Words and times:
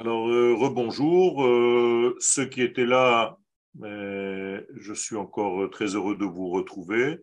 Alors, 0.00 0.28
euh, 0.28 0.54
rebonjour. 0.54 1.44
Euh, 1.44 2.14
ceux 2.20 2.46
qui 2.46 2.62
étaient 2.62 2.86
là, 2.86 3.36
euh, 3.82 4.64
je 4.76 4.92
suis 4.92 5.16
encore 5.16 5.68
très 5.70 5.96
heureux 5.96 6.14
de 6.16 6.24
vous 6.24 6.50
retrouver. 6.50 7.18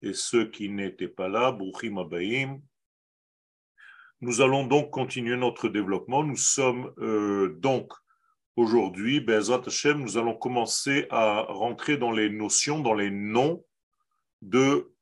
Et 0.00 0.14
ceux 0.14 0.48
qui 0.50 0.70
n'étaient 0.70 1.08
pas 1.08 1.28
là, 1.28 1.52
Brouchim 1.52 1.98
Abaïm. 1.98 2.62
Nous 4.22 4.40
allons 4.40 4.66
donc 4.66 4.90
continuer 4.90 5.36
notre 5.36 5.68
développement. 5.68 6.24
Nous 6.24 6.36
sommes 6.36 6.92
donc 7.60 7.92
aujourd'hui, 8.56 9.20
Bezrat 9.20 9.62
nous 9.94 10.16
allons 10.16 10.34
commencer 10.34 11.06
à 11.10 11.42
rentrer 11.42 11.98
dans 11.98 12.10
les 12.10 12.30
notions, 12.30 12.80
dans 12.80 12.94
les 12.94 13.10
noms 13.10 13.64
de 14.40 14.92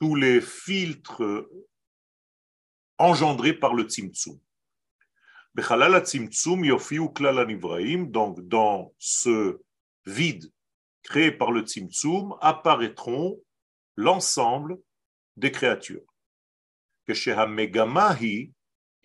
tous 0.00 0.16
les 0.16 0.40
filtres 0.40 1.22
engendrés 2.98 3.54
par 3.54 3.72
le 3.72 3.84
Tzimtzum 3.84 4.38
donc 8.10 8.40
dans 8.48 8.94
ce 8.98 9.60
vide 10.06 10.52
créé 11.02 11.32
par 11.32 11.52
le 11.52 11.62
Tzimtzum 11.62 12.36
apparaîtront 12.40 13.42
l'ensemble 13.96 14.78
des 15.36 15.50
créatures. 15.50 16.04
Et 17.08 17.14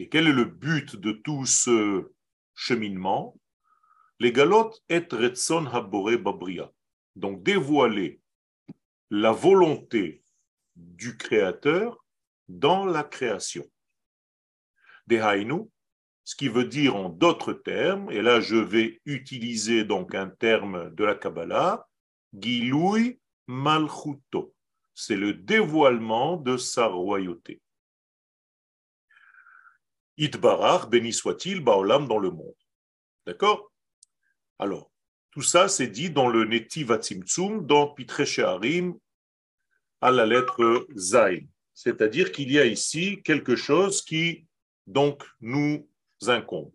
quel 0.10 0.28
est 0.28 0.34
le 0.34 0.46
but 0.46 0.96
de 0.96 1.12
tout 1.14 1.46
ce 1.46 2.12
cheminement? 2.54 3.40
Les 4.20 4.32
galotes 4.32 4.84
et 4.90 5.06
Retson 5.12 5.66
Habore 5.68 6.18
Babria. 6.18 6.72
Donc 7.16 7.42
dévoiler 7.44 8.20
la 9.10 9.32
volonté 9.32 10.24
du 10.76 11.18
Créateur 11.18 12.04
dans 12.48 12.86
la 12.86 13.04
création. 13.04 13.66
Dehainu, 15.08 15.70
ce 16.24 16.36
qui 16.36 16.48
veut 16.48 16.66
dire 16.66 16.96
en 16.96 17.10
d'autres 17.10 17.54
termes, 17.54 18.10
et 18.12 18.22
là 18.22 18.40
je 18.40 18.56
vais 18.56 19.02
utiliser 19.06 19.84
donc 19.84 20.16
un 20.16 20.30
terme 20.30 20.94
de 20.96 21.04
la 21.04 21.16
Kabbalah, 21.16 21.88
Giloui 22.34 23.20
Malchuto. 23.48 24.54
C'est 24.96 25.16
le 25.16 25.34
dévoilement 25.34 26.38
de 26.38 26.56
sa 26.56 26.88
royauté. 26.88 27.62
Itbarach, 30.18 30.88
béni 30.90 31.12
soit-il, 31.12 31.62
Baolam 31.62 32.08
dans 32.08 32.20
le 32.20 32.30
monde. 32.30 32.56
D'accord? 33.26 33.72
Alors, 34.60 34.92
tout 35.32 35.42
ça 35.42 35.68
c'est 35.68 35.88
dit 35.88 36.12
dans 36.12 36.30
le 36.30 36.46
Netiv 36.46 36.92
Atzimtzum, 36.92 37.66
dans 37.66 37.88
Pitre 37.88 38.24
Sheharim, 38.24 38.98
à 40.00 40.12
la 40.12 40.26
lettre 40.26 40.86
Zayn. 40.96 41.48
C'est-à-dire 41.74 42.32
qu'il 42.32 42.52
y 42.52 42.60
a 42.60 42.66
ici 42.66 43.22
quelque 43.24 43.56
chose 43.56 44.04
qui 44.04 44.46
donc 44.86 45.26
nous 45.42 45.90
incombe. 46.30 46.72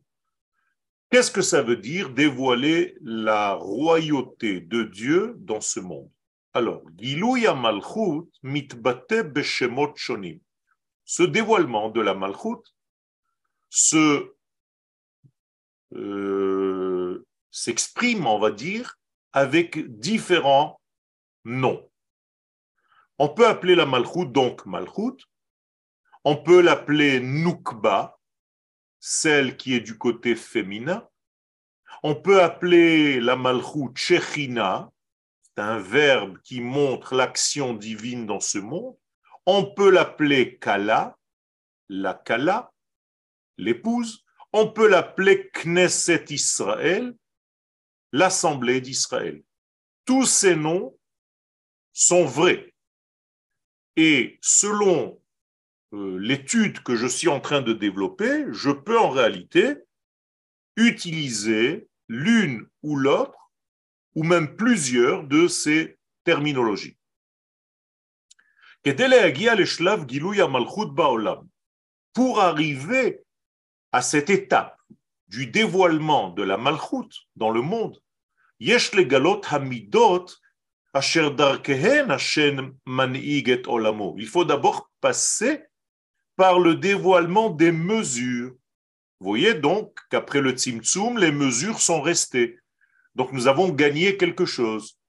Qu'est-ce 1.11 1.31
que 1.31 1.43
ça 1.43 1.63
veut 1.63 1.77
dire 1.77 2.11
dévoiler 2.11 2.97
la 3.01 3.55
royauté 3.55 4.61
de 4.61 4.83
Dieu 4.83 5.35
dans 5.39 5.61
ce 5.61 5.81
monde? 5.81 6.11
Alors, 6.53 6.83
Malchut 7.55 8.29
Shonim. 9.97 10.41
Ce 11.05 11.23
dévoilement 11.23 11.89
de 11.89 12.01
la 12.01 12.15
Malchut 12.15 12.63
se, 13.71 14.35
euh, 15.95 17.27
s'exprime, 17.51 18.27
on 18.27 18.39
va 18.39 18.51
dire, 18.51 18.99
avec 19.33 19.79
différents 19.99 20.81
noms. 21.45 21.89
On 23.19 23.31
peut 23.31 23.47
appeler 23.47 23.75
la 23.75 23.87
Malchut 23.87 24.27
donc 24.27 24.67
Malchut, 24.67 25.25
on 26.25 26.37
peut 26.37 26.61
l'appeler 26.61 27.21
Nukba, 27.21 28.18
celle 29.01 29.57
qui 29.57 29.75
est 29.75 29.81
du 29.81 29.97
côté 29.97 30.35
féminin. 30.35 31.09
On 32.03 32.15
peut 32.15 32.43
appeler 32.43 33.21
la 33.21 33.37
malchut 33.37 33.95
Shechina, 33.95 34.91
c'est 35.43 35.63
un 35.63 35.79
verbe 35.81 36.39
qui 36.43 36.61
montre 36.61 37.15
l'action 37.15 37.75
divine 37.75 38.27
dans 38.27 38.41
ce 38.41 38.59
monde. 38.59 38.97
On 39.47 39.65
peut 39.65 39.91
l'appeler 39.91 40.59
Kala, 40.59 41.19
la 41.89 42.15
Kala, 42.15 42.73
l'épouse. 43.57 44.25
On 44.53 44.71
peut 44.71 44.89
l'appeler 44.89 45.51
Knesset 45.51 46.27
Israël, 46.31 47.15
l'Assemblée 48.13 48.81
d'Israël. 48.81 49.43
Tous 50.05 50.27
ces 50.27 50.55
noms 50.55 50.97
sont 51.93 52.25
vrais. 52.25 52.73
Et 53.97 54.39
selon 54.41 55.18
euh, 55.95 56.19
l'étude 56.19 56.83
que 56.83 56.97
je 56.97 57.07
suis 57.07 57.29
en 57.29 57.41
train 57.41 57.63
de 57.63 57.73
développer, 57.73 58.45
je 58.53 58.71
peux 58.71 58.99
en 58.99 59.11
réalité 59.11 59.77
utiliser 60.77 61.89
l'une 62.09 62.67
ou 62.83 62.97
l'autre, 62.97 63.51
ou 64.15 64.23
même 64.23 64.57
plusieurs 64.57 65.25
de 65.25 65.49
ces 65.49 65.99
terminologies. 66.25 66.97
Pour 72.15 72.41
arriver 72.41 73.23
à 73.93 74.03
cette 74.03 74.31
étape 74.31 74.79
du 75.29 75.47
dévoilement 75.47 76.31
de 76.31 76.43
la 76.43 76.57
malchut 76.57 77.29
dans 77.37 77.51
le 77.51 77.63
monde, 77.63 78.01
il 78.61 78.81
faut 84.27 84.45
d'abord 84.45 84.91
passer 85.01 85.68
par 86.39 86.61
le 86.61 86.77
dévoilement 86.77 87.51
des 87.51 87.73
mesures. 87.73 88.55
Vous 89.19 89.27
voyez 89.27 89.55
donc 89.55 89.99
qu'après 90.09 90.41
le 90.41 90.53
Tzimtzum, 90.53 91.19
les 91.19 91.33
mesures 91.33 91.81
sont 91.81 92.01
restées. 92.01 92.61
Donc 93.17 93.33
nous 93.33 93.49
avons 93.49 93.71
gagné 93.71 94.17
quelque 94.17 94.47
chose. 94.47 95.01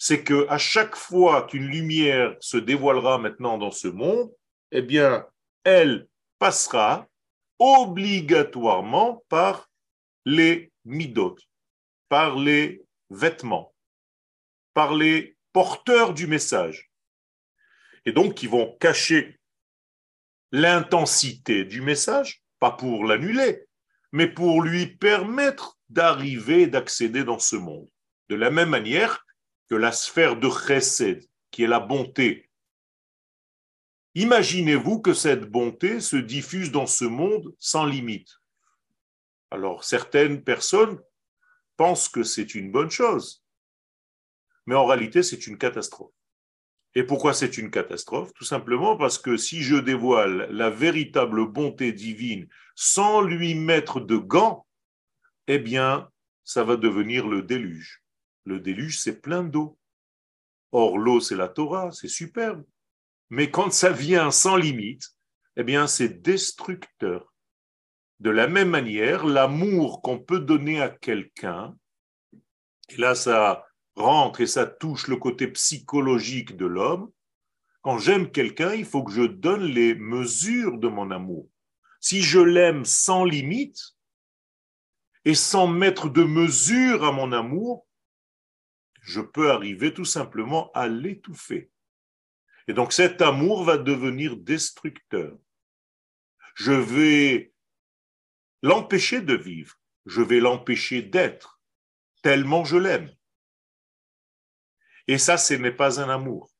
C'est 0.00 0.24
que 0.24 0.48
à 0.48 0.58
chaque 0.58 0.96
fois 0.96 1.46
qu'une 1.46 1.68
lumière 1.68 2.34
se 2.40 2.56
dévoilera 2.56 3.18
maintenant 3.18 3.58
dans 3.58 3.70
ce 3.70 3.86
monde, 3.86 4.32
eh 4.72 4.82
bien, 4.82 5.24
elle 5.62 6.08
passera 6.40 7.06
obligatoirement 7.60 9.24
par 9.28 9.70
les 10.24 10.72
midot, 10.84 11.36
par 12.08 12.36
les 12.36 12.82
vêtements, 13.08 13.72
par 14.74 14.94
les 14.94 15.36
porteurs 15.52 16.12
du 16.12 16.26
message. 16.26 16.90
Et 18.04 18.10
donc, 18.10 18.34
qui 18.34 18.48
vont 18.48 18.76
cacher 18.80 19.39
l'intensité 20.52 21.64
du 21.64 21.80
message, 21.80 22.42
pas 22.58 22.72
pour 22.72 23.04
l'annuler, 23.04 23.66
mais 24.12 24.26
pour 24.26 24.62
lui 24.62 24.86
permettre 24.86 25.78
d'arriver, 25.88 26.66
d'accéder 26.66 27.24
dans 27.24 27.38
ce 27.38 27.56
monde. 27.56 27.88
De 28.28 28.36
la 28.36 28.50
même 28.50 28.70
manière 28.70 29.24
que 29.68 29.74
la 29.74 29.92
sphère 29.92 30.36
de 30.36 30.48
Chesed, 30.50 31.24
qui 31.50 31.64
est 31.64 31.68
la 31.68 31.80
bonté. 31.80 32.50
Imaginez-vous 34.14 35.00
que 35.00 35.14
cette 35.14 35.44
bonté 35.44 36.00
se 36.00 36.16
diffuse 36.16 36.72
dans 36.72 36.86
ce 36.86 37.04
monde 37.04 37.54
sans 37.58 37.86
limite. 37.86 38.40
Alors 39.50 39.84
certaines 39.84 40.42
personnes 40.42 41.00
pensent 41.76 42.08
que 42.08 42.22
c'est 42.22 42.54
une 42.54 42.70
bonne 42.70 42.90
chose, 42.90 43.44
mais 44.66 44.74
en 44.74 44.86
réalité 44.86 45.22
c'est 45.22 45.46
une 45.46 45.58
catastrophe. 45.58 46.12
Et 46.94 47.04
pourquoi 47.04 47.34
c'est 47.34 47.56
une 47.56 47.70
catastrophe? 47.70 48.32
Tout 48.34 48.44
simplement 48.44 48.96
parce 48.96 49.18
que 49.18 49.36
si 49.36 49.62
je 49.62 49.76
dévoile 49.76 50.48
la 50.50 50.70
véritable 50.70 51.46
bonté 51.46 51.92
divine 51.92 52.48
sans 52.74 53.20
lui 53.20 53.54
mettre 53.54 54.00
de 54.00 54.16
gants, 54.16 54.66
eh 55.46 55.58
bien, 55.58 56.10
ça 56.44 56.64
va 56.64 56.76
devenir 56.76 57.28
le 57.28 57.42
déluge. 57.42 58.02
Le 58.44 58.58
déluge, 58.58 58.98
c'est 58.98 59.20
plein 59.20 59.44
d'eau. 59.44 59.78
Or, 60.72 60.98
l'eau, 60.98 61.20
c'est 61.20 61.36
la 61.36 61.48
Torah, 61.48 61.90
c'est 61.92 62.08
superbe. 62.08 62.64
Mais 63.28 63.50
quand 63.50 63.72
ça 63.72 63.92
vient 63.92 64.30
sans 64.32 64.56
limite, 64.56 65.10
eh 65.56 65.62
bien, 65.62 65.86
c'est 65.86 66.20
destructeur. 66.22 67.32
De 68.18 68.30
la 68.30 68.48
même 68.48 68.70
manière, 68.70 69.24
l'amour 69.24 70.02
qu'on 70.02 70.18
peut 70.18 70.40
donner 70.40 70.80
à 70.80 70.88
quelqu'un, 70.88 71.76
et 72.88 72.96
là, 72.96 73.14
ça 73.14 73.64
rentre 73.96 74.40
et 74.40 74.46
ça 74.46 74.66
touche 74.66 75.08
le 75.08 75.16
côté 75.16 75.48
psychologique 75.48 76.56
de 76.56 76.66
l'homme, 76.66 77.10
quand 77.82 77.98
j'aime 77.98 78.30
quelqu'un, 78.30 78.74
il 78.74 78.84
faut 78.84 79.02
que 79.02 79.12
je 79.12 79.22
donne 79.22 79.64
les 79.64 79.94
mesures 79.94 80.78
de 80.78 80.88
mon 80.88 81.10
amour. 81.10 81.48
Si 82.00 82.22
je 82.22 82.40
l'aime 82.40 82.84
sans 82.84 83.24
limite 83.24 83.96
et 85.24 85.34
sans 85.34 85.66
mettre 85.66 86.08
de 86.08 86.22
mesure 86.22 87.04
à 87.04 87.12
mon 87.12 87.32
amour, 87.32 87.86
je 89.00 89.20
peux 89.20 89.50
arriver 89.50 89.94
tout 89.94 90.04
simplement 90.04 90.70
à 90.72 90.88
l'étouffer. 90.88 91.70
Et 92.68 92.74
donc 92.74 92.92
cet 92.92 93.22
amour 93.22 93.64
va 93.64 93.78
devenir 93.78 94.36
destructeur. 94.36 95.36
Je 96.54 96.72
vais 96.72 97.54
l'empêcher 98.62 99.22
de 99.22 99.34
vivre, 99.34 99.76
je 100.04 100.20
vais 100.20 100.40
l'empêcher 100.40 101.00
d'être, 101.00 101.62
tellement 102.22 102.64
je 102.64 102.76
l'aime. 102.76 103.10
Et 105.08 105.18
ça, 105.18 105.36
ce 105.36 105.54
n'est 105.54 105.72
pas 105.72 106.00
un 106.00 106.08
amour. 106.08 106.50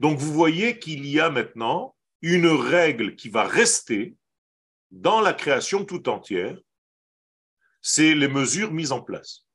Donc 0.00 0.18
vous 0.18 0.32
voyez 0.32 0.78
qu'il 0.78 1.06
y 1.06 1.20
a 1.20 1.30
maintenant 1.30 1.94
une 2.22 2.46
règle 2.46 3.16
qui 3.16 3.28
va 3.28 3.44
rester 3.44 4.16
dans 4.90 5.20
la 5.20 5.32
création 5.32 5.84
tout 5.84 6.08
entière, 6.08 6.58
c'est 7.80 8.14
les 8.14 8.28
mesures 8.28 8.72
mises 8.72 8.92
en 8.92 9.00
place. 9.00 9.46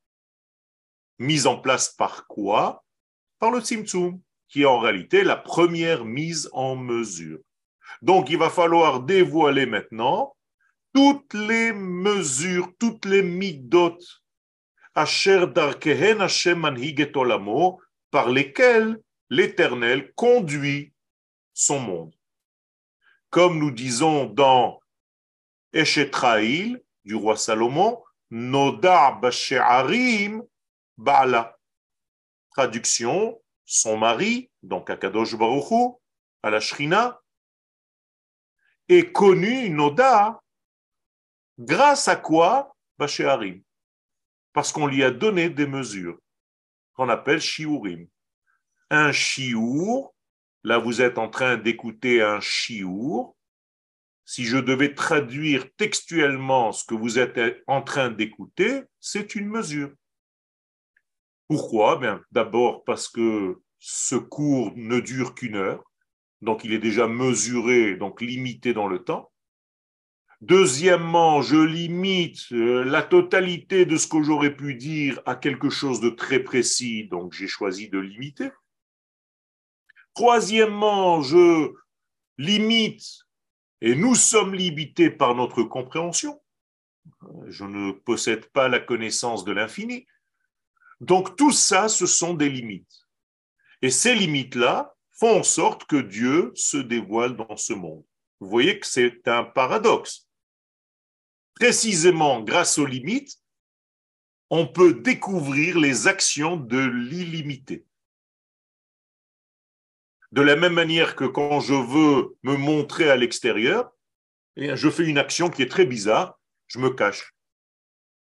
Mises 1.19 1.47
en 1.47 1.57
place 1.57 1.89
par 1.89 2.27
quoi? 2.27 2.83
Par 3.39 3.51
le 3.51 3.61
Tzimtzum, 3.61 4.19
qui 4.47 4.63
est 4.63 4.65
en 4.65 4.79
réalité 4.79 5.23
la 5.23 5.37
première 5.37 6.05
mise 6.05 6.49
en 6.53 6.75
mesure. 6.75 7.39
Donc 8.01 8.29
il 8.29 8.37
va 8.37 8.49
falloir 8.49 9.01
dévoiler 9.01 9.65
maintenant 9.65 10.35
toutes 10.93 11.33
les 11.33 11.73
mesures, 11.73 12.71
toutes 12.79 13.05
les 13.05 13.21
midot, 13.21 13.97
asher 14.95 15.45
darkehen 15.47 16.27
par 18.11 18.29
lesquelles 18.29 18.99
l'Éternel 19.29 20.13
conduit 20.13 20.93
son 21.53 21.79
monde. 21.79 22.15
Comme 23.29 23.59
nous 23.59 23.71
disons 23.71 24.25
dans 24.25 24.79
Eshetraïl 25.73 26.81
du 27.03 27.15
roi 27.15 27.35
Salomon, 27.35 28.03
Noda 28.29 29.11
Bashe'arim 29.11 30.43
Ba'ala. 30.97 31.57
Traduction, 32.51 33.41
son 33.65 33.97
mari, 33.97 34.49
donc 34.63 34.89
Akadosh 34.89 35.35
Baruchu, 35.35 35.95
à 36.41 36.49
la 36.49 36.59
Shrina, 36.59 37.21
est 38.87 39.11
connu, 39.11 39.69
Noda, 39.69 40.41
grâce 41.59 42.07
à 42.07 42.15
quoi 42.15 42.75
Bashe'arim 42.97 43.61
Parce 44.53 44.71
qu'on 44.71 44.87
lui 44.87 45.03
a 45.03 45.11
donné 45.11 45.49
des 45.49 45.67
mesures 45.67 46.17
qu'on 46.97 47.09
appelle 47.09 47.39
Shiurim. 47.39 48.07
Un 48.89 49.11
Shiur, 49.11 50.13
là 50.63 50.79
vous 50.79 51.01
êtes 51.01 51.17
en 51.17 51.29
train 51.29 51.55
d'écouter 51.55 52.21
un 52.21 52.41
Shiur, 52.41 53.35
si 54.25 54.43
je 54.43 54.57
devais 54.57 54.93
traduire 54.93 55.73
textuellement 55.77 56.73
ce 56.73 56.83
que 56.83 56.95
vous 56.95 57.17
êtes 57.17 57.63
en 57.67 57.81
train 57.81 58.09
d'écouter, 58.09 58.83
c'est 58.99 59.35
une 59.35 59.47
mesure. 59.47 59.93
Pourquoi? 61.47 61.97
Bien, 61.97 62.21
D'abord 62.31 62.83
parce 62.83 63.07
que 63.07 63.61
ce 63.79 64.15
cours 64.15 64.73
ne 64.75 64.99
dure 64.99 65.33
qu'une 65.33 65.55
heure, 65.55 65.83
donc 66.41 66.65
il 66.65 66.73
est 66.73 66.79
déjà 66.79 67.07
mesuré, 67.07 67.95
donc 67.95 68.21
limité 68.21 68.73
dans 68.73 68.87
le 68.87 69.03
temps. 69.03 69.31
Deuxièmement, 70.41 71.41
je 71.41 71.57
limite 71.57 72.51
euh, 72.51 72.83
la 72.83 73.01
totalité 73.01 73.85
de 73.85 73.97
ce 73.97 74.07
que 74.07 74.21
j'aurais 74.21 74.55
pu 74.55 74.75
dire 74.75 75.19
à 75.25 75.35
quelque 75.35 75.69
chose 75.69 75.99
de 75.99 76.09
très 76.09 76.39
précis, 76.39 77.07
donc 77.07 77.33
j'ai 77.33 77.47
choisi 77.47 77.89
de 77.89 77.97
limiter. 77.97 78.51
Troisièmement, 80.13 81.21
je 81.21 81.73
limite 82.37 83.03
et 83.81 83.95
nous 83.95 84.15
sommes 84.15 84.53
limités 84.53 85.09
par 85.09 85.35
notre 85.35 85.63
compréhension. 85.63 86.39
Je 87.47 87.63
ne 87.63 87.91
possède 87.91 88.45
pas 88.47 88.67
la 88.67 88.79
connaissance 88.79 89.43
de 89.43 89.51
l'infini. 89.51 90.05
Donc 90.99 91.35
tout 91.35 91.51
ça, 91.51 91.87
ce 91.87 92.05
sont 92.05 92.33
des 92.33 92.49
limites. 92.49 93.07
Et 93.81 93.91
ces 93.91 94.15
limites-là 94.15 94.95
font 95.11 95.39
en 95.39 95.43
sorte 95.43 95.85
que 95.85 95.97
Dieu 95.97 96.51
se 96.55 96.77
dévoile 96.77 97.35
dans 97.35 97.57
ce 97.57 97.73
monde. 97.73 98.03
Vous 98.39 98.49
voyez 98.49 98.79
que 98.79 98.85
c'est 98.85 99.27
un 99.27 99.43
paradoxe. 99.43 100.26
Précisément 101.59 102.41
grâce 102.41 102.77
aux 102.77 102.85
limites, 102.85 103.41
on 104.51 104.67
peut 104.67 104.93
découvrir 104.93 105.79
les 105.79 106.07
actions 106.07 106.55
de 106.55 106.77
l'illimité. 106.77 107.85
De 110.31 110.41
la 110.41 110.55
même 110.55 110.73
manière 110.73 111.15
que 111.15 111.25
quand 111.25 111.59
je 111.59 111.73
veux 111.73 112.37
me 112.43 112.55
montrer 112.57 113.09
à 113.09 113.15
l'extérieur, 113.15 113.91
eh 114.55 114.75
je 114.75 114.89
fais 114.89 115.05
une 115.05 115.17
action 115.17 115.49
qui 115.49 115.63
est 115.63 115.71
très 115.71 115.87
bizarre, 115.87 116.39
je 116.67 116.77
me 116.77 116.91
cache 116.91 117.33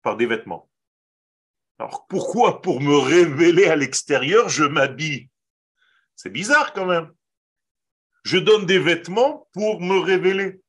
par 0.03 0.17
des 0.17 0.27
vêtements. 0.27 0.71
Alors 1.79 2.07
pourquoi 2.07 2.63
pour 2.63 2.81
me 2.81 2.97
révéler 2.97 3.67
à 3.67 3.77
l'extérieur, 3.77 4.49
je 4.49 4.65
m'habille? 4.65 5.29
C'est 6.15 6.31
bizarre 6.31 6.73
quand 6.73 6.87
même. 6.87 7.13
Je 8.25 8.39
donne 8.39 8.65
des 8.65 8.79
vêtements 8.79 9.47
pour 9.53 9.83
me 9.83 9.99
révéler. 9.99 10.63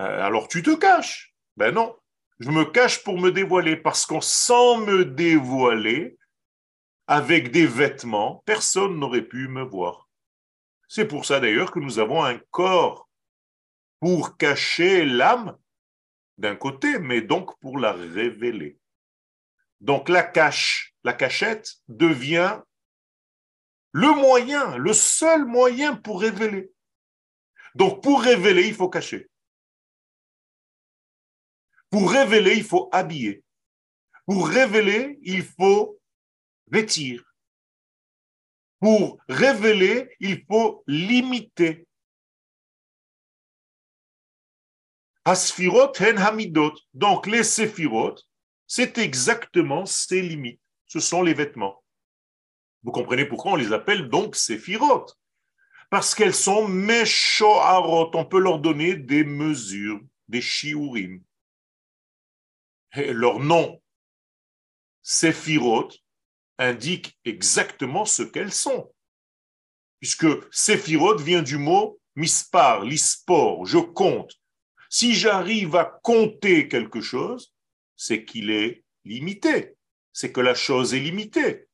Euh, 0.00 0.20
alors 0.20 0.48
tu 0.48 0.62
te 0.62 0.74
caches. 0.74 1.35
Ben 1.56 1.72
non, 1.72 1.96
je 2.38 2.50
me 2.50 2.64
cache 2.64 3.02
pour 3.02 3.18
me 3.18 3.32
dévoiler 3.32 3.76
parce 3.76 4.04
qu'en 4.04 4.20
sans 4.20 4.78
me 4.78 5.04
dévoiler, 5.04 6.18
avec 7.06 7.50
des 7.50 7.66
vêtements, 7.66 8.42
personne 8.46 8.98
n'aurait 8.98 9.22
pu 9.22 9.48
me 9.48 9.62
voir. 9.62 10.08
C'est 10.88 11.06
pour 11.06 11.24
ça 11.24 11.40
d'ailleurs 11.40 11.70
que 11.70 11.78
nous 11.78 11.98
avons 11.98 12.24
un 12.24 12.38
corps 12.50 13.08
pour 14.00 14.36
cacher 14.36 15.04
l'âme 15.04 15.56
d'un 16.38 16.56
côté, 16.56 16.98
mais 16.98 17.22
donc 17.22 17.58
pour 17.60 17.78
la 17.78 17.92
révéler. 17.92 18.78
Donc 19.80 20.08
la 20.08 20.22
cache, 20.22 20.94
la 21.04 21.12
cachette 21.12 21.76
devient 21.88 22.60
le 23.92 24.08
moyen, 24.08 24.76
le 24.76 24.92
seul 24.92 25.46
moyen 25.46 25.96
pour 25.96 26.20
révéler. 26.20 26.70
Donc 27.74 28.02
pour 28.02 28.20
révéler, 28.20 28.66
il 28.68 28.74
faut 28.74 28.90
cacher. 28.90 29.30
Pour 31.96 32.10
révéler, 32.10 32.52
il 32.56 32.62
faut 32.62 32.90
habiller. 32.92 33.42
Pour 34.26 34.46
révéler, 34.46 35.18
il 35.22 35.42
faut 35.42 35.98
vêtir. 36.66 37.24
Pour 38.80 39.18
révéler, 39.30 40.14
il 40.20 40.44
faut 40.44 40.84
limiter. 40.86 41.86
Asphirot 45.24 45.94
hen 45.98 46.18
hamidot. 46.18 46.74
Donc 46.92 47.26
les 47.26 47.42
séphirot, 47.42 48.16
c'est 48.66 48.98
exactement 48.98 49.86
ces 49.86 50.20
limites. 50.20 50.60
Ce 50.84 51.00
sont 51.00 51.22
les 51.22 51.32
vêtements. 51.32 51.82
Vous 52.82 52.92
comprenez 52.92 53.24
pourquoi 53.24 53.52
on 53.52 53.56
les 53.56 53.72
appelle 53.72 54.10
donc 54.10 54.36
séphirot? 54.36 55.06
Parce 55.88 56.14
qu'elles 56.14 56.34
sont 56.34 56.68
meshoarot. 56.68 58.10
On 58.12 58.26
peut 58.26 58.40
leur 58.40 58.58
donner 58.58 58.96
des 58.96 59.24
mesures, 59.24 60.02
des 60.28 60.42
shiurim. 60.42 61.22
Leur 62.96 63.40
nom, 63.40 63.82
séphirot, 65.02 65.90
indiquent 66.58 67.18
exactement 67.24 68.04
ce 68.04 68.22
qu'elles 68.22 68.52
sont. 68.52 68.92
Puisque 70.00 70.26
séphirot 70.50 71.18
vient 71.18 71.42
du 71.42 71.58
mot 71.58 72.00
mispar, 72.14 72.84
l'ispor, 72.84 73.66
je 73.66 73.78
compte. 73.78 74.32
Si 74.88 75.14
j'arrive 75.14 75.76
à 75.76 75.84
compter 76.02 76.68
quelque 76.68 77.00
chose, 77.00 77.54
c'est 77.96 78.24
qu'il 78.24 78.50
est 78.50 78.84
limité, 79.04 79.74
c'est 80.12 80.32
que 80.32 80.40
la 80.40 80.54
chose 80.54 80.94
est 80.94 81.00
limitée. 81.00 81.68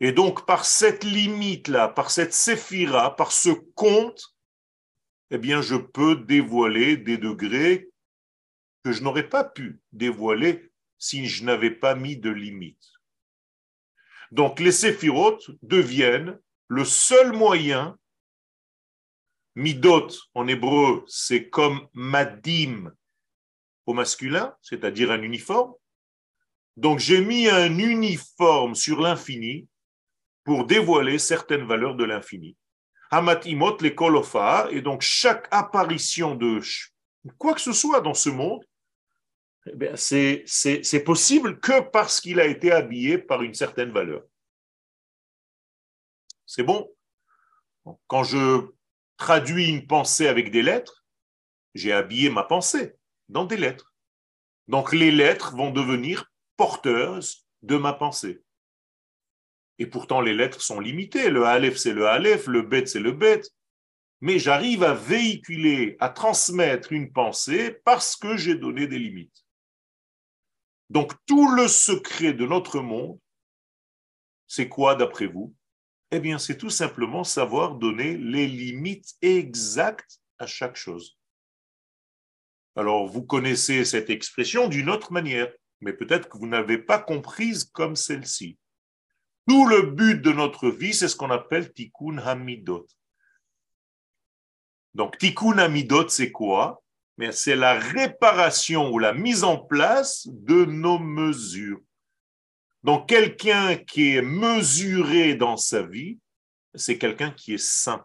Et 0.00 0.12
donc, 0.12 0.46
par 0.46 0.64
cette 0.64 1.04
limite-là, 1.04 1.88
par 1.88 2.10
cette 2.10 2.34
séphira, 2.34 3.16
par 3.16 3.32
ce 3.32 3.50
compte, 3.50 4.34
eh 5.30 5.38
bien, 5.38 5.62
je 5.62 5.76
peux 5.76 6.16
dévoiler 6.16 6.96
des 6.96 7.18
degrés 7.18 7.88
que 8.86 8.92
je 8.92 9.02
n'aurais 9.02 9.28
pas 9.28 9.42
pu 9.42 9.80
dévoiler 9.90 10.70
si 10.96 11.26
je 11.26 11.42
n'avais 11.42 11.72
pas 11.72 11.96
mis 11.96 12.16
de 12.16 12.30
limite. 12.30 12.92
Donc 14.30 14.60
les 14.60 14.70
séphirotes 14.70 15.50
deviennent 15.60 16.38
le 16.68 16.84
seul 16.84 17.32
moyen, 17.32 17.98
midot 19.56 20.06
en 20.34 20.46
hébreu, 20.46 21.04
c'est 21.08 21.50
comme 21.50 21.88
madim 21.94 22.92
au 23.86 23.92
masculin, 23.92 24.54
c'est-à-dire 24.62 25.10
un 25.10 25.22
uniforme. 25.22 25.74
Donc 26.76 27.00
j'ai 27.00 27.20
mis 27.20 27.48
un 27.48 27.76
uniforme 27.76 28.76
sur 28.76 29.00
l'infini 29.00 29.66
pour 30.44 30.64
dévoiler 30.64 31.18
certaines 31.18 31.66
valeurs 31.66 31.96
de 31.96 32.04
l'infini. 32.04 32.56
Hamatimot 33.10 33.78
les 33.80 33.96
kolofa, 33.96 34.68
et 34.70 34.80
donc 34.80 35.02
chaque 35.02 35.48
apparition 35.50 36.36
de 36.36 36.60
quoi 37.36 37.54
que 37.54 37.60
ce 37.60 37.72
soit 37.72 38.00
dans 38.00 38.14
ce 38.14 38.28
monde 38.28 38.64
eh 39.66 40.42
c'est 40.46 41.04
possible 41.04 41.60
que 41.60 41.80
parce 41.80 42.20
qu'il 42.20 42.40
a 42.40 42.46
été 42.46 42.72
habillé 42.72 43.18
par 43.18 43.42
une 43.42 43.54
certaine 43.54 43.90
valeur. 43.90 44.22
C'est 46.46 46.62
bon 46.62 46.90
Quand 48.06 48.24
je 48.24 48.68
traduis 49.16 49.68
une 49.68 49.86
pensée 49.86 50.28
avec 50.28 50.50
des 50.50 50.62
lettres, 50.62 51.04
j'ai 51.74 51.92
habillé 51.92 52.30
ma 52.30 52.44
pensée 52.44 52.94
dans 53.28 53.44
des 53.44 53.56
lettres. 53.56 53.92
Donc 54.68 54.92
les 54.92 55.10
lettres 55.10 55.54
vont 55.56 55.70
devenir 55.70 56.30
porteuses 56.56 57.46
de 57.62 57.76
ma 57.76 57.92
pensée. 57.92 58.42
Et 59.78 59.86
pourtant, 59.86 60.20
les 60.20 60.32
lettres 60.32 60.62
sont 60.62 60.80
limitées. 60.80 61.28
Le 61.28 61.44
Aleph, 61.44 61.76
c'est 61.76 61.92
le 61.92 62.06
Aleph, 62.06 62.46
le 62.46 62.62
Bet, 62.62 62.86
c'est 62.86 63.00
le 63.00 63.12
Bet 63.12 63.42
mais 64.20 64.38
j'arrive 64.38 64.82
à 64.82 64.94
véhiculer, 64.94 65.96
à 66.00 66.08
transmettre 66.08 66.92
une 66.92 67.12
pensée 67.12 67.78
parce 67.84 68.16
que 68.16 68.36
j'ai 68.36 68.54
donné 68.54 68.86
des 68.86 68.98
limites. 68.98 69.45
Donc 70.90 71.12
tout 71.26 71.50
le 71.52 71.68
secret 71.68 72.32
de 72.32 72.46
notre 72.46 72.80
monde, 72.80 73.18
c'est 74.46 74.68
quoi 74.68 74.94
d'après 74.94 75.26
vous? 75.26 75.54
Eh 76.12 76.20
bien, 76.20 76.38
c'est 76.38 76.56
tout 76.56 76.70
simplement 76.70 77.24
savoir 77.24 77.74
donner 77.74 78.16
les 78.16 78.46
limites 78.46 79.14
exactes 79.20 80.20
à 80.38 80.46
chaque 80.46 80.76
chose. 80.76 81.18
Alors, 82.76 83.06
vous 83.06 83.24
connaissez 83.24 83.84
cette 83.84 84.10
expression 84.10 84.68
d'une 84.68 84.90
autre 84.90 85.12
manière. 85.12 85.52
mais 85.80 85.92
peut-être 85.92 86.30
que 86.30 86.38
vous 86.38 86.46
n'avez 86.46 86.78
pas 86.78 86.98
comprise 86.98 87.64
comme 87.64 87.96
celle-ci. 87.96 88.58
Tout 89.46 89.66
le 89.66 89.90
but 89.90 90.22
de 90.22 90.32
notre 90.32 90.70
vie, 90.70 90.94
c'est 90.94 91.08
ce 91.08 91.16
qu'on 91.16 91.30
appelle 91.30 91.70
tikkun 91.72 92.16
hamidot. 92.18 92.86
Donc, 94.94 95.18
tikkun 95.18 95.58
hamidot, 95.58 96.08
c'est 96.08 96.32
quoi? 96.32 96.82
Mais 97.16 97.32
c'est 97.32 97.56
la 97.56 97.78
réparation 97.78 98.90
ou 98.92 98.98
la 98.98 99.14
mise 99.14 99.44
en 99.44 99.58
place 99.58 100.26
de 100.28 100.64
nos 100.64 100.98
mesures. 100.98 101.80
Donc, 102.82 103.08
quelqu'un 103.08 103.76
qui 103.76 104.14
est 104.14 104.22
mesuré 104.22 105.34
dans 105.34 105.56
sa 105.56 105.82
vie, 105.82 106.18
c'est 106.74 106.98
quelqu'un 106.98 107.30
qui 107.30 107.54
est 107.54 107.64
sain. 107.64 108.04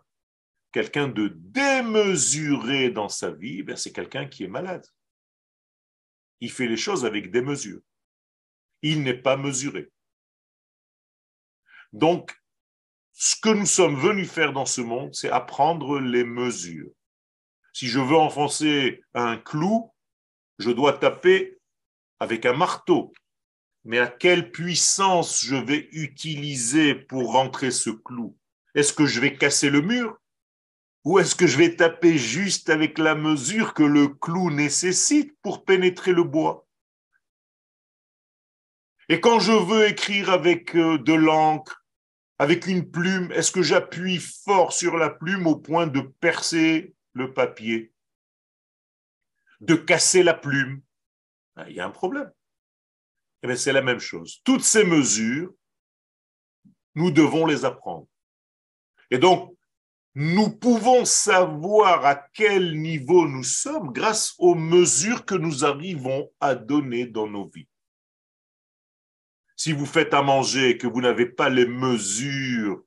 Quelqu'un 0.72 1.08
de 1.08 1.27
démesuré 1.36 2.89
dans 2.89 3.10
sa 3.10 3.32
vie, 3.32 3.62
ben, 3.62 3.75
c'est 3.75 3.91
quelqu'un 3.91 4.25
qui 4.25 4.46
est 4.46 4.48
malade. 4.48 4.86
Il 6.39 6.51
fait 6.51 6.68
les 6.68 6.77
choses 6.77 7.06
avec 7.06 7.30
des 7.30 7.41
mesures. 7.41 7.82
Il 8.82 9.03
n'est 9.03 9.22
pas 9.22 9.36
mesuré. 9.36 9.91
Donc, 11.94 12.36
ce 13.12 13.36
que 13.36 13.50
nous 13.50 13.65
sommes 13.65 14.00
venus 14.00 14.32
faire 14.32 14.53
dans 14.53 14.65
ce 14.65 14.82
monde, 14.82 15.13
c'est 15.13 15.30
apprendre 15.30 16.00
les 16.00 16.24
mesures. 16.24 16.89
Si 17.73 17.87
je 17.87 17.99
veux 17.99 18.17
enfoncer 18.17 19.03
un 19.13 19.37
clou, 19.37 19.91
je 20.59 20.71
dois 20.71 20.93
taper 20.93 21.59
avec 22.19 22.45
un 22.45 22.53
marteau. 22.53 23.13
Mais 23.83 23.97
à 23.97 24.07
quelle 24.07 24.51
puissance 24.51 25.43
je 25.43 25.55
vais 25.55 25.89
utiliser 25.91 26.93
pour 26.93 27.31
rentrer 27.31 27.71
ce 27.71 27.89
clou? 27.89 28.37
Est-ce 28.75 28.93
que 28.93 29.05
je 29.05 29.19
vais 29.19 29.35
casser 29.35 29.69
le 29.69 29.81
mur? 29.81 30.17
Ou 31.03 31.17
est-ce 31.17 31.35
que 31.35 31.47
je 31.47 31.57
vais 31.57 31.75
taper 31.75 32.17
juste 32.17 32.69
avec 32.69 32.99
la 32.99 33.15
mesure 33.15 33.73
que 33.73 33.83
le 33.83 34.07
clou 34.07 34.51
nécessite 34.51 35.35
pour 35.41 35.65
pénétrer 35.65 36.11
le 36.11 36.23
bois? 36.23 36.67
Et 39.09 39.19
quand 39.19 39.39
je 39.39 39.51
veux 39.51 39.87
écrire 39.87 40.29
avec 40.29 40.75
euh, 40.75 40.97
de 40.99 41.13
l'encre, 41.13 41.83
avec 42.37 42.67
une 42.67 42.89
plume, 42.89 43.31
est-ce 43.31 43.51
que 43.51 43.61
j'appuie 43.61 44.19
fort 44.19 44.73
sur 44.73 44.95
la 44.95 45.09
plume 45.09 45.47
au 45.47 45.55
point 45.55 45.87
de 45.87 46.01
percer? 46.01 46.93
Le 47.13 47.34
papier 47.34 47.94
De 49.60 49.75
casser 49.75 50.24
la 50.24 50.34
plume 50.34 50.82
ah, 51.56 51.70
Il 51.70 51.75
y 51.75 51.80
a 51.80 51.86
un 51.86 51.91
problème. 51.91 52.32
Eh 53.44 53.56
c'est 53.56 53.74
la 53.74 53.82
même 53.82 54.00
chose. 54.00 54.41
Toutes 54.44 54.63
ces 54.63 54.84
mesures, 54.84 55.53
nous 56.96 57.12
devons 57.12 57.46
les 57.46 57.65
apprendre. 57.65 58.08
Et 59.10 59.18
donc, 59.18 59.56
nous 60.13 60.50
pouvons 60.50 61.06
savoir 61.06 62.06
à 62.06 62.15
quel 62.15 62.80
niveau 62.80 63.27
nous 63.27 63.44
sommes 63.44 63.94
grâce 63.94 64.36
aux 64.39 64.56
mesures 64.56 65.25
que 65.25 65.36
nous 65.36 65.63
arrivons 65.63 66.30
à 66.39 66.53
donner 66.53 67.06
dans 67.06 67.27
nos 67.27 67.48
vies. 67.48 67.68
Si 69.56 69.72
vous 69.72 69.86
faites 69.86 70.13
à 70.13 70.22
manger 70.22 70.72
et 70.72 70.77
que 70.77 70.88
vous 70.88 71.01
n'avez 71.01 71.27
pas 71.27 71.50
les 71.50 71.65
mesures, 71.65 72.84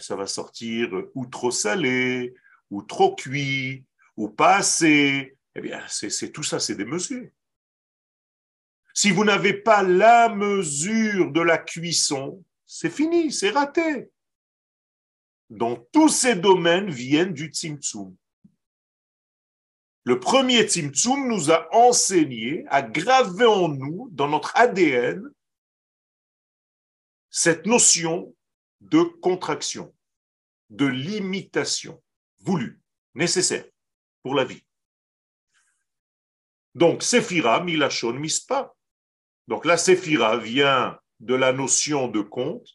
ça 0.00 0.16
va 0.16 0.26
sortir 0.26 0.90
ou 1.14 1.26
trop 1.26 1.50
salé, 1.50 2.34
ou 2.70 2.82
trop 2.82 3.14
cuit, 3.14 3.84
ou 4.16 4.28
pas 4.28 4.56
assez. 4.56 5.36
Eh 5.54 5.60
bien, 5.60 5.80
c'est 5.88 6.32
tout 6.32 6.42
ça, 6.42 6.58
c'est 6.58 6.74
des 6.74 6.84
mesures. 6.84 7.28
Si 8.92 9.10
vous 9.10 9.24
n'avez 9.24 9.54
pas 9.54 9.82
la 9.82 10.28
mesure 10.28 11.32
de 11.32 11.40
la 11.40 11.58
cuisson, 11.58 12.44
c'est 12.66 12.90
fini, 12.90 13.32
c'est 13.32 13.50
raté. 13.50 14.10
Donc 15.50 15.86
tous 15.92 16.08
ces 16.08 16.36
domaines 16.36 16.90
viennent 16.90 17.34
du 17.34 17.46
Tzimtzum. 17.46 18.16
Le 20.04 20.20
premier 20.20 20.64
Tzimtzum 20.68 21.28
nous 21.28 21.50
a 21.50 21.66
enseigné 21.74 22.64
à 22.68 22.82
graver 22.82 23.46
en 23.46 23.68
nous, 23.68 24.08
dans 24.12 24.28
notre 24.28 24.56
ADN, 24.56 25.30
cette 27.30 27.66
notion 27.66 28.34
de 28.84 29.02
contraction, 29.02 29.94
de 30.70 30.86
limitation, 30.86 32.02
voulue, 32.40 32.80
nécessaire 33.14 33.64
pour 34.22 34.34
la 34.34 34.44
vie. 34.44 34.62
Donc, 36.74 37.02
Séphira, 37.02 37.62
Milachon, 37.62 38.14
Mispa. 38.14 38.74
Donc, 39.48 39.64
la 39.64 39.76
Séphira 39.76 40.36
vient 40.36 40.98
de 41.20 41.34
la 41.34 41.52
notion 41.52 42.08
de 42.08 42.20
compte, 42.20 42.68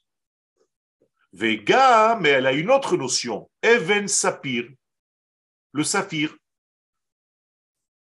Vega, 1.32 2.18
mais 2.20 2.30
elle 2.30 2.48
a 2.48 2.54
une 2.54 2.72
autre 2.72 2.98
notion. 2.98 3.52
Even 3.62 4.08
Sapir, 4.08 4.68
le 5.74 5.84
saphir. 5.84 6.36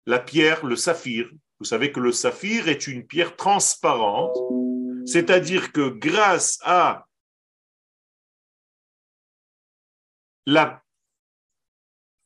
La 0.07 0.19
pierre, 0.19 0.65
le 0.65 0.75
saphir. 0.75 1.29
Vous 1.59 1.65
savez 1.65 1.91
que 1.91 1.99
le 1.99 2.11
saphir 2.11 2.67
est 2.67 2.87
une 2.87 3.05
pierre 3.05 3.35
transparente, 3.35 4.35
c'est-à-dire 5.05 5.71
que 5.71 5.89
grâce 5.89 6.57
à 6.63 7.05
la 10.49 10.83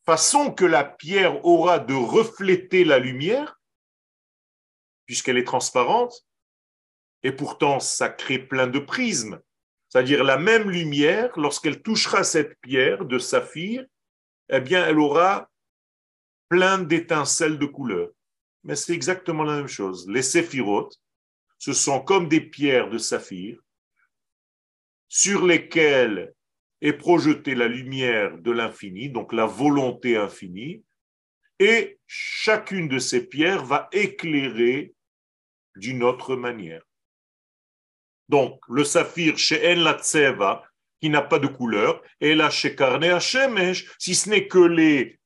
façon 0.05 0.53
que 0.53 0.63
la 0.63 0.85
pierre 0.85 1.45
aura 1.45 1.79
de 1.79 1.93
refléter 1.93 2.85
la 2.85 2.97
lumière, 2.97 3.59
puisqu'elle 5.05 5.37
est 5.37 5.43
transparente, 5.43 6.25
et 7.23 7.33
pourtant 7.33 7.81
ça 7.81 8.07
crée 8.07 8.39
plein 8.39 8.67
de 8.67 8.79
prismes, 8.79 9.41
c'est-à-dire 9.89 10.23
la 10.23 10.37
même 10.37 10.69
lumière, 10.69 11.37
lorsqu'elle 11.37 11.81
touchera 11.81 12.23
cette 12.23 12.57
pierre 12.61 13.03
de 13.03 13.19
saphir, 13.19 13.85
eh 14.47 14.61
bien, 14.61 14.85
elle 14.87 14.99
aura 14.99 15.49
plein 16.47 16.79
d'étincelles 16.79 17.59
de 17.59 17.65
couleurs. 17.65 18.11
Mais 18.63 18.77
c'est 18.77 18.93
exactement 18.93 19.43
la 19.43 19.57
même 19.57 19.67
chose. 19.67 20.07
Les 20.09 20.23
séphirotes, 20.23 20.97
ce 21.57 21.73
sont 21.73 21.99
comme 21.99 22.29
des 22.29 22.41
pierres 22.41 22.89
de 22.89 22.97
saphir 22.97 23.59
sur 25.09 25.45
lesquelles 25.45 26.33
est 26.83 26.93
projetée 26.93 27.55
la 27.55 27.67
lumière 27.67 28.37
de 28.37 28.51
l'infini, 28.51 29.09
donc 29.09 29.31
la 29.31 29.45
volonté 29.45 30.17
infinie, 30.17 30.83
et 31.57 31.97
chacune 32.05 32.89
de 32.89 32.99
ces 32.99 33.25
pierres 33.25 33.63
va 33.63 33.87
éclairer 33.93 34.93
d'une 35.77 36.03
autre 36.03 36.35
manière. 36.35 36.83
Donc, 38.27 38.59
le 38.67 38.83
saphir 38.83 39.37
chez 39.37 39.73
En 39.73 39.81
la 39.81 39.97
tseva, 39.97 40.63
qui 40.99 41.09
n'a 41.09 41.21
pas 41.21 41.39
de 41.39 41.47
couleur, 41.47 42.01
et 42.19 42.35
là 42.35 42.49
chez 42.49 42.75
Karne 42.75 43.05
Hashemesh, 43.05 43.89
si 43.97 44.13
ce 44.13 44.29
n'est 44.29 44.47
que 44.49 44.59
les 44.59 45.19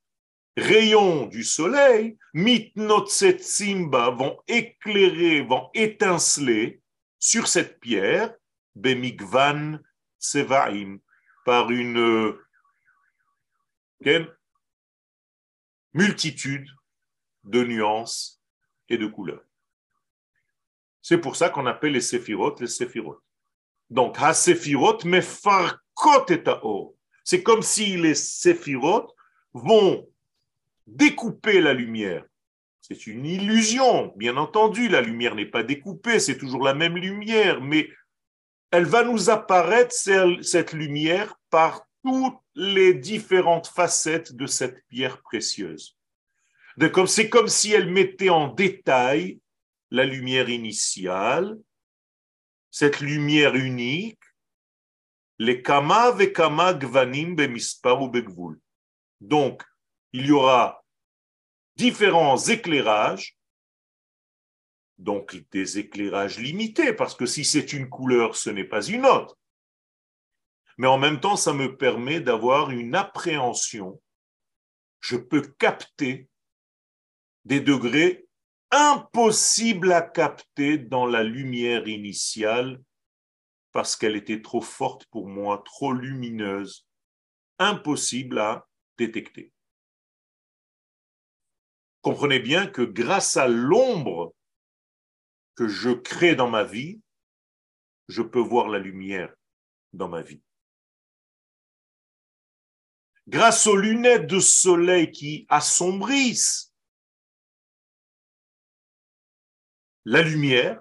rayons 0.58 1.26
du 1.26 1.44
soleil, 1.44 2.18
mitnotsetsimba 2.34 4.12
vont 4.12 4.40
éclairer, 4.48 5.42
vont 5.42 5.70
étinceler 5.74 6.82
sur 7.20 7.48
cette 7.48 7.80
pierre, 7.80 8.34
bemigvan 8.76 9.80
tsevaim, 10.20 11.00
par 11.48 11.72
une 11.72 12.36
multitude 15.94 16.68
de 17.46 17.63
nuances 17.63 18.42
et 18.89 18.98
de 18.98 19.08
couleurs. 19.08 19.46
C'est 21.01 21.20
pour 21.20 21.38
ça 21.38 21.50
qu'on 21.50 21.66
appelle 21.66 21.94
les 21.94 22.01
séphirotes 22.01 22.60
les 22.60 22.68
séphirotes. 22.68 23.24
Donc, 23.89 24.18
ha 24.20 24.34
séphirotes 24.34 25.06
mais 25.06 25.22
farkot 25.22 26.25
et 26.32 26.44
C'est 27.24 27.44
comme 27.44 27.62
si 27.62 27.96
les 27.96 28.16
séphirotes 28.16 29.16
vont 29.54 30.06
découper 30.86 31.62
la 31.62 31.72
lumière. 31.72 32.25
C'est 32.82 33.08
une 33.08 33.25
illusion, 33.25 34.13
bien 34.18 34.36
entendu, 34.36 34.89
la 34.89 35.00
lumière 35.00 35.36
n'est 35.36 35.46
pas 35.46 35.63
découpée, 35.63 36.20
c'est 36.20 36.38
toujours 36.38 36.66
la 36.66 36.74
même 36.74 36.98
lumière, 36.98 37.62
mais 37.62 37.89
elle 38.72 38.86
va 38.86 39.04
nous 39.04 39.30
apparaître, 39.30 39.94
cette 40.42 40.74
lumière, 40.74 41.36
par 41.50 41.88
toutes 42.04 42.40
les 42.56 42.94
différentes 42.94 43.68
facettes 43.68 44.34
de 44.34 44.46
cette 44.46 44.86
pierre 44.88 45.22
précieuse. 45.22 45.98
C'est 47.08 47.30
comme 47.30 47.48
si 47.48 47.72
elle 47.74 47.90
mettait 47.90 48.30
en 48.30 48.48
détail 48.50 49.40
la 49.90 50.04
lumière 50.04 50.50
initiale, 50.50 51.58
cette 52.70 53.00
lumière 53.00 53.56
unique, 53.56 54.20
les 55.40 55.62
kama 55.62 56.12
ve 56.12 56.32
kama 56.34 56.74
gvanim 56.74 57.36
bemispar 57.36 58.02
ou 58.02 58.10
begvul. 58.10 58.60
Donc, 59.22 59.64
il 60.14 60.26
y 60.28 60.32
aura 60.32 60.84
différents 61.76 62.38
éclairages, 62.38 63.37
donc 64.98 65.36
des 65.51 65.80
éclairages 65.80 66.39
limités, 66.39 66.94
parce 66.94 67.16
que 67.16 67.25
si 67.25 67.46
c'est 67.46 67.74
une 67.74 67.89
couleur, 67.89 68.36
ce 68.36 68.50
n'est 68.50 68.63
pas 68.63 68.86
une 68.86 69.06
autre. 69.06 69.38
Mais 70.77 70.88
en 70.88 70.98
même 70.98 71.20
temps, 71.20 71.36
ça 71.36 71.54
me 71.54 71.75
permet 71.75 72.20
d'avoir 72.20 72.72
une 72.72 72.96
appréhension. 72.96 74.01
Je 75.00 75.18
peux 75.18 75.42
capter 75.42 76.30
des 77.46 77.62
degrés 77.62 78.27
impossible 78.72 79.92
à 79.94 80.01
capter 80.01 80.77
dans 80.77 81.06
la 81.06 81.24
lumière 81.24 81.88
initiale 81.88 82.82
parce 83.72 83.96
qu'elle 83.96 84.16
était 84.16 84.42
trop 84.42 84.62
forte 84.62 85.06
pour 85.08 85.27
moi, 85.27 85.62
trop 85.66 85.94
lumineuse, 85.94 86.88
impossible 87.60 88.39
à 88.39 88.68
détecter. 88.98 89.54
comprenez 92.08 92.39
bien 92.39 92.68
que 92.68 92.84
grâce 92.84 93.36
à 93.36 93.50
l'ombre 93.50 94.34
que 95.58 95.68
je 95.68 95.90
crée 95.90 96.36
dans 96.36 96.50
ma 96.50 96.64
vie, 96.64 97.02
je 98.08 98.22
peux 98.22 98.40
voir 98.40 98.70
la 98.70 98.78
lumière 98.78 99.36
dans 99.92 100.08
ma 100.08 100.22
vie. 100.22 100.42
Grâce 103.28 103.66
aux 103.66 103.76
lunettes 103.76 104.28
de 104.28 104.40
soleil 104.40 105.12
qui 105.12 105.46
assombrissent 105.50 106.74
la 110.06 110.22
lumière, 110.22 110.80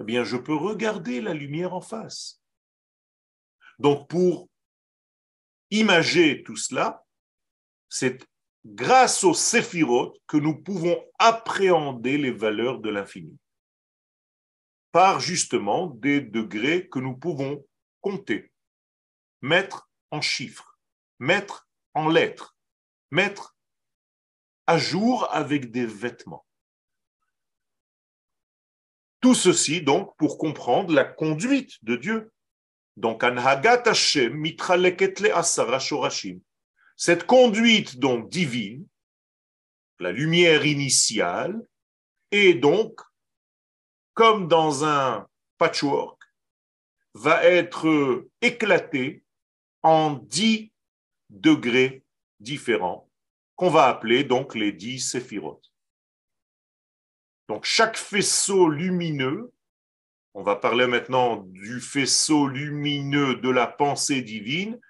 eh 0.00 0.04
bien, 0.04 0.24
je 0.24 0.38
peux 0.38 0.56
regarder 0.56 1.20
la 1.20 1.34
lumière 1.34 1.74
en 1.74 1.82
face. 1.82 2.40
Donc, 3.78 4.08
pour 4.08 4.48
imager 5.70 6.42
tout 6.42 6.56
cela, 6.56 7.04
c'est 7.88 8.26
grâce 8.64 9.22
aux 9.24 9.34
séphirotes 9.34 10.16
que 10.26 10.38
nous 10.38 10.60
pouvons 10.60 11.04
appréhender 11.18 12.16
les 12.16 12.32
valeurs 12.32 12.80
de 12.80 12.88
l'infini 12.88 13.38
par 14.94 15.18
justement 15.18 15.88
des 15.88 16.20
degrés 16.20 16.88
que 16.88 17.00
nous 17.00 17.16
pouvons 17.16 17.66
compter, 18.00 18.52
mettre 19.42 19.90
en 20.12 20.20
chiffres, 20.20 20.78
mettre 21.18 21.68
en 21.94 22.08
lettres, 22.08 22.56
mettre 23.10 23.56
à 24.68 24.78
jour 24.78 25.28
avec 25.34 25.72
des 25.72 25.84
vêtements. 25.84 26.46
Tout 29.20 29.34
ceci 29.34 29.82
donc 29.82 30.16
pour 30.16 30.38
comprendre 30.38 30.94
la 30.94 31.04
conduite 31.04 31.84
de 31.84 31.96
Dieu. 31.96 32.32
Donc, 32.96 33.24
Anhagat 33.24 33.88
Hashem 33.88 34.32
mitraleket 34.32 35.28
asara 35.34 35.80
shorashim. 35.80 36.38
Cette 36.96 37.26
conduite 37.26 37.98
donc 37.98 38.30
divine, 38.30 38.86
la 39.98 40.12
lumière 40.12 40.64
initiale, 40.64 41.60
est 42.30 42.54
donc 42.54 43.00
comme 44.14 44.48
dans 44.48 44.84
un 44.84 45.28
patchwork, 45.58 46.20
va 47.14 47.44
être 47.44 48.26
éclaté 48.40 49.22
en 49.82 50.14
dix 50.14 50.72
degrés 51.30 52.04
différents, 52.40 53.08
qu'on 53.56 53.70
va 53.70 53.86
appeler 53.86 54.24
donc 54.24 54.54
les 54.54 54.72
dix 54.72 55.00
séphirotes. 55.00 55.70
Donc 57.48 57.64
chaque 57.64 57.96
faisceau 57.96 58.68
lumineux, 58.68 59.52
on 60.32 60.42
va 60.42 60.56
parler 60.56 60.86
maintenant 60.86 61.36
du 61.36 61.80
faisceau 61.80 62.48
lumineux 62.48 63.36
de 63.36 63.50
la 63.50 63.66
pensée 63.66 64.22
divine, 64.22 64.80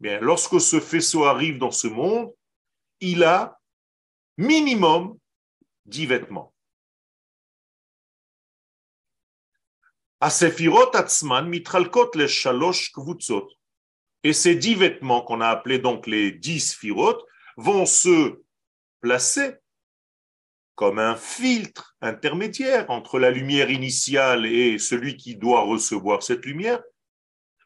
lorsque 0.00 0.60
ce 0.60 0.78
faisceau 0.80 1.24
arrive 1.24 1.58
dans 1.58 1.70
ce 1.70 1.88
monde, 1.88 2.32
il 3.00 3.24
a 3.24 3.60
minimum 4.36 5.18
dix 5.86 6.06
vêtements. 6.06 6.53
Et 14.22 14.32
ces 14.32 14.54
dix 14.54 14.74
vêtements 14.74 15.20
qu'on 15.20 15.42
a 15.42 15.48
appelés 15.48 15.78
donc 15.78 16.06
les 16.06 16.32
dix 16.32 16.60
sphirotes 16.70 17.22
vont 17.58 17.84
se 17.84 18.40
placer 19.02 19.56
comme 20.76 20.98
un 20.98 21.14
filtre 21.14 21.94
intermédiaire 22.00 22.88
entre 22.88 23.18
la 23.18 23.30
lumière 23.30 23.68
initiale 23.68 24.46
et 24.46 24.78
celui 24.78 25.18
qui 25.18 25.36
doit 25.36 25.60
recevoir 25.60 26.22
cette 26.22 26.46
lumière, 26.46 26.82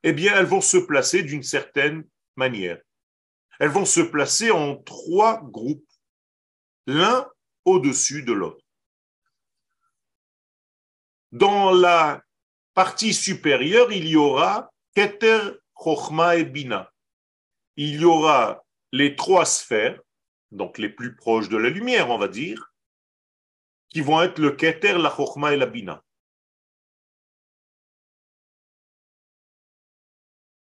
eh 0.02 0.12
bien, 0.12 0.34
elles 0.36 0.46
vont 0.46 0.60
se 0.60 0.78
placer 0.78 1.22
d'une 1.22 1.44
certaine 1.44 2.08
manière. 2.34 2.80
Elles 3.60 3.70
vont 3.70 3.84
se 3.84 4.00
placer 4.00 4.50
en 4.50 4.74
trois 4.74 5.40
groupes, 5.44 5.88
l'un 6.88 7.30
au-dessus 7.64 8.24
de 8.24 8.32
l'autre. 8.32 8.64
Dans 11.30 11.70
la 11.70 12.20
partie 12.78 13.12
supérieure, 13.12 13.90
il 13.90 14.06
y 14.06 14.14
aura 14.14 14.72
Keter, 14.94 15.40
Chochma 15.76 16.36
et 16.36 16.44
Bina. 16.44 16.94
Il 17.74 18.02
y 18.02 18.04
aura 18.04 18.64
les 18.92 19.16
trois 19.16 19.46
sphères, 19.46 20.00
donc 20.52 20.78
les 20.78 20.88
plus 20.88 21.16
proches 21.16 21.48
de 21.48 21.56
la 21.56 21.70
lumière, 21.70 22.08
on 22.10 22.18
va 22.18 22.28
dire, 22.28 22.72
qui 23.88 24.00
vont 24.00 24.22
être 24.22 24.38
le 24.38 24.52
Keter, 24.52 24.96
la 24.96 25.10
Chochma 25.10 25.54
et 25.54 25.56
la 25.56 25.66
Bina. 25.66 26.04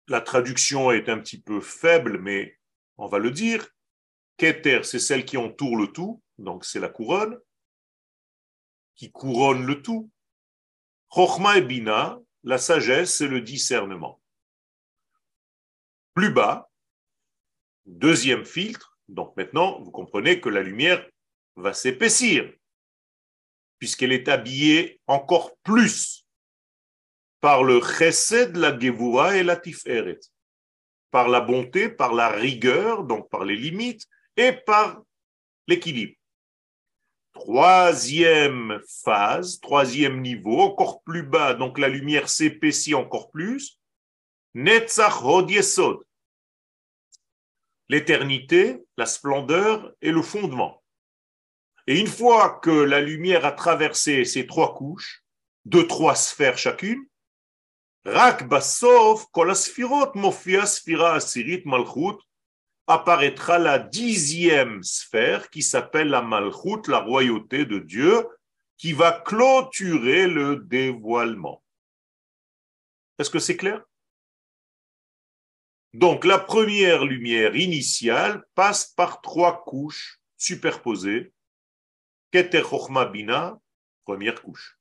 La 0.07 0.21
traduction 0.21 0.89
est 0.89 1.09
un 1.09 1.19
petit 1.19 1.39
peu 1.39 1.61
faible, 1.61 2.17
mais 2.17 2.57
on 2.97 3.05
va 3.05 3.19
le 3.19 3.29
dire. 3.29 3.67
Keter, 4.37 4.81
c'est 4.81 4.97
celle 4.97 5.25
qui 5.25 5.37
entoure 5.37 5.77
le 5.77 5.85
tout, 5.91 6.23
donc 6.39 6.65
c'est 6.65 6.79
la 6.79 6.89
couronne, 6.89 7.39
qui 8.95 9.11
couronne 9.11 9.63
le 9.67 9.83
tout. 9.83 10.09
Chochma 11.13 11.57
et 11.57 11.61
Bina, 11.61 12.19
la 12.43 12.57
sagesse, 12.57 13.17
c'est 13.17 13.27
le 13.27 13.41
discernement. 13.41 14.21
Plus 16.13 16.31
bas, 16.31 16.69
deuxième 17.85 18.45
filtre, 18.45 18.99
donc 19.07 19.35
maintenant, 19.35 19.81
vous 19.81 19.91
comprenez 19.91 20.39
que 20.39 20.49
la 20.49 20.61
lumière 20.61 21.07
va 21.55 21.73
s'épaissir, 21.73 22.53
puisqu'elle 23.79 24.11
est 24.11 24.27
habillée 24.27 25.01
encore 25.07 25.55
plus 25.63 26.27
par 27.39 27.63
le 27.63 27.81
chesed, 27.81 28.55
la 28.55 28.77
gevura 28.77 29.37
et 29.37 29.43
la 29.43 29.55
tiferet, 29.55 30.19
par 31.09 31.29
la 31.29 31.41
bonté, 31.41 31.89
par 31.89 32.13
la 32.13 32.29
rigueur, 32.29 33.03
donc 33.03 33.29
par 33.29 33.45
les 33.45 33.55
limites, 33.55 34.05
et 34.35 34.53
par 34.53 35.01
l'équilibre. 35.67 36.18
Troisième 37.39 38.81
phase, 39.05 39.61
troisième 39.61 40.21
niveau, 40.21 40.59
encore 40.59 41.01
plus 41.03 41.23
bas, 41.23 41.53
donc 41.53 41.79
la 41.79 41.87
lumière 41.87 42.27
s'épaissit 42.27 42.95
encore 42.95 43.31
plus. 43.31 43.79
Netzach. 44.55 45.23
L'éternité, 47.87 48.83
la 48.97 49.05
splendeur 49.05 49.93
et 50.01 50.11
le 50.11 50.21
fondement. 50.21 50.83
Et 51.87 51.97
une 51.97 52.07
fois 52.07 52.59
que 52.61 52.71
la 52.71 52.99
lumière 52.99 53.45
a 53.45 53.53
traversé 53.53 54.25
ces 54.25 54.45
trois 54.45 54.75
couches, 54.75 55.23
de 55.63 55.81
trois 55.81 56.15
sphères 56.15 56.57
chacune, 56.57 57.05
Rak 58.03 58.49
Basov, 58.49 59.27
Kolasphirot, 59.31 60.11
Mofia, 60.15 60.65
Malchut, 61.65 62.17
apparaîtra 62.89 63.59
la 63.59 63.77
dixième 63.77 64.81
sphère 64.81 65.51
qui 65.51 65.61
s'appelle 65.61 66.07
la 66.07 66.23
Malchut, 66.23 66.87
la 66.87 66.99
royauté 66.99 67.63
de 67.65 67.77
Dieu, 67.77 68.27
qui 68.77 68.93
va 68.93 69.11
clôturer 69.11 70.27
le 70.27 70.55
dévoilement. 70.55 71.63
Est-ce 73.19 73.29
que 73.29 73.37
c'est 73.37 73.57
clair? 73.57 73.83
Donc 75.93 76.25
la 76.25 76.39
première 76.39 77.05
lumière 77.05 77.55
initiale 77.55 78.43
passe 78.55 78.85
par 78.85 79.21
trois 79.21 79.63
couches 79.63 80.19
superposées. 80.35 81.31
Keter 82.31 82.63
Chochma 82.63 83.05
Bina, 83.05 83.59
première 84.03 84.41
couche. 84.41 84.79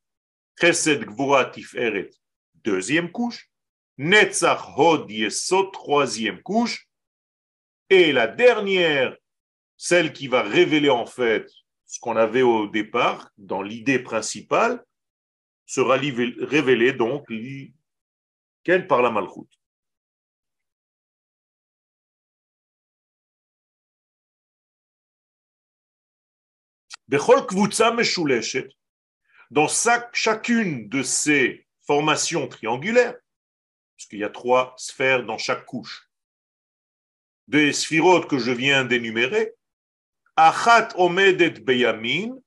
Chesed 0.59 1.05
Gvura 1.05 1.45
Tiferet, 1.45 2.11
deuxième 2.55 3.13
couche. 3.13 3.51
Netzach 3.99 4.79
Hod 4.79 5.11
Yesod, 5.11 5.73
troisième 5.73 6.41
couche. 6.43 6.88
Et 7.91 8.13
la 8.13 8.27
dernière, 8.27 9.17
celle 9.77 10.13
qui 10.13 10.29
va 10.29 10.43
révéler 10.43 10.91
en 10.91 11.07
fait 11.07 11.51
ce 11.87 11.99
qu'on 12.01 12.17
avait 12.17 12.43
au 12.43 12.67
départ 12.67 13.31
dans 13.39 13.63
l'idée 13.63 13.99
principale, 13.99 14.85
sera 15.65 15.97
révélée 15.97 16.93
donc 16.93 17.29
par 18.87 19.03
la 19.03 19.11
malchoute. 19.11 19.51
Dans 29.51 29.69
chacune 30.13 30.91
de 30.91 31.03
ces 31.03 31.67
formations 31.87 32.49
triangulaires, 32.49 33.17
puisqu'il 33.97 34.19
y 34.19 34.25
a 34.25 34.29
trois 34.29 34.75
sphères 34.77 35.25
dans 35.25 35.39
chaque 35.39 35.65
couche, 35.65 36.08
des 37.49 37.73
sphirotes 37.73 38.29
que 38.29 38.39
je 38.39 38.53
viens 38.53 38.85
d'énumérer, 38.85 39.55
Achat 40.37 40.91
omedet 40.95 41.65
beyamin, 41.65 42.39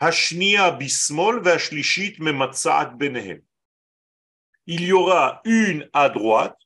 hashnia 0.00 0.72
bismol 0.72 1.40
vashlishit 1.44 2.18
mematzat 2.18 2.96
benehem. 2.96 3.42
Il 4.66 4.82
y 4.84 4.92
aura 4.92 5.40
une 5.44 5.88
à 5.92 6.08
droite, 6.08 6.58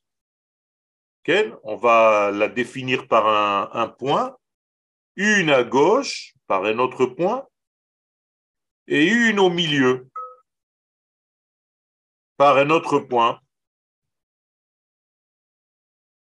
on 1.63 1.75
va 1.75 2.31
la 2.31 2.47
définir 2.47 3.07
par 3.07 3.27
un, 3.27 3.69
un 3.73 3.87
point, 3.87 4.35
une 5.15 5.51
à 5.51 5.63
gauche 5.63 6.33
par 6.47 6.65
un 6.65 6.79
autre 6.79 7.05
point, 7.05 7.47
et 8.87 9.05
une 9.05 9.39
au 9.39 9.51
milieu 9.51 10.09
par 12.37 12.57
un 12.57 12.71
autre 12.71 12.97
point 12.97 13.39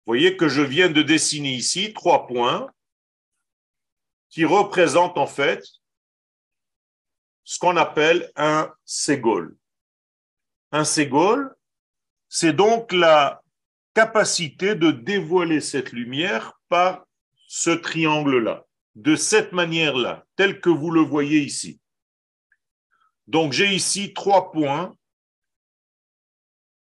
voyez 0.06 0.36
que 0.36 0.48
je 0.48 0.62
viens 0.62 0.90
de 0.90 1.02
dessiner 1.02 1.54
ici 1.54 1.92
trois 1.92 2.26
points 2.26 2.70
qui 4.28 4.44
représente 4.44 5.16
en 5.16 5.26
fait 5.26 5.64
ce 7.44 7.58
qu'on 7.58 7.76
appelle 7.76 8.30
un 8.36 8.72
ségol. 8.84 9.56
Un 10.72 10.84
ségol, 10.84 11.54
c'est 12.28 12.52
donc 12.52 12.92
la 12.92 13.42
capacité 13.94 14.74
de 14.74 14.90
dévoiler 14.90 15.60
cette 15.60 15.92
lumière 15.92 16.58
par 16.68 17.06
ce 17.46 17.70
triangle-là, 17.70 18.66
de 18.96 19.14
cette 19.14 19.52
manière-là, 19.52 20.26
tel 20.36 20.60
que 20.60 20.70
vous 20.70 20.90
le 20.90 21.02
voyez 21.02 21.40
ici. 21.40 21.80
Donc 23.26 23.52
j'ai 23.52 23.72
ici 23.72 24.12
trois 24.12 24.50
points. 24.50 24.96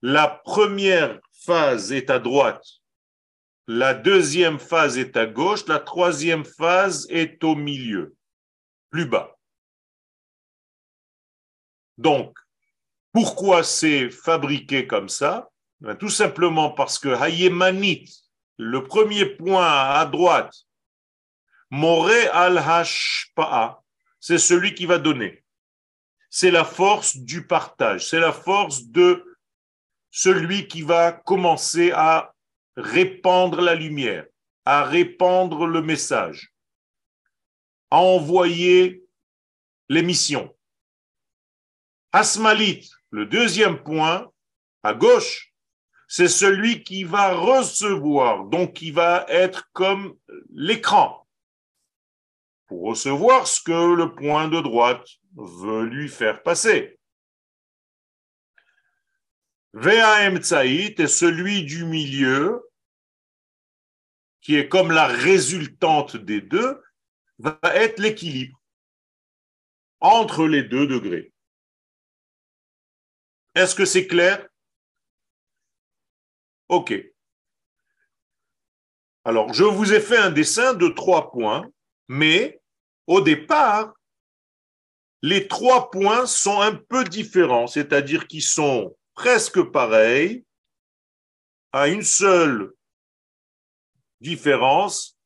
La 0.00 0.28
première 0.28 1.20
phase 1.32 1.92
est 1.92 2.10
à 2.10 2.18
droite, 2.18 2.64
la 3.66 3.94
deuxième 3.94 4.58
phase 4.58 4.98
est 4.98 5.16
à 5.16 5.26
gauche, 5.26 5.66
la 5.66 5.78
troisième 5.78 6.44
phase 6.44 7.06
est 7.08 7.42
au 7.44 7.54
milieu, 7.54 8.14
plus 8.90 9.06
bas. 9.06 9.36
Donc, 11.96 12.36
pourquoi 13.12 13.62
c'est 13.62 14.10
fabriqué 14.10 14.86
comme 14.86 15.08
ça? 15.08 15.48
Ben, 15.80 15.94
Tout 15.94 16.10
simplement 16.10 16.70
parce 16.70 16.98
que 16.98 17.08
Hayemanit, 17.08 18.10
le 18.58 18.84
premier 18.84 19.26
point 19.26 19.66
à 19.66 20.04
droite, 20.04 20.52
Moré 21.70 22.28
al-Hashpa'a, 22.28 23.80
c'est 24.20 24.38
celui 24.38 24.74
qui 24.74 24.86
va 24.86 24.98
donner. 24.98 25.44
C'est 26.28 26.50
la 26.50 26.64
force 26.64 27.16
du 27.16 27.46
partage, 27.46 28.08
c'est 28.08 28.20
la 28.20 28.32
force 28.32 28.86
de 28.86 29.24
celui 30.10 30.68
qui 30.68 30.82
va 30.82 31.12
commencer 31.12 31.92
à 31.92 32.33
répandre 32.76 33.60
la 33.60 33.74
lumière, 33.74 34.26
à 34.64 34.84
répandre 34.84 35.66
le 35.66 35.82
message, 35.82 36.52
à 37.90 37.98
envoyer 37.98 39.02
l'émission. 39.88 40.54
Asmalit, 42.12 42.90
le 43.10 43.26
deuxième 43.26 43.82
point, 43.82 44.30
à 44.82 44.94
gauche, 44.94 45.52
c'est 46.08 46.28
celui 46.28 46.84
qui 46.84 47.04
va 47.04 47.34
recevoir, 47.34 48.44
donc 48.44 48.74
qui 48.74 48.90
va 48.90 49.24
être 49.28 49.68
comme 49.72 50.16
l'écran 50.52 51.24
pour 52.66 52.82
recevoir 52.82 53.46
ce 53.46 53.62
que 53.62 53.94
le 53.94 54.14
point 54.14 54.48
de 54.48 54.60
droite 54.60 55.06
veut 55.36 55.84
lui 55.84 56.08
faire 56.08 56.42
passer. 56.42 56.98
VAM 59.74 60.36
Tsaït 60.38 61.00
est 61.00 61.08
celui 61.08 61.64
du 61.64 61.84
milieu, 61.84 62.62
qui 64.40 64.54
est 64.54 64.68
comme 64.68 64.92
la 64.92 65.08
résultante 65.08 66.16
des 66.16 66.40
deux, 66.40 66.80
va 67.38 67.58
être 67.64 67.98
l'équilibre 67.98 68.56
entre 69.98 70.46
les 70.46 70.62
deux 70.62 70.86
degrés. 70.86 71.32
Est-ce 73.56 73.74
que 73.74 73.84
c'est 73.84 74.06
clair? 74.06 74.46
Ok. 76.68 76.94
Alors, 79.24 79.52
je 79.54 79.64
vous 79.64 79.92
ai 79.92 80.00
fait 80.00 80.18
un 80.18 80.30
dessin 80.30 80.74
de 80.74 80.86
trois 80.86 81.32
points, 81.32 81.68
mais 82.06 82.62
au 83.08 83.20
départ, 83.20 83.92
les 85.20 85.48
trois 85.48 85.90
points 85.90 86.26
sont 86.26 86.60
un 86.60 86.76
peu 86.76 87.02
différents, 87.02 87.66
c'est-à-dire 87.66 88.28
qu'ils 88.28 88.42
sont 88.42 88.96
presque 89.14 89.62
pareil, 89.62 90.44
à 91.72 91.88
une 91.88 92.02
seule 92.02 92.72
différence, 94.20 95.18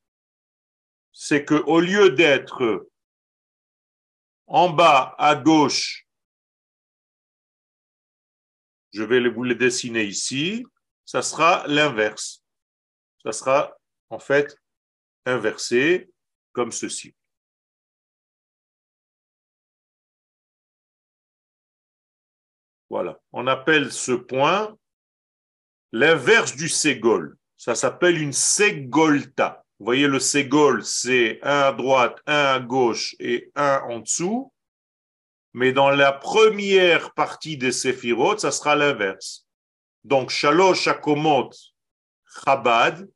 c'est 1.11 1.45
que 1.45 1.55
au 1.55 1.79
lieu 1.79 2.11
d'être 2.11 2.89
en 4.47 4.69
bas 4.69 5.15
à 5.17 5.35
gauche, 5.35 6.07
je 8.91 9.03
vais 9.03 9.27
vous 9.29 9.43
les 9.43 9.55
dessiner 9.55 10.03
ici, 10.03 10.65
ça 11.05 11.21
sera 11.21 11.65
l'inverse. 11.67 12.43
Ça 13.23 13.31
sera 13.31 13.77
en 14.09 14.19
fait 14.19 14.57
inversé 15.25 16.09
comme 16.51 16.71
ceci. 16.71 17.13
Voilà. 22.89 23.19
On 23.31 23.47
appelle 23.47 23.91
ce 23.91 24.11
point 24.11 24.75
l'inverse 25.91 26.55
du 26.55 26.69
ségol. 26.69 27.37
Ça 27.57 27.75
s'appelle 27.75 28.21
une 28.21 28.33
ségolta. 28.33 29.63
Vous 29.79 29.85
voyez, 29.85 30.07
le 30.07 30.19
ségol, 30.19 30.83
c'est 30.83 31.39
un 31.41 31.61
à 31.61 31.71
droite, 31.71 32.19
un 32.25 32.55
à 32.55 32.59
gauche 32.59 33.15
et 33.19 33.51
un 33.55 33.81
en 33.89 33.99
dessous. 33.99 34.51
Mais 35.53 35.71
dans 35.71 35.89
la 35.89 36.11
première 36.11 37.13
partie 37.13 37.57
des 37.57 37.71
séphirotes, 37.71 38.41
ça 38.41 38.51
sera 38.51 38.75
l'inverse. 38.75 39.47
Donc, 40.03 40.29
shalosh 40.29 40.87
akomot 40.87 41.49
chabad, 42.45 43.09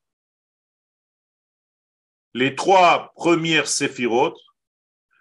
les 2.33 2.55
trois 2.55 3.11
premières 3.15 3.67
séphirotes 3.67 4.39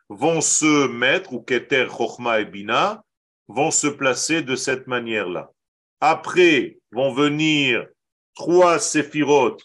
vont 0.08 0.40
se 0.40 0.88
mettre, 0.88 1.32
ou 1.32 1.42
keter, 1.42 1.88
chochma 1.88 2.40
et 2.40 2.44
bina, 2.44 3.04
vont 3.48 3.70
se 3.70 3.86
placer 3.86 4.42
de 4.42 4.56
cette 4.56 4.86
manière-là. 4.86 5.50
Après 6.00 6.78
vont 6.90 7.12
venir 7.12 7.86
trois 8.34 8.78
séphirotes 8.78 9.62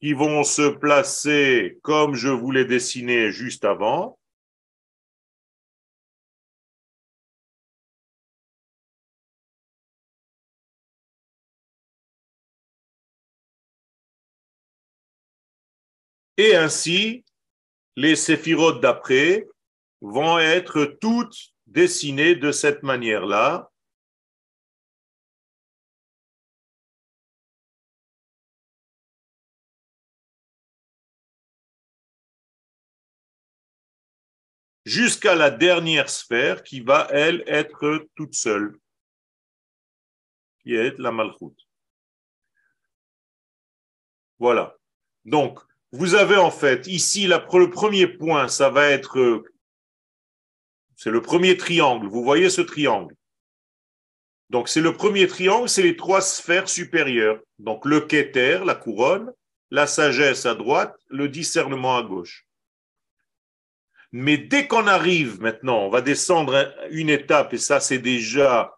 qui 0.00 0.12
vont 0.12 0.44
se 0.44 0.68
placer 0.68 1.78
comme 1.82 2.14
je 2.14 2.28
vous 2.28 2.50
l'ai 2.50 2.64
dessiné 2.64 3.30
juste 3.30 3.64
avant. 3.64 4.18
Et 16.38 16.54
ainsi, 16.54 17.24
les 17.96 18.14
séphirotes 18.14 18.82
d'après 18.82 19.46
vont 20.02 20.38
être 20.38 20.84
toutes 21.00 21.54
dessiné 21.66 22.34
de 22.34 22.52
cette 22.52 22.82
manière-là. 22.82 23.70
jusqu'à 34.86 35.34
la 35.34 35.50
dernière 35.50 36.08
sphère 36.08 36.62
qui 36.62 36.80
va, 36.80 37.08
elle, 37.10 37.42
être 37.48 38.06
toute 38.14 38.34
seule, 38.34 38.78
qui 40.60 40.74
est 40.74 40.96
la 40.98 41.10
malchoute. 41.10 41.58
Voilà. 44.38 44.76
Donc, 45.24 45.58
vous 45.90 46.14
avez 46.14 46.36
en 46.36 46.52
fait 46.52 46.86
ici 46.86 47.26
le 47.26 47.68
premier 47.70 48.06
point, 48.06 48.48
ça 48.48 48.70
va 48.70 48.88
être 48.88 49.44
c'est 50.96 51.10
le 51.10 51.22
premier 51.22 51.56
triangle. 51.56 52.08
Vous 52.08 52.24
voyez 52.24 52.50
ce 52.50 52.62
triangle? 52.62 53.14
Donc, 54.48 54.68
c'est 54.68 54.80
le 54.80 54.94
premier 54.94 55.26
triangle, 55.26 55.68
c'est 55.68 55.82
les 55.82 55.96
trois 55.96 56.20
sphères 56.20 56.68
supérieures. 56.68 57.40
Donc, 57.58 57.84
le 57.84 58.00
Keter, 58.00 58.60
la 58.64 58.74
couronne, 58.74 59.32
la 59.70 59.86
sagesse 59.86 60.46
à 60.46 60.54
droite, 60.54 60.96
le 61.08 61.28
discernement 61.28 61.96
à 61.96 62.02
gauche. 62.02 62.46
Mais 64.12 64.38
dès 64.38 64.66
qu'on 64.68 64.86
arrive 64.86 65.40
maintenant, 65.40 65.80
on 65.80 65.90
va 65.90 66.00
descendre 66.00 66.72
une 66.90 67.10
étape, 67.10 67.52
et 67.54 67.58
ça, 67.58 67.80
c'est 67.80 67.98
déjà 67.98 68.72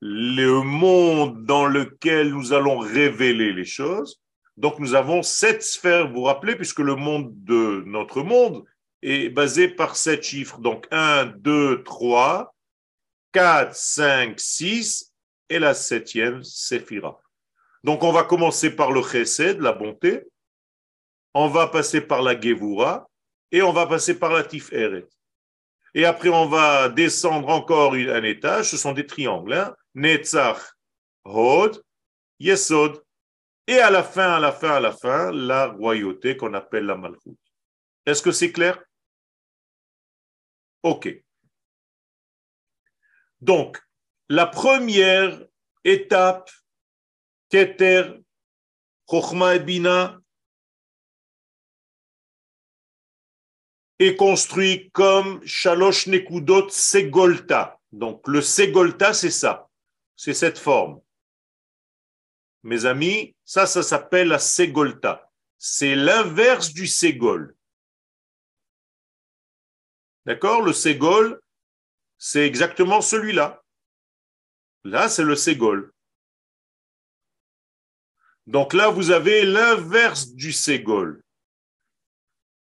le 0.00 0.62
monde 0.62 1.44
dans 1.44 1.66
lequel 1.66 2.30
nous 2.30 2.52
allons 2.52 2.78
révéler 2.78 3.52
les 3.52 3.64
choses. 3.64 4.20
Donc, 4.56 4.78
nous 4.78 4.94
avons 4.94 5.22
sept 5.22 5.62
sphères, 5.62 6.08
vous 6.08 6.16
vous 6.16 6.22
rappelez, 6.24 6.54
puisque 6.56 6.80
le 6.80 6.94
monde 6.94 7.32
de 7.44 7.82
notre 7.86 8.22
monde, 8.22 8.64
est 9.02 9.30
basé 9.30 9.68
par 9.68 9.96
sept 9.96 10.22
chiffres. 10.22 10.58
Donc 10.58 10.86
1, 10.90 11.26
2, 11.36 11.82
3, 11.82 12.54
4, 13.32 13.74
5, 13.74 14.40
6 14.40 15.12
et 15.48 15.58
la 15.58 15.74
septième, 15.74 16.42
Séphira. 16.42 17.20
Donc 17.82 18.02
on 18.02 18.12
va 18.12 18.24
commencer 18.24 18.70
par 18.70 18.92
le 18.92 19.02
Chesed, 19.02 19.60
la 19.60 19.72
bonté, 19.72 20.28
on 21.34 21.48
va 21.48 21.68
passer 21.68 22.00
par 22.00 22.22
la 22.22 22.38
Gevura 22.38 23.08
et 23.52 23.62
on 23.62 23.72
va 23.72 23.86
passer 23.86 24.18
par 24.18 24.32
la 24.32 24.42
Tiferet. 24.42 25.06
Et 25.94 26.04
après 26.04 26.28
on 26.28 26.46
va 26.46 26.88
descendre 26.88 27.48
encore 27.48 27.94
un 27.94 28.22
étage, 28.22 28.70
ce 28.70 28.76
sont 28.76 28.92
des 28.92 29.06
triangles, 29.06 29.54
hein? 29.54 29.74
Netzach, 29.94 30.58
Hod, 31.24 31.82
Yesod. 32.38 33.02
Et 33.66 33.78
à 33.78 33.90
la 33.90 34.02
fin, 34.02 34.32
à 34.34 34.40
la 34.40 34.52
fin, 34.52 34.70
à 34.70 34.80
la 34.80 34.92
fin, 34.92 35.30
la 35.32 35.66
royauté 35.66 36.36
qu'on 36.36 36.54
appelle 36.54 36.86
la 36.86 36.96
Malchut. 36.96 37.36
Est-ce 38.06 38.22
que 38.22 38.32
c'est 38.32 38.52
clair? 38.52 38.82
Ok. 40.82 41.08
Donc, 43.40 43.78
la 44.28 44.46
première 44.46 45.44
étape, 45.84 46.50
Keter, 47.48 48.22
Chochma 49.08 49.56
et 49.56 49.60
Bina, 49.60 50.20
est 53.98 54.16
construit 54.16 54.90
comme 54.92 55.44
Shalosh 55.46 56.06
Nekudot 56.06 56.68
Segolta. 56.70 57.78
Donc 57.92 58.26
le 58.26 58.40
Segolta, 58.40 59.12
c'est 59.12 59.30
ça, 59.30 59.68
c'est 60.16 60.32
cette 60.32 60.58
forme. 60.58 61.00
Mes 62.62 62.86
amis, 62.86 63.34
ça, 63.44 63.66
ça 63.66 63.82
s'appelle 63.82 64.28
la 64.28 64.38
Segolta. 64.38 65.30
C'est 65.58 65.94
l'inverse 65.94 66.72
du 66.72 66.86
Segol. 66.86 67.54
D'accord? 70.30 70.62
Le 70.62 70.72
Segol, 70.72 71.40
c'est 72.16 72.46
exactement 72.46 73.00
celui-là. 73.00 73.64
Là, 74.84 75.08
c'est 75.08 75.24
le 75.24 75.34
Ségol. 75.34 75.92
Donc 78.46 78.72
là, 78.72 78.90
vous 78.90 79.10
avez 79.10 79.44
l'inverse 79.44 80.32
du 80.32 80.52
Ségol. 80.52 81.20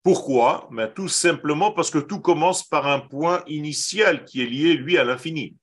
Pourquoi? 0.01 0.69
Ben, 0.71 0.87
Tout 0.87 1.09
simplement 1.09 1.73
parce 1.73 1.91
que 1.91 1.97
tout 1.97 2.21
commence 2.21 2.63
par 2.63 2.87
un 2.87 3.01
point 3.01 3.43
initial 3.47 4.23
qui 4.23 4.41
est 4.41 4.45
lié, 4.45 4.73
lui, 4.73 4.97
à 4.97 5.03
l'infini. 5.03 5.57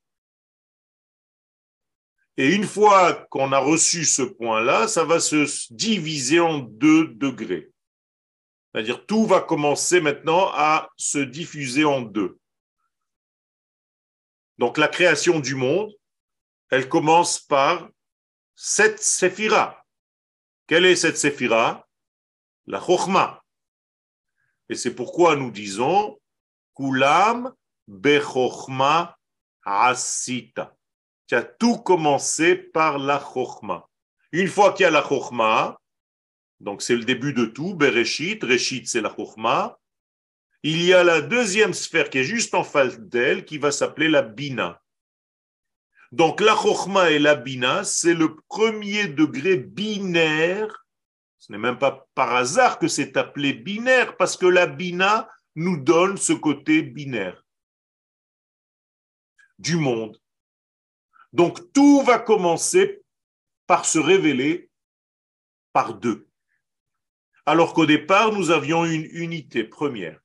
Et 2.37 2.55
une 2.55 2.65
fois 2.65 3.15
qu'on 3.31 3.51
a 3.53 3.59
reçu 3.59 4.05
ce 4.05 4.21
point-là, 4.21 4.89
ça 4.89 5.05
va 5.05 5.21
se 5.21 5.73
diviser 5.73 6.39
en 6.39 6.59
deux 6.59 7.15
degrés. 7.15 7.73
C'est-à-dire 8.75 9.07
tout 9.07 9.25
va 9.25 9.41
commencer 9.41 10.01
maintenant 10.01 10.51
à 10.53 10.91
se 10.97 11.19
diffuser 11.19 11.85
en 11.85 12.01
deux. 12.01 12.41
Donc 14.59 14.79
la 14.79 14.89
création 14.89 15.39
du 15.39 15.55
monde, 15.55 15.93
elle 16.71 16.89
commence 16.89 17.39
par 17.39 17.89
cette 18.57 19.01
séphira. 19.01 19.85
Quelle 20.67 20.87
est 20.87 20.97
cette 20.97 21.19
séphira? 21.19 21.87
La 22.67 22.81
chokhmah. 22.81 23.45
Et 24.69 24.75
c'est 24.75 24.95
pourquoi 24.95 25.37
nous 25.37 25.53
disons 25.53 26.19
Kulam 26.75 27.55
bechokhma 27.87 29.17
asita. 29.65 30.75
Tu 31.29 31.37
as 31.37 31.45
tout 31.45 31.79
commencé 31.79 32.57
par 32.57 32.99
la 32.99 33.21
chokhmah. 33.21 33.87
Une 34.33 34.49
fois 34.49 34.73
qu'il 34.73 34.83
y 34.83 34.87
a 34.87 34.91
la 34.91 35.07
chokhmah, 35.07 35.79
donc 36.65 36.83
c'est 36.83 36.97
le 36.97 37.05
début 37.05 37.35
de 37.35 37.45
tout, 37.45 37.75
Bereshit, 37.75 38.43
Reshit 38.43 38.89
c'est 38.89 39.03
la 39.03 39.15
chokhmah, 39.15 39.79
il 40.63 40.83
y 40.83 40.95
a 40.95 41.05
la 41.05 41.21
deuxième 41.21 41.75
sphère 41.75 42.09
qui 42.09 42.19
est 42.19 42.25
juste 42.25 42.55
en 42.55 42.65
face 42.65 42.99
d'elle, 42.99 43.45
qui 43.45 43.59
va 43.59 43.71
s'appeler 43.71 44.09
la 44.09 44.23
Bina. 44.23 44.83
Donc 46.11 46.41
la 46.41 46.57
Chokhma 46.57 47.11
et 47.11 47.19
la 47.19 47.35
Bina, 47.35 47.85
c'est 47.85 48.15
le 48.15 48.37
premier 48.49 49.09
degré 49.09 49.57
binaire. 49.59 50.87
Ce 51.39 51.53
n'est 51.53 51.59
même 51.59 51.79
pas 51.79 52.09
par 52.15 52.35
hasard 52.35 52.79
que 52.79 52.89
c'est 52.89 53.19
appelé 53.19 53.53
binaire, 53.53 54.17
parce 54.17 54.39
que 54.39 54.47
la 54.47 54.67
Bina 54.67 55.29
nous 55.55 55.77
donne 55.77 56.17
ce 56.17 56.33
côté 56.33 56.81
binaire 56.81 57.45
du 59.59 59.77
monde. 59.77 60.19
Donc 61.35 61.73
tout 61.75 62.01
va 62.03 62.19
commencer 62.19 63.03
par 63.67 63.85
se 63.85 63.99
révéler 63.99 64.71
par 65.75 65.93
deux. 65.93 66.27
Alors 67.47 67.75
qu'au 67.75 67.87
départ, 67.87 68.33
nous 68.33 68.51
avions 68.51 68.85
une 68.85 69.05
unité 69.13 69.65
première 69.65 70.19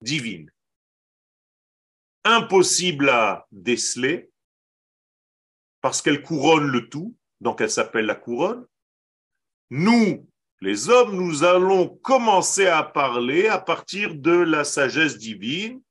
divine. 0.00 0.50
Impossible 2.24 3.08
à 3.10 3.46
déceler 3.52 4.30
parce 5.80 6.02
qu'elle 6.02 6.22
couronne 6.22 6.66
le 6.66 6.88
tout, 6.88 7.14
donc 7.40 7.60
elle 7.60 7.70
s'appelle 7.70 8.06
la 8.06 8.14
couronne. 8.14 8.66
Nous, 9.70 10.28
les 10.60 10.88
hommes, 10.88 11.14
nous 11.14 11.44
allons 11.44 11.88
commencer 11.88 12.66
à 12.66 12.82
parler 12.82 13.48
à 13.48 13.58
partir 13.58 14.14
de 14.14 14.32
la 14.32 14.64
sagesse 14.64 15.18
divine 15.18 15.82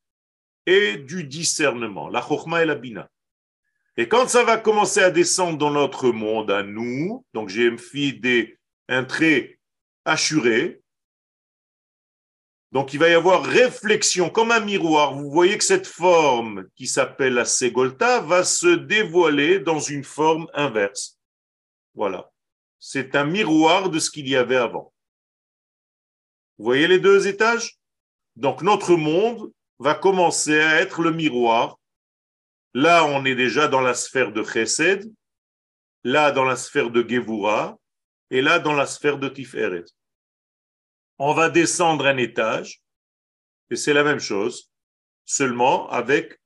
et 0.65 0.97
du 0.97 1.25
discernement, 1.25 2.09
la 2.09 2.21
chokma 2.21 2.63
et 2.63 2.65
la 2.65 2.75
bina. 2.75 3.09
Et 3.95 4.07
quand 4.07 4.27
ça 4.27 4.43
va 4.43 4.57
commencer 4.57 5.01
à 5.01 5.11
descendre 5.11 5.59
dans 5.59 5.69
notre 5.69 6.09
monde 6.09 6.49
à 6.49 6.63
nous, 6.63 7.23
donc 7.33 7.49
j'ai 7.49 7.69
des, 8.13 8.57
un 8.87 9.03
assuré, 10.05 10.83
donc 12.73 12.91
il 12.91 12.99
va 12.99 13.07
y 13.07 13.13
avoir 13.13 13.45
réflexion 13.45 14.31
comme 14.31 14.49
un 14.49 14.59
miroir. 14.59 15.13
Vous 15.13 15.29
voyez 15.29 15.59
que 15.59 15.63
cette 15.63 15.85
forme 15.85 16.67
qui 16.75 16.87
s'appelle 16.87 17.35
la 17.35 17.45
Ségolta 17.45 18.19
va 18.21 18.43
se 18.43 18.65
dévoiler 18.65 19.59
dans 19.59 19.79
une 19.79 20.03
forme 20.03 20.47
inverse. 20.55 21.19
Voilà. 21.93 22.31
C'est 22.79 23.15
un 23.15 23.25
miroir 23.25 23.91
de 23.91 23.99
ce 23.99 24.09
qu'il 24.09 24.27
y 24.27 24.35
avait 24.35 24.55
avant. 24.55 24.91
Vous 26.57 26.65
voyez 26.65 26.87
les 26.87 26.99
deux 26.99 27.27
étages? 27.27 27.77
Donc 28.35 28.63
notre 28.63 28.95
monde 28.95 29.51
va 29.77 29.93
commencer 29.93 30.59
à 30.59 30.81
être 30.81 31.03
le 31.03 31.11
miroir. 31.11 31.77
Là, 32.73 33.05
on 33.05 33.23
est 33.23 33.35
déjà 33.35 33.67
dans 33.67 33.81
la 33.81 33.93
sphère 33.93 34.31
de 34.31 34.43
Chesed, 34.43 35.13
là 36.03 36.31
dans 36.31 36.43
la 36.43 36.55
sphère 36.55 36.89
de 36.89 37.07
Gevura, 37.07 37.77
et 38.33 38.41
là 38.41 38.59
dans 38.59 38.73
la 38.73 38.85
sphère 38.85 39.17
de 39.17 39.29
Tiferet 39.29 39.85
on 41.17 41.33
va 41.33 41.49
descendre 41.49 42.05
un 42.05 42.17
étage, 42.17 42.83
et 43.69 43.75
c'est 43.75 43.93
la 43.93 44.03
même 44.03 44.19
chose, 44.19 44.71
seulement 45.25 45.89
avec 45.89 46.41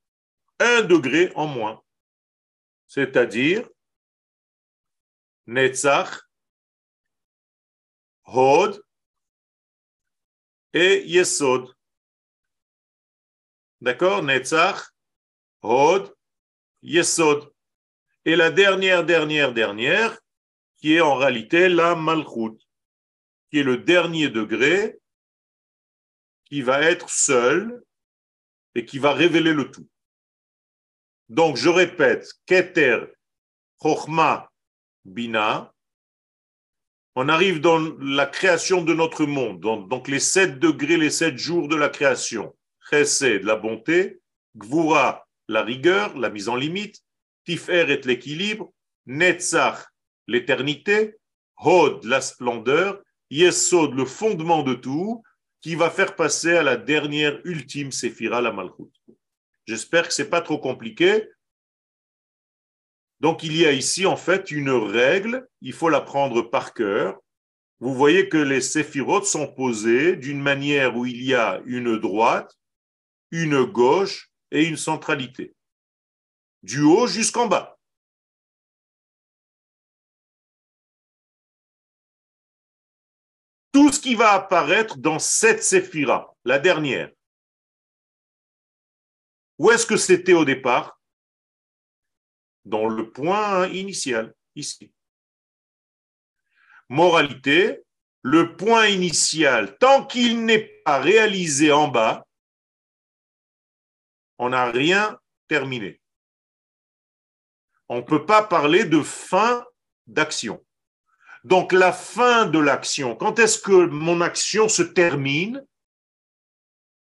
un 0.59 0.81
degré 0.81 1.31
en 1.35 1.47
moins. 1.47 1.81
C'est-à-dire 2.85 3.67
Netzach, 5.45 6.21
Hod 8.25 8.81
et 10.73 11.03
Yesod. 11.07 11.73
D'accord? 13.79 14.21
Netzach, 14.23 14.91
Hod, 15.61 16.13
Yesod. 16.81 17.51
Et 18.25 18.35
la 18.35 18.51
dernière, 18.51 19.05
dernière, 19.05 19.53
dernière, 19.53 20.19
qui 20.77 20.95
est 20.95 21.01
en 21.01 21.15
réalité 21.15 21.69
la 21.69 21.95
Malchut 21.95 22.57
qui 23.49 23.59
est 23.59 23.63
le 23.63 23.77
dernier 23.77 24.29
degré, 24.29 24.99
qui 26.45 26.61
va 26.61 26.81
être 26.81 27.09
seul 27.09 27.83
et 28.75 28.85
qui 28.85 28.99
va 28.99 29.13
révéler 29.13 29.53
le 29.53 29.71
tout. 29.71 29.87
Donc, 31.29 31.57
je 31.57 31.69
répète, 31.69 32.29
Keter, 32.45 33.05
Chochma, 33.81 34.51
Bina, 35.03 35.73
on 37.15 37.29
arrive 37.29 37.59
dans 37.59 37.79
la 37.99 38.27
création 38.27 38.83
de 38.83 38.93
notre 38.93 39.25
monde, 39.25 39.59
donc, 39.59 40.07
les 40.07 40.19
sept 40.19 40.59
degrés, 40.59 40.97
les 40.97 41.09
sept 41.09 41.37
jours 41.37 41.67
de 41.67 41.75
la 41.75 41.89
création. 41.89 42.55
Chesed, 42.89 43.43
la 43.43 43.55
bonté, 43.55 44.21
Gvura, 44.55 45.27
la 45.47 45.63
rigueur, 45.63 46.17
la 46.17 46.29
mise 46.29 46.47
en 46.47 46.55
limite, 46.55 47.03
Tiferet, 47.45 48.01
l'équilibre, 48.05 48.71
Netzach, 49.05 49.87
l'éternité, 50.27 51.15
Hod, 51.57 52.03
la 52.03 52.21
splendeur, 52.21 53.01
Yesod, 53.29 53.93
le 53.93 54.05
fondement 54.05 54.63
de 54.63 54.73
tout, 54.73 55.23
qui 55.61 55.75
va 55.75 55.89
faire 55.89 56.15
passer 56.15 56.55
à 56.55 56.63
la 56.63 56.77
dernière 56.77 57.39
ultime 57.43 57.91
séphira, 57.91 58.41
la 58.41 58.51
Malchut. 58.51 58.91
J'espère 59.65 60.07
que 60.07 60.13
ce 60.13 60.21
n'est 60.21 60.29
pas 60.29 60.41
trop 60.41 60.59
compliqué. 60.59 61.27
Donc 63.19 63.43
il 63.43 63.55
y 63.57 63.65
a 63.65 63.71
ici 63.71 64.05
en 64.05 64.15
fait 64.15 64.51
une 64.51 64.69
règle, 64.69 65.47
il 65.61 65.73
faut 65.73 65.89
la 65.89 66.01
prendre 66.01 66.43
par 66.43 66.73
cœur. 66.73 67.19
Vous 67.79 67.93
voyez 67.93 68.29
que 68.29 68.37
les 68.37 68.61
séphirotes 68.61 69.25
sont 69.25 69.47
posées 69.47 70.15
d'une 70.15 70.41
manière 70.41 70.95
où 70.95 71.05
il 71.05 71.23
y 71.23 71.33
a 71.33 71.61
une 71.65 71.97
droite, 71.97 72.57
une 73.31 73.63
gauche 73.63 74.31
et 74.51 74.63
une 74.65 74.77
centralité, 74.77 75.53
du 76.63 76.81
haut 76.81 77.07
jusqu'en 77.07 77.47
bas. 77.47 77.76
Tout 83.77 83.91
ce 83.91 83.99
qui 83.99 84.15
va 84.15 84.31
apparaître 84.31 84.97
dans 84.97 85.19
cette 85.19 85.61
séphira, 85.61 86.35
la 86.43 86.57
dernière. 86.57 87.11
Où 89.59 89.69
est-ce 89.69 89.85
que 89.85 89.97
c'était 89.97 90.33
au 90.33 90.45
départ? 90.45 90.99
Dans 92.65 92.87
le 92.87 93.11
point 93.11 93.67
initial, 93.67 94.33
ici. 94.55 94.91
Moralité, 96.89 97.83
le 98.23 98.55
point 98.55 98.87
initial, 98.87 99.77
tant 99.77 100.07
qu'il 100.07 100.43
n'est 100.43 100.81
pas 100.83 100.97
réalisé 100.97 101.71
en 101.71 101.87
bas, 101.87 102.25
on 104.39 104.49
n'a 104.49 104.71
rien 104.71 105.19
terminé. 105.47 106.01
On 107.89 107.97
ne 107.97 108.01
peut 108.01 108.25
pas 108.25 108.41
parler 108.41 108.85
de 108.85 109.03
fin 109.03 109.63
d'action. 110.07 110.65
Donc 111.47 111.71
la 111.71 111.93
fin 111.93 112.45
de 112.45 112.59
l'action, 112.59 113.15
quand 113.15 113.39
est-ce 113.39 113.57
que 113.57 113.85
mon 113.85 114.19
action 114.19 114.67
se 114.67 114.83
termine? 114.83 115.65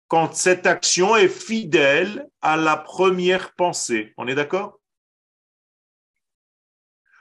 Quand 0.09 0.35
cette 0.35 0.67
action 0.67 1.17
est 1.17 1.29
fidèle 1.29 2.31
à 2.41 2.57
la 2.57 2.79
première 2.79 3.55
pensée. 3.55 4.15
On 4.17 4.27
est 4.27 4.35
d'accord? 4.35 4.81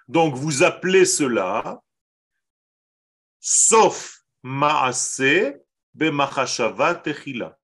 Donc 0.08 0.36
vous 0.36 0.64
appelez 0.64 1.04
cela 1.04 1.82
sauf 3.42 4.24
maasé 4.42 5.58
bemachashava 5.94 6.96
techila. 6.96 7.60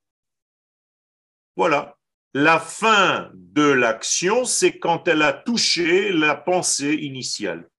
Voilà. 1.56 1.98
La 2.34 2.60
fin 2.60 3.32
de 3.34 3.64
l'action, 3.64 4.44
c'est 4.44 4.78
quand 4.78 5.08
elle 5.08 5.22
a 5.22 5.32
touché 5.32 6.12
la 6.12 6.36
pensée 6.36 6.96
initiale. 6.96 7.70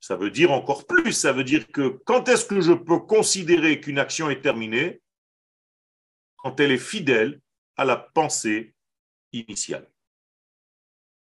Ça 0.00 0.16
veut 0.16 0.30
dire 0.30 0.50
encore 0.50 0.86
plus, 0.86 1.12
ça 1.12 1.32
veut 1.32 1.44
dire 1.44 1.70
que 1.70 2.00
quand 2.06 2.28
est-ce 2.28 2.46
que 2.46 2.60
je 2.60 2.72
peux 2.72 2.98
considérer 3.00 3.80
qu'une 3.80 3.98
action 3.98 4.30
est 4.30 4.40
terminée? 4.40 5.02
Quand 6.38 6.58
elle 6.58 6.72
est 6.72 6.78
fidèle 6.78 7.40
à 7.76 7.84
la 7.84 7.96
pensée 7.96 8.74
initiale. 9.32 9.88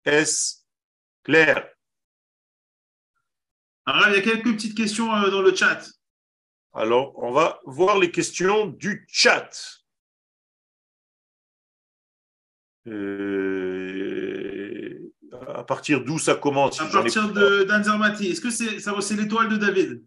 Est-ce 0.06 0.62
clair? 1.24 1.70
Alors, 3.86 4.08
il 4.10 4.16
y 4.16 4.18
a 4.18 4.22
quelques 4.22 4.54
petites 4.54 4.78
questions 4.78 5.14
euh, 5.14 5.30
dans 5.30 5.42
le 5.42 5.54
chat. 5.56 5.86
Alors, 6.74 7.18
on 7.22 7.32
va 7.32 7.60
voir 7.66 8.00
les 8.00 8.12
questions 8.12 8.68
du 8.68 9.06
chat. 9.10 9.82
Euh, 12.88 14.11
à 15.62 15.63
partir 15.63 16.04
d'où 16.04 16.17
ça 16.17 16.34
commence 16.34 16.82
À 16.82 16.88
partir 16.88 17.32
d'Anzarmati. 17.32 18.32
Est-ce 18.32 18.41
que 18.41 18.50
c'est 18.50 19.15
l'étoile 19.15 19.47
de 19.47 19.58
David? 19.58 20.04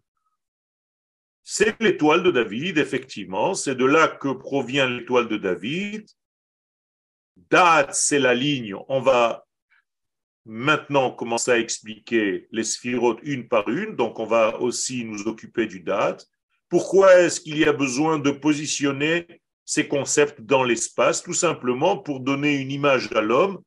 C'est 1.44 1.80
l'étoile 1.80 2.24
de 2.24 2.32
David, 2.32 2.76
effectivement. 2.78 3.54
C'est 3.54 3.76
de 3.76 3.84
là 3.84 4.08
que 4.08 4.32
provient 4.32 4.88
l'étoile 4.88 5.28
de 5.28 5.36
David. 5.36 6.06
Date, 7.50 7.94
c'est 7.94 8.18
la 8.18 8.34
ligne. 8.34 8.74
On 8.88 9.00
va 9.00 9.46
maintenant 10.44 11.12
commencer 11.12 11.52
à 11.52 11.58
expliquer 11.58 12.48
les 12.50 12.64
sphirotes 12.64 13.20
une 13.22 13.46
par 13.46 13.68
une. 13.68 13.94
Donc, 13.94 14.18
on 14.18 14.26
va 14.26 14.60
aussi 14.60 15.04
nous 15.04 15.28
occuper 15.28 15.66
du 15.66 15.80
date. 15.80 16.26
Pourquoi 16.68 17.20
est-ce 17.20 17.40
qu'il 17.40 17.58
y 17.58 17.64
a 17.64 17.72
besoin 17.72 18.18
de 18.18 18.32
positionner 18.32 19.40
ces 19.64 19.86
concepts 19.86 20.40
dans 20.40 20.64
l'espace, 20.64 21.22
tout 21.22 21.32
simplement 21.32 21.96
pour 21.96 22.18
donner 22.20 22.56
une 22.56 22.72
image 22.72 23.08
à 23.12 23.20
l'homme 23.20 23.60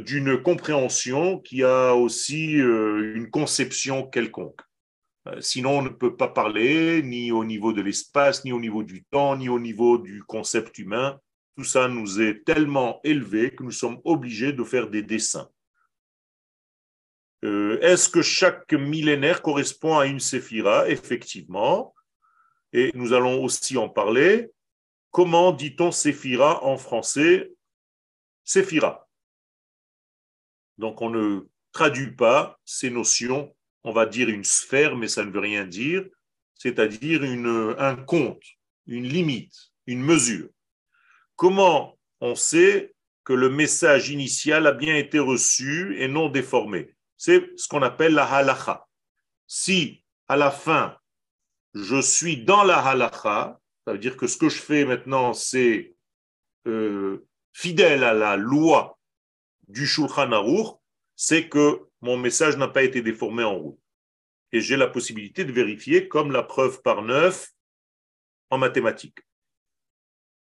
d'une 0.00 0.42
compréhension 0.42 1.38
qui 1.38 1.62
a 1.62 1.94
aussi 1.94 2.60
euh, 2.60 3.14
une 3.14 3.30
conception 3.30 4.06
quelconque. 4.06 4.60
Euh, 5.28 5.40
sinon, 5.40 5.78
on 5.78 5.82
ne 5.82 5.88
peut 5.88 6.16
pas 6.16 6.28
parler 6.28 7.02
ni 7.02 7.32
au 7.32 7.44
niveau 7.44 7.72
de 7.72 7.80
l'espace, 7.80 8.44
ni 8.44 8.52
au 8.52 8.60
niveau 8.60 8.82
du 8.82 9.04
temps, 9.04 9.36
ni 9.36 9.48
au 9.48 9.58
niveau 9.58 9.98
du 9.98 10.22
concept 10.22 10.78
humain. 10.78 11.18
Tout 11.56 11.64
ça 11.64 11.88
nous 11.88 12.20
est 12.20 12.44
tellement 12.44 13.00
élevé 13.04 13.54
que 13.54 13.62
nous 13.62 13.70
sommes 13.70 14.00
obligés 14.04 14.52
de 14.52 14.64
faire 14.64 14.90
des 14.90 15.02
dessins. 15.02 15.48
Euh, 17.44 17.78
est-ce 17.80 18.08
que 18.08 18.22
chaque 18.22 18.72
millénaire 18.72 19.42
correspond 19.42 19.98
à 19.98 20.06
une 20.06 20.20
séphira? 20.20 20.88
Effectivement. 20.88 21.94
Et 22.72 22.90
nous 22.94 23.12
allons 23.12 23.42
aussi 23.44 23.76
en 23.76 23.88
parler. 23.88 24.50
Comment 25.10 25.52
dit-on 25.52 25.92
séphira 25.92 26.64
en 26.64 26.76
français? 26.76 27.52
Séphira. 28.42 29.03
Donc 30.78 31.02
on 31.02 31.10
ne 31.10 31.40
traduit 31.72 32.12
pas 32.12 32.58
ces 32.64 32.90
notions, 32.90 33.54
on 33.82 33.92
va 33.92 34.06
dire 34.06 34.28
une 34.28 34.44
sphère, 34.44 34.96
mais 34.96 35.08
ça 35.08 35.24
ne 35.24 35.30
veut 35.30 35.40
rien 35.40 35.64
dire, 35.64 36.04
c'est-à-dire 36.54 37.22
un 37.78 37.96
compte, 37.96 38.42
une 38.86 39.06
limite, 39.06 39.72
une 39.86 40.02
mesure. 40.02 40.48
Comment 41.36 41.98
on 42.20 42.34
sait 42.34 42.94
que 43.24 43.32
le 43.32 43.50
message 43.50 44.10
initial 44.10 44.66
a 44.66 44.72
bien 44.72 44.96
été 44.96 45.18
reçu 45.18 45.96
et 46.00 46.08
non 46.08 46.28
déformé? 46.28 46.94
C'est 47.16 47.50
ce 47.56 47.68
qu'on 47.68 47.82
appelle 47.82 48.14
la 48.14 48.24
halacha. 48.24 48.86
Si 49.46 50.04
à 50.28 50.36
la 50.36 50.50
fin, 50.50 50.96
je 51.74 52.00
suis 52.00 52.44
dans 52.44 52.64
la 52.64 52.78
halacha, 52.78 53.60
ça 53.84 53.92
veut 53.92 53.98
dire 53.98 54.16
que 54.16 54.26
ce 54.26 54.36
que 54.36 54.48
je 54.48 54.60
fais 54.60 54.84
maintenant, 54.84 55.32
c'est 55.32 55.94
euh, 56.66 57.26
fidèle 57.52 58.04
à 58.04 58.14
la 58.14 58.36
loi 58.36 58.93
du 59.74 59.86
Shulchan 59.88 60.30
c'est 61.16 61.48
que 61.48 61.80
mon 62.00 62.16
message 62.16 62.56
n'a 62.56 62.68
pas 62.68 62.84
été 62.84 63.02
déformé 63.02 63.42
en 63.42 63.56
route. 63.56 63.78
Et 64.52 64.60
j'ai 64.60 64.76
la 64.76 64.86
possibilité 64.86 65.44
de 65.44 65.52
vérifier 65.52 66.06
comme 66.06 66.30
la 66.30 66.44
preuve 66.44 66.80
par 66.82 67.02
neuf 67.02 67.50
en 68.50 68.58
mathématiques. 68.58 69.18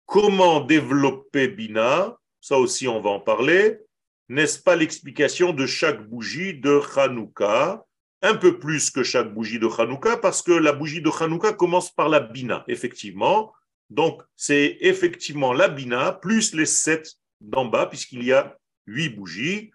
Comment 0.05 0.59
développer 0.59 1.47
Bina? 1.47 2.17
Ça 2.41 2.57
aussi, 2.57 2.89
on 2.89 2.99
va 2.99 3.11
en 3.11 3.21
parler. 3.21 3.79
N'est-ce 4.27 4.59
pas 4.59 4.75
l'explication 4.75 5.53
de 5.53 5.65
chaque 5.65 6.05
bougie 6.09 6.53
de 6.53 6.81
Hanouka? 6.97 7.85
Un 8.21 8.35
peu 8.35 8.59
plus 8.59 8.91
que 8.91 9.01
chaque 9.01 9.33
bougie 9.33 9.59
de 9.59 9.67
Hanouka, 9.67 10.17
parce 10.17 10.41
que 10.41 10.51
la 10.51 10.73
bougie 10.73 11.01
de 11.01 11.09
Hanouka 11.09 11.53
commence 11.53 11.89
par 11.89 12.09
la 12.09 12.19
Bina, 12.19 12.65
effectivement. 12.67 13.53
Donc, 13.89 14.21
c'est 14.35 14.77
effectivement 14.81 15.53
la 15.53 15.69
Bina 15.69 16.11
plus 16.11 16.53
les 16.53 16.65
sept 16.65 17.13
d'en 17.39 17.65
bas, 17.65 17.85
puisqu'il 17.85 18.23
y 18.23 18.33
a 18.33 18.57
huit 18.91 19.09
bougies. 19.09 19.71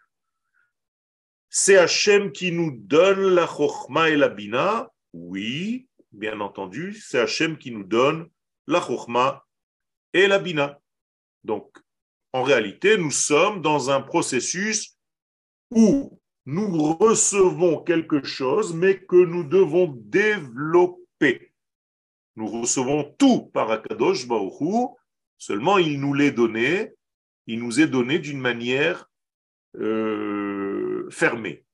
C'est 1.48 1.76
Hachem 1.76 2.32
qui 2.32 2.52
nous 2.52 2.70
donne 2.70 3.34
la 3.34 3.46
Chochma 3.46 4.10
et 4.10 4.16
la 4.16 4.28
Bina. 4.28 4.90
Oui, 5.12 5.88
bien 6.12 6.40
entendu, 6.40 6.92
c'est 6.92 7.18
Hachem 7.18 7.56
qui 7.56 7.70
nous 7.70 7.84
donne 7.84 8.28
la 8.66 8.80
Chochma 8.80 9.44
et 10.12 10.26
la 10.26 10.38
Bina. 10.38 10.78
Donc, 11.44 11.78
en 12.32 12.42
réalité, 12.42 12.98
nous 12.98 13.10
sommes 13.10 13.62
dans 13.62 13.90
un 13.90 14.02
processus 14.02 14.98
où 15.70 16.20
nous 16.44 16.94
recevons 16.94 17.82
quelque 17.82 18.24
chose, 18.24 18.74
mais 18.74 19.04
que 19.04 19.16
nous 19.16 19.44
devons 19.44 19.86
développer. 20.04 21.52
Nous 22.36 22.46
recevons 22.46 23.14
tout 23.18 23.46
par 23.46 23.70
Akadosh 23.70 24.28
Baruch 24.28 24.92
seulement 25.38 25.78
il 25.78 26.00
nous 26.00 26.14
l'est 26.14 26.32
donné, 26.32 26.92
il 27.46 27.60
nous 27.60 27.80
est 27.80 27.86
donné 27.86 28.18
d'une 28.18 28.40
manière 28.40 29.08
euh, 29.76 31.08
fermée. 31.10 31.64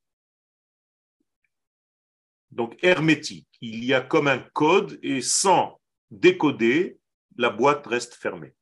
Donc 2.50 2.76
hermétique. 2.82 3.48
Il 3.60 3.84
y 3.84 3.94
a 3.94 4.00
comme 4.00 4.28
un 4.28 4.38
code 4.38 4.98
et 5.02 5.22
sans 5.22 5.80
décoder, 6.10 6.98
la 7.36 7.48
boîte 7.48 7.86
reste 7.86 8.14
fermée. 8.14 8.54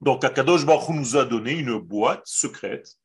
Donc 0.00 0.24
Akadosh 0.24 0.64
Baruch 0.64 0.94
nous 0.94 1.16
a 1.16 1.24
donné 1.24 1.52
une 1.52 1.78
boîte 1.78 2.26
secrète 2.26 2.98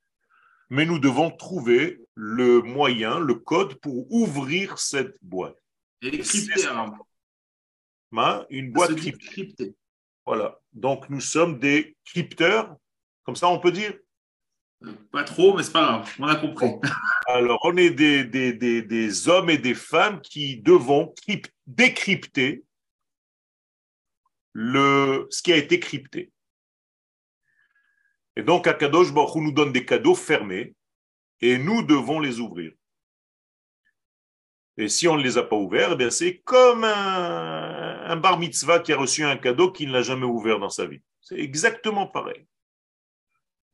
mais 0.73 0.87
nous 0.87 0.97
devons 0.97 1.29
trouver 1.29 2.01
le 2.15 2.61
moyen, 2.63 3.19
le 3.19 3.35
code 3.35 3.75
pour 3.75 4.11
ouvrir 4.11 4.79
cette 4.79 5.15
boîte. 5.21 5.55
Et 6.01 6.17
crypter. 6.17 6.67
Une 8.49 8.71
boîte 8.71 8.95
cryptée. 8.95 9.75
Voilà. 10.25 10.59
Donc 10.71 11.09
nous 11.09 11.21
sommes 11.21 11.59
des 11.59 11.95
crypteurs, 12.05 12.75
comme 13.23 13.35
ça 13.35 13.47
on 13.47 13.59
peut 13.59 13.71
dire? 13.71 13.93
Pas 15.11 15.23
trop, 15.23 15.55
mais 15.55 15.63
c'est 15.63 15.71
pas 15.71 15.83
grave, 15.83 16.13
on 16.19 16.27
a 16.27 16.35
compris. 16.35 16.67
Alors 17.27 17.59
on 17.63 17.77
est 17.77 17.91
des, 17.91 18.25
des, 18.25 18.51
des, 18.53 18.81
des, 18.81 19.29
hommes 19.29 19.49
et 19.49 19.57
des 19.57 19.75
femmes 19.75 20.19
qui 20.21 20.57
devons 20.57 21.13
décrypter 21.65 22.63
le, 24.51 25.27
ce 25.29 25.41
qui 25.41 25.53
a 25.53 25.57
été 25.57 25.79
crypté. 25.79 26.31
Et 28.35 28.43
donc, 28.43 28.67
Akadosh 28.67 29.13
Baruch 29.13 29.35
nous 29.35 29.51
donne 29.51 29.71
des 29.71 29.85
cadeaux 29.85 30.15
fermés 30.15 30.75
et 31.39 31.57
nous 31.57 31.83
devons 31.83 32.19
les 32.19 32.39
ouvrir. 32.39 32.71
Et 34.77 34.89
si 34.89 35.07
on 35.07 35.17
ne 35.17 35.23
les 35.23 35.37
a 35.37 35.43
pas 35.43 35.55
ouverts, 35.55 35.95
eh 35.99 36.09
c'est 36.09 36.39
comme 36.39 36.83
un, 36.83 38.15
bar 38.17 38.39
mitzvah 38.39 38.79
qui 38.79 38.91
a 38.91 38.97
reçu 38.97 39.23
un 39.23 39.37
cadeau 39.37 39.71
qu'il 39.71 39.91
n'a 39.91 40.01
jamais 40.01 40.25
ouvert 40.25 40.59
dans 40.59 40.69
sa 40.69 40.85
vie. 40.85 41.01
C'est 41.21 41.39
exactement 41.39 42.07
pareil. 42.07 42.47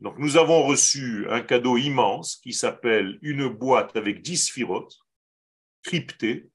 Donc, 0.01 0.17
nous 0.17 0.37
avons 0.37 0.65
reçu 0.65 1.25
un 1.29 1.41
cadeau 1.41 1.77
immense 1.77 2.37
qui 2.37 2.53
s'appelle 2.53 3.17
une 3.21 3.47
boîte 3.47 3.95
avec 3.95 4.21
dix 4.21 4.49
firotes, 4.49 4.97
cryptées, 5.83 6.49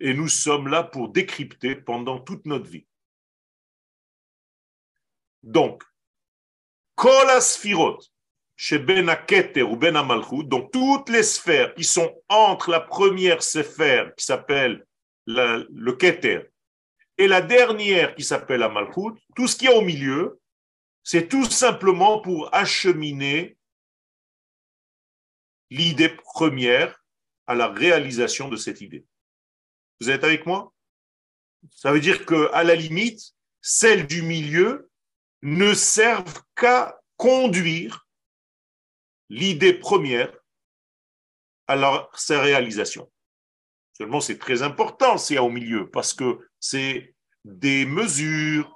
et 0.00 0.14
nous 0.14 0.28
sommes 0.28 0.68
là 0.68 0.82
pour 0.82 1.10
décrypter 1.10 1.76
pendant 1.76 2.18
toute 2.18 2.44
notre 2.46 2.68
vie. 2.68 2.86
Donc, 5.42 5.82
Kol 6.94 7.28
chez 8.64 8.78
Ben 8.78 9.14
ou 9.68 9.76
Ben 9.76 9.94
Amalchut, 9.94 10.44
donc 10.44 10.72
toutes 10.72 11.10
les 11.10 11.22
sphères 11.22 11.74
qui 11.74 11.84
sont 11.84 12.18
entre 12.30 12.70
la 12.70 12.80
première 12.80 13.42
sphère 13.42 14.14
qui 14.14 14.24
s'appelle 14.24 14.86
le 15.26 15.92
Keter 15.92 16.50
et 17.18 17.28
la 17.28 17.42
dernière 17.42 18.14
qui 18.14 18.24
s'appelle 18.24 18.62
Amalchut, 18.62 19.20
tout 19.36 19.48
ce 19.48 19.56
qui 19.56 19.66
est 19.66 19.76
au 19.76 19.82
milieu, 19.82 20.40
c'est 21.02 21.28
tout 21.28 21.44
simplement 21.44 22.22
pour 22.22 22.54
acheminer 22.54 23.58
l'idée 25.68 26.08
première 26.08 27.04
à 27.46 27.54
la 27.54 27.68
réalisation 27.68 28.48
de 28.48 28.56
cette 28.56 28.80
idée. 28.80 29.04
Vous 30.00 30.08
êtes 30.08 30.24
avec 30.24 30.46
moi? 30.46 30.72
Ça 31.70 31.92
veut 31.92 32.00
dire 32.00 32.24
que 32.24 32.50
à 32.54 32.64
la 32.64 32.76
limite, 32.76 33.34
celle 33.60 34.06
du 34.06 34.22
milieu 34.22 34.90
ne 35.42 35.74
servent 35.74 36.42
qu'à 36.56 36.98
conduire 37.18 38.03
l'idée 39.28 39.74
première 39.74 40.32
à 41.66 42.08
sa 42.14 42.40
réalisation. 42.40 43.10
Seulement, 43.96 44.20
c'est 44.20 44.38
très 44.38 44.62
important, 44.62 45.18
c'est 45.18 45.38
au 45.38 45.50
milieu, 45.50 45.88
parce 45.90 46.12
que 46.12 46.38
c'est 46.60 47.14
des 47.44 47.86
mesures, 47.86 48.72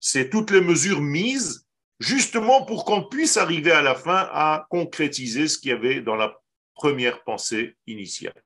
c'est 0.00 0.30
toutes 0.30 0.50
les 0.50 0.60
mesures 0.60 1.00
mises 1.00 1.66
justement 2.00 2.64
pour 2.64 2.84
qu'on 2.84 3.04
puisse 3.04 3.36
arriver 3.36 3.70
à 3.70 3.82
la 3.82 3.94
fin 3.94 4.28
à 4.32 4.66
concrétiser 4.70 5.46
ce 5.46 5.58
qu'il 5.58 5.70
y 5.70 5.74
avait 5.74 6.00
dans 6.00 6.16
la 6.16 6.34
première 6.74 7.22
pensée 7.22 7.76
initiale. 7.86 8.42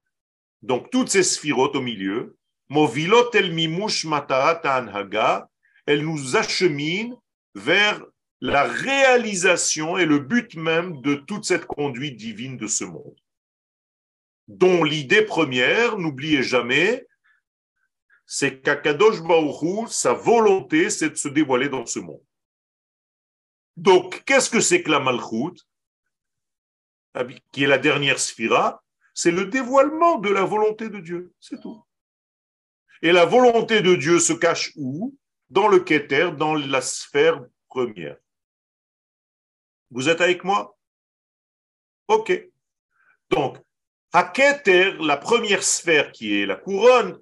Donc, 0.63 0.91
toutes 0.91 1.09
ces 1.09 1.23
sphirotes 1.23 1.77
au 1.77 1.81
milieu, 1.81 2.37
Movilot 2.69 3.31
el 3.35 3.53
mimush 3.53 4.05
matarat 4.05 4.61
anhaga, 4.65 5.49
elles 5.87 6.05
nous 6.05 6.37
acheminent 6.37 7.23
vers 7.55 8.05
la 8.47 8.65
réalisation 8.65 9.97
et 9.97 10.07
le 10.07 10.19
but 10.19 10.55
même 10.57 11.01
de 11.01 11.15
toute 11.15 11.45
cette 11.45 11.67
conduite 11.67 12.17
divine 12.17 12.57
de 12.57 12.67
ce 12.67 12.85
monde 12.85 13.17
dont 14.49 14.85
l'idée 14.85 15.23
première, 15.23 15.99
n'oubliez 15.99 16.43
jamais, 16.43 17.07
c'est 18.27 18.61
qu'Akadosh 18.61 19.23
Baruch 19.23 19.89
sa 19.89 20.13
volonté, 20.13 20.91
c'est 20.91 21.11
de 21.11 21.15
se 21.15 21.29
dévoiler 21.29 21.69
dans 21.69 21.87
ce 21.87 21.99
monde. 21.99 22.23
Donc, 23.77 24.23
qu'est-ce 24.25 24.51
que 24.51 24.61
c'est 24.61 24.83
que 24.83 24.91
la 24.91 25.01
Malchut, 25.01 25.61
qui 27.53 27.65
est 27.65 27.69
la 27.69 27.79
dernière 27.79 28.19
sphira? 28.19 28.83
C'est 29.15 29.31
le 29.31 29.47
dévoilement 29.47 30.19
de 30.19 30.31
la 30.31 30.45
volonté 30.45 30.89
de 30.89 31.01
Dieu, 31.01 31.33
c'est 31.41 31.61
tout. 31.61 31.83
Et 33.03 33.13
la 33.13 33.25
volonté 33.25 33.81
de 33.83 33.95
Dieu 33.95 34.19
se 34.19 34.33
cache 34.33 34.73
où? 34.77 35.17
Dans 35.49 35.69
le 35.69 35.79
Keter, 35.79 36.31
dans 36.37 36.55
la 36.55 36.81
sphère 36.81 37.41
première. 37.69 38.17
Vous 39.91 40.09
êtes 40.09 40.21
avec 40.21 40.45
moi? 40.45 40.77
Ok. 42.09 42.33
Donc, 43.31 43.59
à 44.13 44.25
Keter, 44.25 44.93
la 45.01 45.17
première 45.17 45.63
sphère 45.63 46.13
qui 46.13 46.41
est 46.41 46.47
la 46.47 46.57
couronne, 46.57 47.19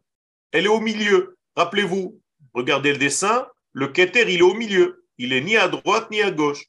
elle 0.53 0.67
est 0.67 0.69
au 0.69 0.81
milieu. 0.81 1.37
Rappelez-vous, 1.57 2.21
regardez 2.53 2.93
le 2.93 2.99
dessin, 2.99 3.49
le 3.73 3.89
Keter, 3.89 4.33
il 4.33 4.39
est 4.39 4.43
au 4.43 4.55
milieu. 4.55 5.05
Il 5.19 5.33
est 5.33 5.41
ni 5.41 5.57
à 5.57 5.69
droite 5.69 6.11
ni 6.11 6.23
à 6.23 6.31
gauche. 6.31 6.65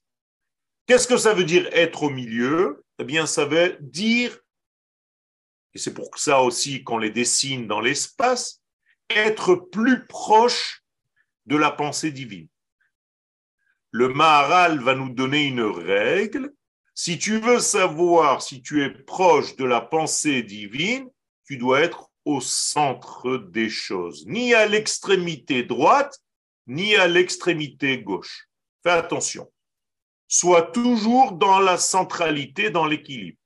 Qu'est-ce 0.88 1.08
que 1.08 1.18
ça 1.18 1.34
veut 1.34 1.44
dire 1.44 1.68
être 1.72 2.04
au 2.04 2.10
milieu? 2.10 2.84
Eh 3.00 3.04
bien, 3.04 3.26
ça 3.26 3.46
veut 3.46 3.78
dire, 3.82 4.38
et 5.74 5.80
c'est 5.80 5.94
pour 5.94 6.18
ça 6.18 6.42
aussi 6.42 6.84
qu'on 6.84 6.98
les 6.98 7.10
dessine 7.10 7.68
dans 7.68 7.82
l'espace, 7.82 8.62
être 9.10 9.56
plus 9.56 10.06
proche 10.06 10.84
de 11.46 11.58
la 11.58 11.72
pensée 11.72 12.12
divine. 12.12 12.48
Le 13.98 14.10
Maharal 14.10 14.82
va 14.82 14.94
nous 14.94 15.08
donner 15.08 15.46
une 15.46 15.62
règle 15.62 16.54
si 16.96 17.18
tu 17.18 17.40
veux 17.40 17.60
savoir 17.60 18.42
si 18.42 18.62
tu 18.62 18.84
es 18.84 18.90
proche 18.90 19.56
de 19.56 19.64
la 19.64 19.80
pensée 19.80 20.44
divine, 20.44 21.10
tu 21.46 21.56
dois 21.56 21.80
être 21.80 22.12
au 22.26 22.42
centre 22.42 23.38
des 23.38 23.70
choses, 23.70 24.26
ni 24.28 24.54
à 24.54 24.66
l'extrémité 24.66 25.64
droite, 25.64 26.20
ni 26.68 26.98
à 26.98 27.08
l'extrémité 27.08 28.04
gauche. 28.04 28.50
Fais 28.84 28.92
attention. 28.92 29.50
Sois 30.28 30.64
toujours 30.64 31.32
dans 31.32 31.60
la 31.60 31.78
centralité, 31.78 32.72
dans 32.72 32.88
l'équilibre. 32.88 33.40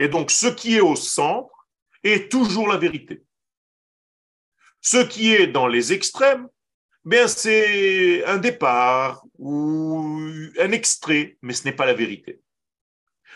Et 0.00 0.08
donc, 0.08 0.32
ce 0.32 0.48
qui 0.48 0.74
est 0.74 0.80
au 0.80 0.96
centre 0.96 1.68
est 2.02 2.28
toujours 2.28 2.66
la 2.66 2.76
vérité. 2.76 3.22
Ce 4.80 4.96
qui 4.96 5.32
est 5.32 5.46
dans 5.46 5.68
les 5.68 5.92
extrêmes 5.92 6.48
bien 7.06 7.28
c'est 7.28 8.24
un 8.26 8.36
départ 8.36 9.24
ou 9.38 10.18
un 10.58 10.72
extrait, 10.72 11.38
mais 11.40 11.54
ce 11.54 11.64
n'est 11.64 11.76
pas 11.76 11.86
la 11.86 11.94
vérité. 11.94 12.42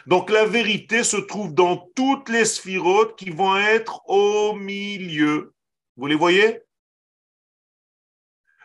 Donc 0.07 0.29
la 0.31 0.45
vérité 0.45 1.05
se 1.05 1.17
trouve 1.17 1.55
dans 1.55 1.77
toutes 1.95 2.29
les 2.29 2.45
sphirotes 2.45 3.17
qui 3.17 3.31
vont 3.31 3.57
être 3.57 4.03
au 4.09 4.55
milieu. 4.55 5.55
Vous 5.97 6.07
les 6.07 6.15
voyez? 6.15 6.61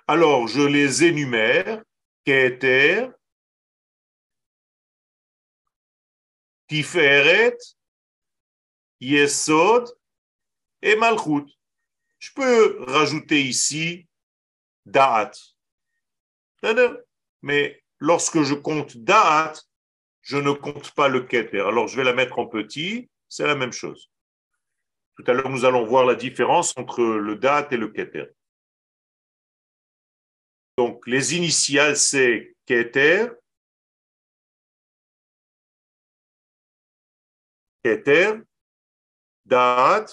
Alors 0.07 0.47
je 0.47 0.61
les 0.61 1.03
énumère. 1.05 1.81
Keter, 2.25 3.09
Tiferet, 6.67 7.55
Yesod 8.99 9.95
et 10.81 10.95
Malchut. 10.95 11.45
Je 12.17 12.31
peux 12.33 12.83
rajouter 12.85 13.43
ici 13.43 14.07
Da'at. 14.85 15.31
Mais 17.41 17.83
lorsque 17.99 18.41
je 18.41 18.53
compte 18.53 18.97
Da'at, 18.97 19.53
je 20.21 20.37
ne 20.37 20.51
compte 20.51 20.91
pas 20.91 21.07
le 21.07 21.21
Keter. 21.21 21.61
Alors 21.61 21.87
je 21.87 21.97
vais 21.97 22.03
la 22.03 22.13
mettre 22.13 22.39
en 22.39 22.47
petit, 22.47 23.09
c'est 23.29 23.45
la 23.45 23.55
même 23.55 23.71
chose. 23.71 24.09
Tout 25.15 25.23
à 25.27 25.33
l'heure, 25.33 25.49
nous 25.49 25.65
allons 25.65 25.85
voir 25.85 26.05
la 26.05 26.15
différence 26.15 26.75
entre 26.77 27.03
le 27.03 27.35
Da'at 27.35 27.67
et 27.71 27.77
le 27.77 27.89
Keter. 27.89 28.25
Donc 30.77 31.05
les 31.07 31.35
initiales, 31.35 31.95
c'est 31.95 32.55
Keter, 32.65 33.27
Keter, 37.83 38.41
Da'at, 39.45 40.07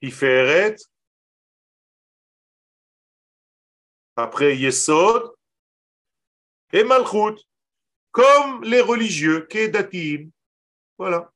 Tiferet, 0.00 0.76
après 4.16 4.56
Yesod 4.56 5.32
et 6.72 6.84
Malchut, 6.84 7.40
comme 8.10 8.62
les 8.64 8.80
religieux, 8.80 9.46
Kedatim. 9.50 10.30
Voilà. 10.98 11.30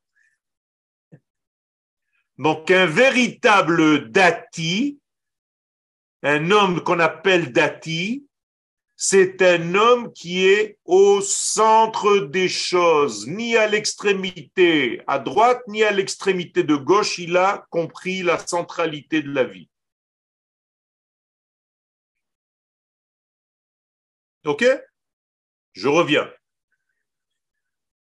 Donc 2.38 2.70
un 2.70 2.86
véritable 2.86 4.10
dati, 4.10 5.00
un 6.22 6.50
homme 6.50 6.82
qu'on 6.82 7.00
appelle 7.00 7.52
dati, 7.52 8.28
c'est 8.96 9.42
un 9.42 9.74
homme 9.76 10.12
qui 10.12 10.44
est 10.44 10.78
au 10.84 11.20
centre 11.20 12.18
des 12.18 12.48
choses, 12.48 13.28
ni 13.28 13.56
à 13.56 13.68
l'extrémité 13.68 15.02
à 15.06 15.20
droite, 15.20 15.62
ni 15.68 15.84
à 15.84 15.92
l'extrémité 15.92 16.64
de 16.64 16.74
gauche, 16.74 17.18
il 17.18 17.36
a 17.36 17.64
compris 17.70 18.22
la 18.22 18.44
centralité 18.44 19.22
de 19.22 19.30
la 19.30 19.44
vie. 19.44 19.68
Ok? 24.44 24.64
Je 25.72 25.88
reviens. 25.88 26.30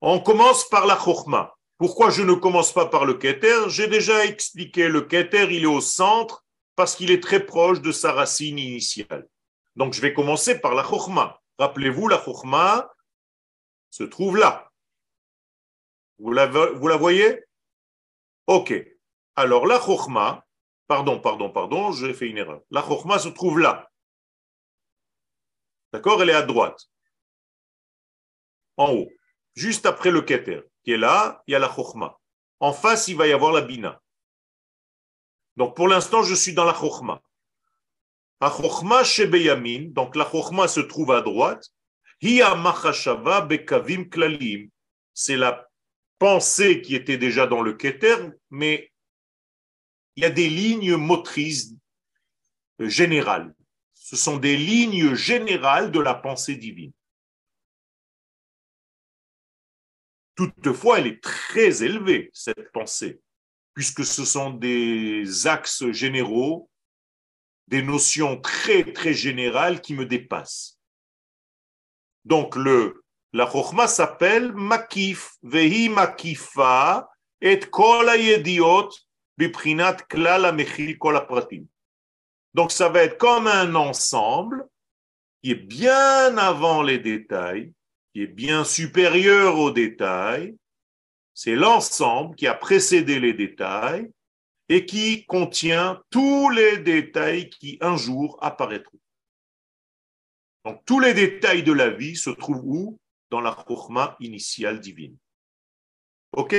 On 0.00 0.20
commence 0.20 0.68
par 0.68 0.86
la 0.86 0.98
chokma. 0.98 1.54
Pourquoi 1.78 2.10
je 2.10 2.22
ne 2.22 2.34
commence 2.34 2.72
pas 2.72 2.86
par 2.86 3.04
le 3.04 3.14
keter? 3.14 3.68
J'ai 3.68 3.86
déjà 3.86 4.24
expliqué, 4.24 4.88
le 4.88 5.02
keter, 5.02 5.48
il 5.50 5.64
est 5.64 5.66
au 5.66 5.80
centre 5.80 6.44
parce 6.76 6.96
qu'il 6.96 7.10
est 7.10 7.22
très 7.22 7.44
proche 7.44 7.80
de 7.80 7.92
sa 7.92 8.12
racine 8.12 8.58
initiale. 8.58 9.28
Donc 9.76 9.94
je 9.94 10.00
vais 10.00 10.14
commencer 10.14 10.60
par 10.60 10.74
la 10.74 10.82
chokma. 10.84 11.40
Rappelez-vous, 11.58 12.08
la 12.08 12.22
chokma 12.22 12.90
se 13.90 14.04
trouve 14.04 14.36
là. 14.36 14.70
Vous 16.18 16.32
la, 16.32 16.46
vous 16.46 16.98
voyez? 16.98 17.44
Ok. 18.46 18.74
Alors 19.36 19.66
la 19.66 19.80
chokma, 19.80 20.44
pardon, 20.86 21.20
pardon, 21.20 21.50
pardon, 21.50 21.92
j'ai 21.92 22.14
fait 22.14 22.28
une 22.28 22.38
erreur. 22.38 22.60
La 22.70 22.82
chokma 22.82 23.18
se 23.18 23.28
trouve 23.28 23.58
là. 23.58 23.90
D'accord? 25.92 26.22
Elle 26.22 26.30
est 26.30 26.34
à 26.34 26.42
droite. 26.42 26.88
En 28.76 28.92
haut. 28.92 29.10
Juste 29.54 29.86
après 29.86 30.10
le 30.10 30.22
Keter, 30.22 30.62
qui 30.82 30.92
est 30.92 30.96
là, 30.96 31.42
il 31.46 31.52
y 31.52 31.54
a 31.54 31.58
la 31.58 31.72
Chokhma. 31.72 32.18
En 32.60 32.72
face, 32.72 33.08
il 33.08 33.16
va 33.16 33.26
y 33.26 33.32
avoir 33.32 33.52
la 33.52 33.60
Bina. 33.60 34.00
Donc 35.56 35.76
pour 35.76 35.88
l'instant, 35.88 36.22
je 36.22 36.34
suis 36.34 36.54
dans 36.54 36.64
la 36.64 36.74
Chokhma. 36.74 37.20
La 38.40 38.50
Chokhma 38.50 39.04
chez 39.04 39.26
Beyamin, 39.26 39.90
donc 39.90 40.16
la 40.16 40.28
Chokhma 40.28 40.68
se 40.68 40.80
trouve 40.80 41.12
à 41.12 41.20
droite. 41.20 41.68
Hiya 42.22 42.54
Machashava 42.54 43.42
Bekavim 43.42 44.04
Klalim. 44.04 44.70
C'est 45.12 45.36
la 45.36 45.68
pensée 46.18 46.80
qui 46.80 46.94
était 46.94 47.18
déjà 47.18 47.46
dans 47.46 47.60
le 47.60 47.74
Keter, 47.74 48.16
mais 48.50 48.90
il 50.16 50.22
y 50.22 50.26
a 50.26 50.30
des 50.30 50.48
lignes 50.48 50.96
motrices 50.96 51.74
générales. 52.78 53.54
Ce 54.04 54.16
sont 54.16 54.36
des 54.36 54.56
lignes 54.56 55.14
générales 55.14 55.92
de 55.92 56.00
la 56.00 56.14
pensée 56.14 56.56
divine. 56.56 56.92
Toutefois, 60.34 60.98
elle 60.98 61.06
est 61.06 61.22
très 61.22 61.84
élevée, 61.84 62.28
cette 62.34 62.72
pensée, 62.72 63.20
puisque 63.74 64.04
ce 64.04 64.24
sont 64.24 64.50
des 64.50 65.46
axes 65.46 65.88
généraux, 65.92 66.68
des 67.68 67.82
notions 67.82 68.40
très, 68.40 68.92
très 68.92 69.14
générales 69.14 69.80
qui 69.80 69.94
me 69.94 70.04
dépassent. 70.04 70.80
Donc, 72.24 72.56
le, 72.56 73.04
la 73.32 73.48
chokma 73.48 73.86
s'appelle 73.86 74.52
makif, 74.52 75.36
vehi 75.42 75.88
makifa, 75.88 77.08
et 77.40 77.60
kol 77.70 78.10
yediot, 78.18 78.90
biprinat 79.38 79.98
klal 80.08 80.52
mechil 80.56 80.98
kol 80.98 81.24
pratim. 81.28 81.68
Donc 82.54 82.72
ça 82.72 82.88
va 82.88 83.02
être 83.02 83.18
comme 83.18 83.46
un 83.46 83.74
ensemble 83.74 84.66
qui 85.42 85.52
est 85.52 85.54
bien 85.54 86.36
avant 86.36 86.82
les 86.82 86.98
détails, 86.98 87.72
qui 88.12 88.22
est 88.22 88.26
bien 88.26 88.64
supérieur 88.64 89.58
aux 89.58 89.70
détails. 89.70 90.56
C'est 91.34 91.54
l'ensemble 91.54 92.36
qui 92.36 92.46
a 92.46 92.54
précédé 92.54 93.18
les 93.18 93.32
détails 93.32 94.10
et 94.68 94.86
qui 94.86 95.24
contient 95.26 96.02
tous 96.10 96.50
les 96.50 96.78
détails 96.78 97.48
qui 97.48 97.78
un 97.80 97.96
jour 97.96 98.38
apparaîtront. 98.42 99.00
Donc 100.64 100.84
tous 100.84 101.00
les 101.00 101.14
détails 101.14 101.62
de 101.62 101.72
la 101.72 101.90
vie 101.90 102.16
se 102.16 102.30
trouvent 102.30 102.64
où? 102.64 102.98
Dans 103.30 103.40
la 103.40 103.56
chokma 103.66 104.14
initiale 104.20 104.78
divine. 104.78 105.16
Ok? 106.36 106.54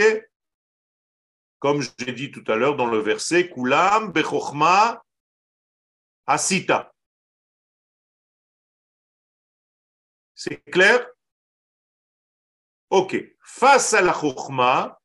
Comme 1.60 1.82
j'ai 1.82 2.12
dit 2.12 2.32
tout 2.32 2.44
à 2.48 2.56
l'heure 2.56 2.76
dans 2.76 2.88
le 2.88 2.98
verset, 2.98 3.48
Kulam 3.48 4.12
bechokma 4.12 5.04
asita. 6.26 6.94
C'est 10.36 10.62
clair? 10.72 11.08
Ok. 12.90 13.16
Face 13.40 13.94
à 13.94 14.02
la 14.02 14.14
chokma, 14.14 15.00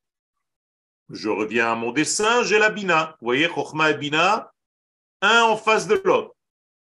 je 1.09 1.29
reviens 1.29 1.71
à 1.71 1.75
mon 1.75 1.91
dessin, 1.91 2.43
j'ai 2.43 2.59
la 2.59 2.69
bina. 2.69 3.17
Vous 3.19 3.25
voyez, 3.25 3.47
chokma 3.47 3.91
et 3.91 3.97
bina, 3.97 4.53
un 5.21 5.43
en 5.43 5.57
face 5.57 5.87
de 5.87 5.95
l'autre. 6.03 6.35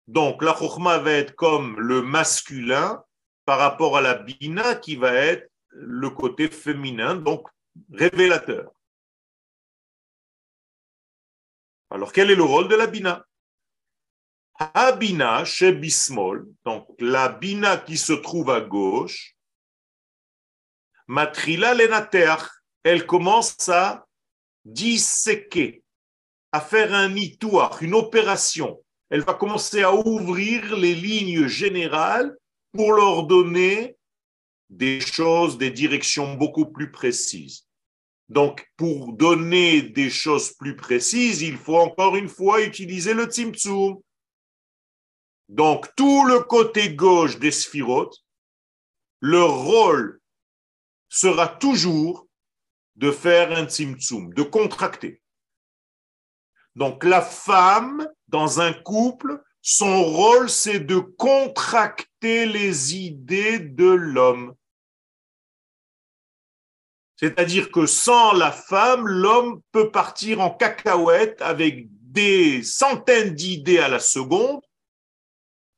Donc, 0.06 0.42
la 0.42 0.54
chokma 0.54 0.98
va 0.98 1.12
être 1.12 1.34
comme 1.36 1.78
le 1.78 2.02
masculin 2.02 3.04
par 3.44 3.58
rapport 3.58 3.96
à 3.96 4.00
la 4.00 4.14
bina 4.14 4.74
qui 4.74 4.96
va 4.96 5.12
être 5.12 5.50
le 5.68 6.10
côté 6.10 6.48
féminin, 6.48 7.14
donc 7.14 7.46
révélateur. 7.92 8.72
Alors, 11.90 12.12
quel 12.12 12.30
est 12.30 12.36
le 12.36 12.42
rôle 12.42 12.68
de 12.68 12.74
la 12.74 12.86
bina? 12.86 13.24
Habina 14.60 15.44
chez 15.44 15.72
Bismol, 15.72 16.46
donc 16.64 16.86
la 16.98 17.28
bina 17.30 17.78
qui 17.78 17.96
se 17.96 18.12
trouve 18.12 18.50
à 18.50 18.60
gauche, 18.60 19.34
matrila 21.06 21.74
lenater, 21.74 22.36
elle 22.84 23.06
commence 23.06 23.68
à 23.68 24.06
disséquer, 24.64 25.82
à 26.52 26.60
faire 26.60 26.94
un 26.94 27.08
nitoir, 27.08 27.82
une 27.82 27.94
opération 27.94 28.78
elle 29.10 29.22
va 29.22 29.34
commencer 29.34 29.82
à 29.82 29.92
ouvrir 29.92 30.76
les 30.76 30.94
lignes 30.94 31.48
générales 31.48 32.36
pour 32.72 32.92
leur 32.92 33.24
donner 33.26 33.96
des 34.70 35.00
choses, 35.00 35.58
des 35.58 35.72
directions 35.72 36.34
beaucoup 36.34 36.66
plus 36.66 36.92
précises. 36.92 37.66
Donc, 38.28 38.70
pour 38.76 39.12
donner 39.12 39.82
des 39.82 40.08
choses 40.08 40.52
plus 40.52 40.76
précises, 40.76 41.42
il 41.42 41.56
faut 41.56 41.76
encore 41.76 42.14
une 42.14 42.28
fois 42.28 42.62
utiliser 42.62 43.12
le 43.12 43.24
tzimtzum. 43.24 43.98
Donc, 45.50 45.92
tout 45.96 46.24
le 46.26 46.44
côté 46.44 46.94
gauche 46.94 47.40
des 47.40 47.50
sphirotes, 47.50 48.16
leur 49.20 49.52
rôle 49.52 50.20
sera 51.08 51.48
toujours 51.48 52.28
de 52.94 53.10
faire 53.10 53.50
un 53.50 53.66
tzimtzum, 53.66 54.32
de 54.32 54.44
contracter. 54.44 55.20
Donc, 56.76 57.02
la 57.02 57.20
femme 57.20 58.08
dans 58.28 58.60
un 58.60 58.72
couple, 58.72 59.42
son 59.60 60.04
rôle, 60.04 60.48
c'est 60.48 60.78
de 60.78 61.00
contracter 61.00 62.46
les 62.46 62.94
idées 62.94 63.58
de 63.58 63.90
l'homme. 63.90 64.54
C'est-à-dire 67.16 67.72
que 67.72 67.86
sans 67.86 68.34
la 68.34 68.52
femme, 68.52 69.04
l'homme 69.04 69.62
peut 69.72 69.90
partir 69.90 70.40
en 70.40 70.50
cacahuète 70.50 71.42
avec 71.42 71.88
des 71.90 72.62
centaines 72.62 73.34
d'idées 73.34 73.80
à 73.80 73.88
la 73.88 73.98
seconde, 73.98 74.60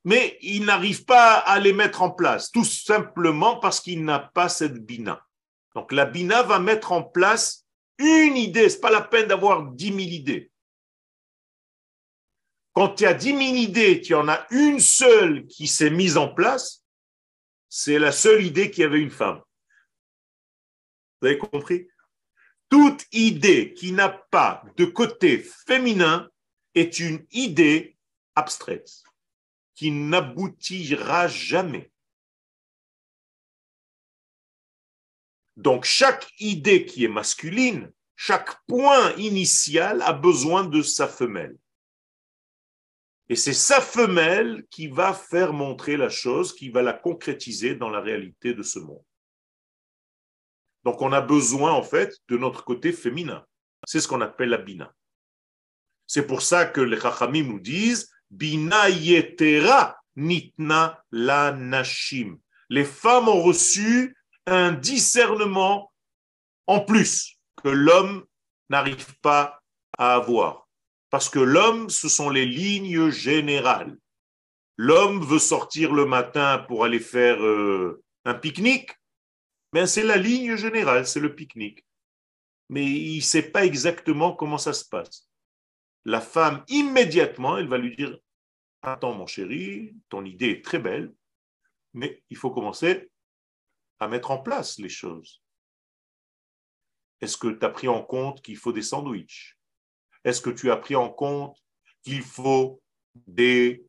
mais 0.05 0.39
il 0.43 0.65
n'arrive 0.65 1.05
pas 1.05 1.39
à 1.39 1.59
les 1.59 1.73
mettre 1.73 2.03
en 2.03 2.11
place, 2.11 2.51
tout 2.51 2.65
simplement 2.65 3.59
parce 3.61 3.81
qu'il 3.81 4.05
n'a 4.05 4.19
pas 4.19 4.49
cette 4.49 4.85
bina. 4.85 5.25
Donc 5.75 5.93
la 5.93 6.07
bina 6.07 6.43
va 6.43 6.59
mettre 6.59 6.93
en 6.93 7.03
place 7.03 7.67
une 7.99 8.37
idée, 8.37 8.69
ce 8.69 8.75
n'est 8.75 8.81
pas 8.81 8.91
la 8.91 9.03
peine 9.03 9.29
d'avoir 9.29 9.71
dix 9.71 9.93
mille 9.93 10.13
idées. 10.13 10.51
Quand 12.75 13.01
il 13.01 13.05
y 13.05 13.07
a 13.07 13.15
dix 13.15 13.33
mille 13.33 13.59
idées, 13.59 14.03
y 14.05 14.15
en 14.15 14.29
a 14.29 14.47
une 14.51 14.81
seule 14.81 15.47
qui 15.47 15.67
s'est 15.67 15.91
mise 15.91 16.17
en 16.17 16.29
place, 16.29 16.83
c'est 17.69 17.99
la 17.99 18.13
seule 18.13 18.45
idée 18.45 18.71
qui 18.71 18.83
avait 18.83 19.01
une 19.01 19.11
femme. 19.11 19.41
Vous 21.21 21.29
avez 21.29 21.39
compris? 21.39 21.89
Toute 22.69 23.05
idée 23.13 23.75
qui 23.75 23.93
n'a 23.93 24.09
pas 24.09 24.65
de 24.77 24.87
côté 24.87 25.39
féminin 25.67 26.29
est 26.75 26.99
une 26.99 27.27
idée 27.31 27.97
abstraite, 28.35 29.03
qui 29.83 29.91
n'aboutira 29.91 31.27
jamais. 31.27 31.91
Donc 35.57 35.85
chaque 35.85 36.31
idée 36.39 36.87
qui 36.87 37.05
est 37.05 37.09
masculine, 37.09 37.93
chaque 38.15 38.65
point 38.67 39.13
initial 39.15 40.01
a 40.03 40.13
besoin 40.13 40.63
de 40.63 40.83
sa 40.83 41.09
femelle. 41.09 41.59
Et 43.29 43.35
c'est 43.35 43.53
sa 43.53 43.81
femelle 43.81 44.65
qui 44.71 44.87
va 44.87 45.13
faire 45.15 45.53
montrer 45.53 45.97
la 45.97 46.09
chose, 46.09 46.55
qui 46.55 46.69
va 46.69 46.83
la 46.83 46.93
concrétiser 46.93 47.75
dans 47.75 47.91
la 47.91 48.01
réalité 48.01 48.55
de 48.55 48.63
ce 48.63 48.79
monde. 48.79 49.05
Donc 50.85 51.03
on 51.03 51.11
a 51.11 51.21
besoin 51.21 51.73
en 51.73 51.83
fait 51.83 52.21
de 52.29 52.37
notre 52.37 52.63
côté 52.65 52.93
féminin. 52.93 53.45
C'est 53.85 53.99
ce 53.99 54.07
qu'on 54.07 54.21
appelle 54.21 54.51
la 54.51 54.59
bina. 54.59 54.95
C'est 56.07 56.29
pour 56.29 56.41
ça 56.41 56.67
que 56.67 56.81
les 56.81 57.01
chachamim 57.01 57.49
nous 57.49 57.59
disent 57.59 58.12
bina 58.33 58.89
yetera 58.89 59.97
nitna 60.17 61.05
la 61.13 61.53
nashim. 61.53 62.39
Les 62.69 62.85
femmes 62.85 63.29
ont 63.29 63.43
reçu 63.43 64.17
un 64.47 64.73
discernement 64.73 65.93
en 66.67 66.81
plus 66.81 67.39
que 67.63 67.69
l'homme 67.69 68.25
n'arrive 68.71 69.15
pas 69.21 69.61
à 69.99 70.15
avoir. 70.15 70.69
Parce 71.11 71.29
que 71.29 71.39
l'homme, 71.39 71.91
ce 71.91 72.09
sont 72.09 72.31
les 72.31 72.47
lignes 72.47 73.11
générales. 73.11 73.97
L'homme 74.79 75.23
veut 75.23 75.39
sortir 75.39 75.93
le 75.93 76.07
matin 76.07 76.65
pour 76.67 76.85
aller 76.85 76.99
faire 76.99 77.43
euh, 77.45 78.03
un 78.25 78.35
pique-nique, 78.35 78.91
mais 79.75 79.87
c'est 79.87 80.03
la 80.03 80.17
ligne 80.17 80.57
générale, 80.57 81.07
c'est 81.07 81.21
le 81.21 81.35
pique-nique. 81.35 81.85
Mais 82.71 82.87
il 82.87 83.17
ne 83.17 83.23
sait 83.23 83.51
pas 83.51 83.67
exactement 83.67 84.33
comment 84.33 84.57
ça 84.57 84.73
se 84.73 84.87
passe. 84.87 85.29
La 86.05 86.21
femme, 86.21 86.65
immédiatement, 86.69 87.59
elle 87.59 87.69
va 87.69 87.79
lui 87.79 87.95
dire, 87.97 88.19
attends 88.83 89.15
mon 89.15 89.27
chéri, 89.27 89.95
ton 90.09 90.25
idée 90.25 90.51
est 90.51 90.65
très 90.65 90.79
belle, 90.79 91.13
mais 91.95 92.23
il 92.31 92.37
faut 92.37 92.51
commencer 92.51 93.11
à 94.01 94.09
mettre 94.09 94.31
en 94.31 94.39
place 94.39 94.79
les 94.79 94.89
choses. 94.89 95.43
Est-ce 97.21 97.37
que 97.37 97.49
tu 97.49 97.65
as 97.65 97.71
pris 97.71 97.89
en 97.89 98.03
compte 98.03 98.43
qu'il 98.43 98.57
faut 98.57 98.73
des 98.73 98.83
sandwichs? 98.83 99.57
Est-ce 100.25 100.41
que 100.41 100.51
tu 100.51 100.71
as 100.71 100.77
pris 100.77 100.97
en 100.97 101.09
compte 101.09 101.57
qu'il 102.03 102.23
faut 102.23 102.83
des 103.27 103.85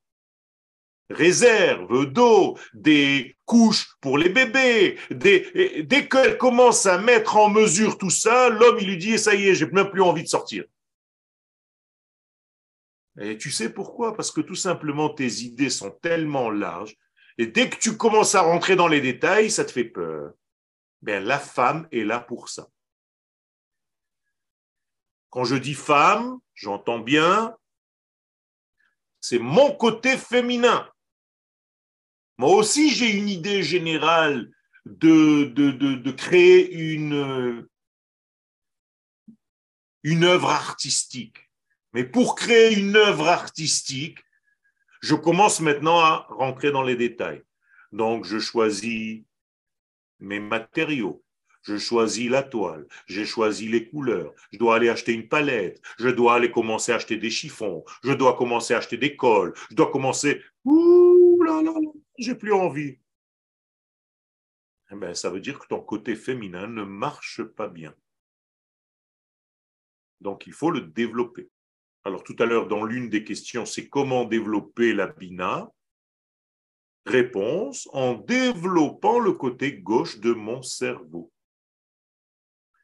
réserves 1.09 2.11
d'eau, 2.11 2.57
des 2.74 3.36
couches 3.45 3.95
pour 4.01 4.18
les 4.18 4.30
bébés. 4.30 4.97
Dès 5.11 6.07
qu'elle 6.09 6.38
commence 6.38 6.86
à 6.86 6.97
mettre 6.97 7.38
en 7.38 7.49
mesure 7.49 7.97
tout 7.97 8.09
ça, 8.09 8.49
l'homme, 8.49 8.78
il 8.80 8.88
lui 8.88 8.97
dit, 8.97 9.18
ça 9.18 9.36
y 9.36 9.47
est, 9.47 9.55
j'ai 9.55 9.68
même 9.68 9.89
plus 9.89 10.01
envie 10.01 10.24
de 10.24 10.28
sortir. 10.28 10.66
Et 13.20 13.38
tu 13.38 13.51
sais 13.51 13.72
pourquoi? 13.72 14.16
Parce 14.16 14.32
que 14.32 14.41
tout 14.41 14.55
simplement, 14.55 15.09
tes 15.09 15.41
idées 15.41 15.70
sont 15.70 15.91
tellement 15.91 16.49
larges, 16.49 16.95
et 17.38 17.47
dès 17.47 17.70
que 17.70 17.78
tu 17.78 17.97
commences 17.97 18.36
à 18.36 18.41
rentrer 18.41 18.76
dans 18.76 18.88
les 18.88 19.01
détails, 19.01 19.49
ça 19.49 19.66
te 19.66 19.72
fait 19.72 19.86
peur. 19.86 20.34
Bien, 21.01 21.20
la 21.20 21.39
femme 21.39 21.88
est 21.91 22.03
là 22.03 22.20
pour 22.20 22.49
ça. 22.49 22.70
Quand 25.30 25.43
je 25.43 25.55
dis 25.55 25.74
femme, 25.74 26.39
j'entends 26.53 26.99
bien, 26.99 27.57
c'est 29.20 29.39
mon 29.39 29.76
côté 29.76 30.18
féminin. 30.18 30.88
Moi 32.38 32.55
aussi, 32.55 32.91
j'ai 32.91 33.11
une 33.11 33.30
idée 33.30 33.64
générale 33.64 34.51
de, 34.86 35.45
de, 35.45 36.11
créer 36.11 36.72
une, 36.72 37.68
une 40.03 40.24
œuvre 40.24 40.49
artistique. 40.49 41.43
Mais 41.94 42.04
pour 42.04 42.36
créer 42.36 42.78
une 42.78 42.96
œuvre 42.96 43.28
artistique, 43.28 44.20
je 45.02 45.16
commence 45.16 45.60
maintenant 45.60 46.00
à 46.00 46.26
rentrer 46.30 46.72
dans 46.72 46.84
les 46.84 46.96
détails. 46.96 47.44
Donc, 47.91 48.26
je 48.26 48.39
choisis 48.39 49.24
mes 50.20 50.39
matériaux, 50.39 51.24
je 51.62 51.78
choisis 51.78 52.30
la 52.30 52.41
toile, 52.41 52.88
j'ai 53.08 53.26
choisi 53.26 53.68
les 53.68 53.89
couleurs, 53.89 54.34
je 54.52 54.58
dois 54.58 54.78
aller 54.78 54.89
acheter 54.89 55.14
une 55.14 55.28
palette, 55.28 55.82
je 56.00 56.10
dois 56.10 56.36
aller 56.36 56.50
commencer 56.50 56.91
à 56.91 56.96
acheter 56.96 57.18
des 57.18 57.30
chiffons, 57.30 57.84
je 58.04 58.14
dois 58.14 58.36
commencer 58.36 58.74
à 58.74 58.78
acheter 58.78 58.98
des 58.98 59.16
cols, 59.16 59.54
je 59.70 59.76
dois 59.76 59.91
commencer. 59.91 60.41
Ouh 60.66 61.44
là 61.44 61.62
là, 61.62 61.74
j'ai 62.18 62.36
plus 62.36 62.54
envie. 62.54 62.98
Eh 64.91 64.96
ben, 64.96 65.14
ça 65.14 65.30
veut 65.30 65.39
dire 65.39 65.60
que 65.60 65.68
ton 65.68 65.82
côté 65.82 66.16
féminin 66.16 66.68
ne 66.68 66.84
marche 66.84 67.44
pas 67.44 67.68
bien. 67.68 67.94
Donc 70.22 70.48
il 70.48 70.54
faut 70.54 70.72
le 70.72 70.82
développer. 70.82 71.50
Alors 72.06 72.24
tout 72.24 72.36
à 72.39 72.45
l'heure, 72.45 72.68
dans 72.68 72.84
l'une 72.84 73.10
des 73.10 73.24
questions, 73.24 73.66
c'est 73.66 73.88
comment 73.88 74.26
développer 74.26 74.93
la 74.93 75.08
bina? 75.08 75.72
Réponse, 77.06 77.88
en 77.93 78.14
développant 78.14 79.20
le 79.20 79.34
côté 79.34 79.74
gauche 79.74 80.20
de 80.20 80.34
mon 80.34 80.62
cerveau. 80.62 81.32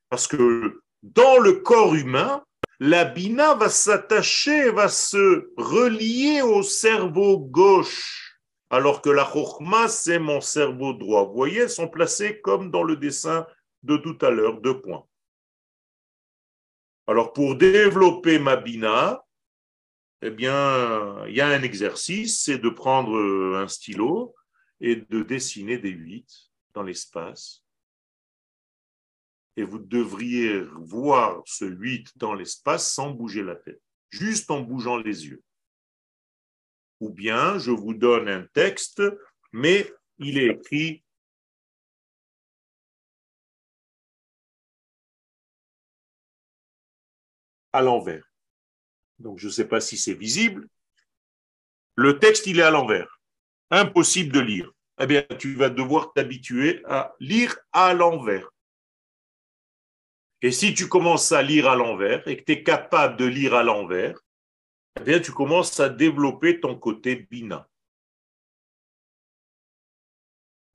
Parce 0.10 0.28
que 0.28 0.82
dans 1.04 1.38
le 1.40 1.54
corps 1.54 1.96
humain, 1.96 2.44
la 2.80 3.04
bina 3.04 3.56
va 3.56 3.70
s'attacher, 3.70 4.72
va 4.72 4.88
se 4.88 5.52
relier 5.58 6.42
au 6.42 6.64
cerveau 6.64 7.40
gauche, 7.40 8.40
alors 8.70 9.02
que 9.02 9.10
la 9.10 9.26
chokma, 9.26 9.90
c'est 9.90 10.20
mon 10.20 10.40
cerveau 10.40 10.94
droit. 10.94 11.26
Vous 11.26 11.34
voyez, 11.34 11.60
elles 11.60 11.70
sont 11.70 11.90
placées 11.90 12.40
comme 12.42 12.72
dans 12.72 12.84
le 12.84 12.96
dessin 12.96 13.46
de 13.84 13.98
tout 13.98 14.18
à 14.22 14.30
l'heure, 14.30 14.62
deux 14.62 14.82
points. 14.82 15.06
Alors, 17.10 17.34
pour 17.34 17.56
développer 17.56 18.38
ma 18.38 18.56
bina, 18.56 19.26
eh 20.22 20.30
bien, 20.30 21.26
il 21.28 21.36
y 21.36 21.42
a 21.42 21.48
un 21.48 21.64
exercice, 21.64 22.44
c'est 22.44 22.60
de 22.60 22.70
prendre 22.70 23.56
un 23.56 23.68
stylo 23.68 24.36
et 24.80 24.96
de 24.96 25.24
dessiner 25.24 25.78
des 25.78 25.90
huit 25.90 26.52
dans 26.74 26.84
l'espace 26.84 27.64
et 29.60 29.64
vous 29.64 29.80
devriez 29.80 30.62
voir 30.76 31.42
ce 31.46 31.66
8 31.66 32.18
dans 32.18 32.34
l'espace 32.34 32.94
sans 32.94 33.10
bouger 33.12 33.44
la 33.44 33.56
tête, 33.56 33.82
juste 34.10 34.50
en 34.52 34.62
bougeant 34.62 34.96
les 34.96 35.28
yeux. 35.28 35.44
Ou 37.02 37.10
bien 37.10 37.58
je 37.60 37.72
vous 37.72 37.94
donne 37.94 38.30
un 38.30 38.44
texte, 38.54 39.04
mais 39.52 39.92
il 40.18 40.38
est 40.38 40.48
écrit 40.48 41.04
à 47.74 47.82
l'envers. 47.82 48.24
Donc 49.20 49.40
je 49.40 49.48
ne 49.48 49.52
sais 49.52 49.68
pas 49.68 49.82
si 49.82 49.98
c'est 49.98 50.14
visible. 50.14 50.68
Le 51.96 52.20
texte, 52.20 52.48
il 52.48 52.60
est 52.60 52.64
à 52.64 52.72
l'envers. 52.72 53.20
Impossible 53.72 54.32
de 54.32 54.40
lire. 54.40 54.72
Eh 55.02 55.06
bien, 55.06 55.24
tu 55.38 55.56
vas 55.56 55.70
devoir 55.70 56.14
t'habituer 56.14 56.82
à 56.86 57.14
lire 57.20 57.58
à 57.72 57.94
l'envers. 57.94 58.50
Et 60.42 60.52
si 60.52 60.74
tu 60.74 60.88
commences 60.88 61.32
à 61.32 61.42
lire 61.42 61.70
à 61.70 61.76
l'envers 61.76 62.26
et 62.28 62.38
que 62.38 62.44
tu 62.44 62.52
es 62.54 62.64
capable 62.64 63.18
de 63.18 63.26
lire 63.26 63.54
à 63.54 63.64
l'envers, 63.64 64.18
eh 65.00 65.04
bien, 65.04 65.20
tu 65.20 65.32
commences 65.32 65.80
à 65.80 65.90
développer 65.90 66.60
ton 66.60 66.78
côté 66.78 67.28
bina. 67.30 67.68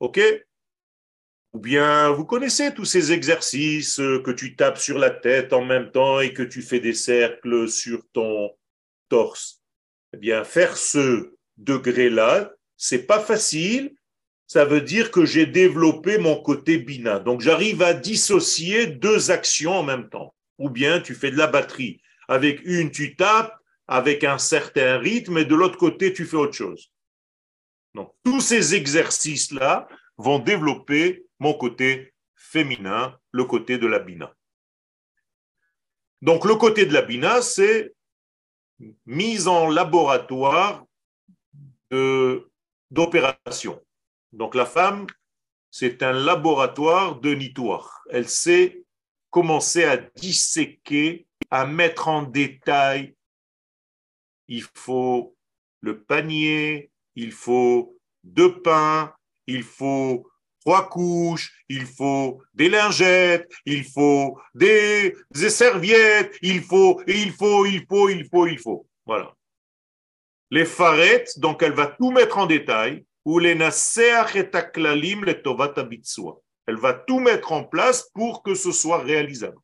OK? 0.01 0.21
Ou 1.55 1.61
bien, 1.61 2.11
vous 2.11 2.25
connaissez 2.25 2.75
tous 2.75 2.85
ces 2.85 3.13
exercices 3.13 3.97
que 3.97 4.33
tu 4.33 4.57
tapes 4.57 4.79
sur 4.79 4.99
la 4.99 5.11
tête 5.11 5.53
en 5.53 5.65
même 5.65 5.93
temps 5.93 6.19
et 6.19 6.35
que 6.35 6.43
tu 6.43 6.63
fais 6.63 6.81
des 6.81 6.95
cercles 6.95 7.69
sur 7.69 8.03
ton 8.13 8.51
torse? 9.09 9.63
Eh 10.13 10.17
bien, 10.17 10.43
faire 10.43 10.77
ce 10.77 11.33
degré-là, 11.57 12.53
c'est 12.77 13.07
pas 13.07 13.21
facile, 13.21 13.95
ça 14.49 14.65
veut 14.65 14.81
dire 14.81 15.13
que 15.13 15.25
j'ai 15.25 15.47
développé 15.47 16.19
mon 16.19 16.43
côté 16.43 16.79
bina. 16.79 17.21
Donc 17.21 17.41
j'arrive 17.41 17.83
à 17.83 17.95
dissocier 17.95 18.89
deux 18.89 19.31
actions 19.31 19.75
en 19.75 19.85
même 19.85 20.09
temps. 20.09 20.35
Ou 20.59 20.71
bien 20.71 21.01
tu 21.01 21.15
fais 21.15 21.31
de 21.31 21.39
la 21.39 21.47
batterie. 21.47 22.03
Avec 22.27 22.63
une, 22.65 22.91
tu 22.91 23.15
tapes 23.15 23.57
avec 23.87 24.25
un 24.25 24.39
certain 24.39 24.99
rythme 24.99 25.39
et 25.39 25.45
de 25.45 25.55
l'autre 25.55 25.79
côté, 25.79 26.13
tu 26.13 26.25
fais 26.25 26.37
autre 26.37 26.55
chose. 26.55 26.91
Donc 27.95 28.13
tous 28.25 28.41
ces 28.41 28.75
exercices-là 28.75 29.87
vont 30.17 30.39
développer 30.39 31.27
mon 31.39 31.55
côté 31.55 32.15
féminin, 32.35 33.19
le 33.33 33.45
côté 33.45 33.79
de 33.79 33.87
la 33.87 33.99
bina. 33.99 34.35
Donc 36.23 36.45
le 36.45 36.55
côté 36.57 36.87
de 36.87 36.93
la 36.93 37.03
bina, 37.03 37.43
c'est 37.43 37.95
mise 39.07 39.49
en 39.49 39.69
laboratoire 39.69 40.85
d'opération. 42.91 43.83
Donc 44.33 44.55
la 44.55 44.67
femme, 44.67 45.07
c'est 45.71 46.03
un 46.03 46.13
laboratoire 46.13 47.21
de 47.21 47.35
nitoire. 47.35 48.05
Elle 48.11 48.29
sait 48.29 48.85
commencer 49.31 49.85
à 49.85 49.97
disséquer, 49.97 51.27
à 51.51 51.67
mettre 51.67 52.09
en 52.09 52.23
détail. 52.23 53.17
Il 54.49 54.65
faut 54.75 55.37
le 55.81 56.03
panier, 56.03 56.91
il 57.17 57.33
faut 57.33 57.99
deux 58.23 58.61
pains, 58.63 59.15
il 59.47 59.63
faut 59.63 60.27
trois 60.61 60.89
couches, 60.89 61.53
il 61.69 61.87
faut 61.87 62.43
des 62.55 62.69
lingettes, 62.69 63.51
il 63.67 63.85
faut 63.85 64.39
des, 64.55 65.15
serviettes, 65.35 66.37
il 66.43 66.63
faut, 66.63 67.03
il 67.07 67.33
faut, 67.33 67.67
il 67.67 67.85
faut, 67.87 68.09
il 68.09 68.27
faut, 68.29 68.47
il 68.47 68.59
faut. 68.59 68.87
Voilà. 69.05 69.35
Les 70.51 70.65
farettes, 70.65 71.39
donc 71.39 71.63
elle 71.63 71.75
va 71.75 71.87
tout 71.87 72.11
mettre 72.11 72.39
en 72.39 72.47
détail 72.47 73.05
elle 73.27 73.59
va 76.77 76.93
tout 76.93 77.21
mettre 77.21 77.53
en 77.53 77.65
place 77.65 78.11
pour 78.13 78.43
que 78.43 78.55
ce 78.55 78.71
soit 78.71 79.03
réalisable. 79.03 79.57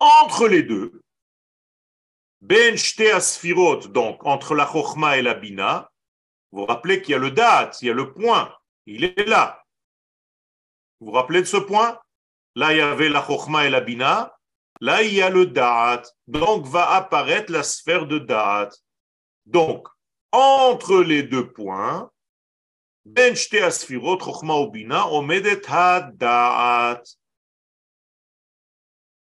Entre 0.00 0.48
les 0.48 0.64
deux, 0.64 1.02
ben 2.40 2.76
donc 3.92 4.24
entre 4.26 4.54
la 4.54 4.66
chokma 4.66 5.18
et 5.18 5.22
la 5.22 5.34
bina, 5.34 5.90
vous 6.52 6.60
vous 6.60 6.66
rappelez 6.66 7.02
qu'il 7.02 7.12
y 7.12 7.14
a 7.14 7.18
le 7.18 7.30
date, 7.30 7.80
il 7.82 7.88
y 7.88 7.90
a 7.90 7.94
le 7.94 8.12
point, 8.12 8.54
il 8.86 9.04
est 9.04 9.26
là. 9.26 9.62
Vous 11.00 11.06
vous 11.06 11.12
rappelez 11.12 11.40
de 11.40 11.46
ce 11.46 11.56
point? 11.56 11.98
Là, 12.54 12.72
il 12.72 12.78
y 12.78 12.80
avait 12.80 13.08
la 13.08 13.24
chokma 13.24 13.66
et 13.66 13.70
la 13.70 13.80
bina. 13.80 14.34
Là, 14.80 15.02
il 15.02 15.14
y 15.14 15.22
a 15.22 15.30
le 15.30 15.46
date. 15.46 16.12
Donc, 16.26 16.66
va 16.66 16.90
apparaître 16.90 17.52
la 17.52 17.62
sphère 17.62 18.06
de 18.06 18.18
date. 18.18 18.76
Donc, 19.46 19.86
entre 20.32 21.02
les 21.02 21.22
deux 21.22 21.50
points, 21.52 22.10
ben 23.04 23.34
asfirot, 23.62 24.70
bina, 24.70 25.06
omedet 25.08 25.62
ha 25.68 26.10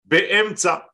Be'emtza. 0.04 0.90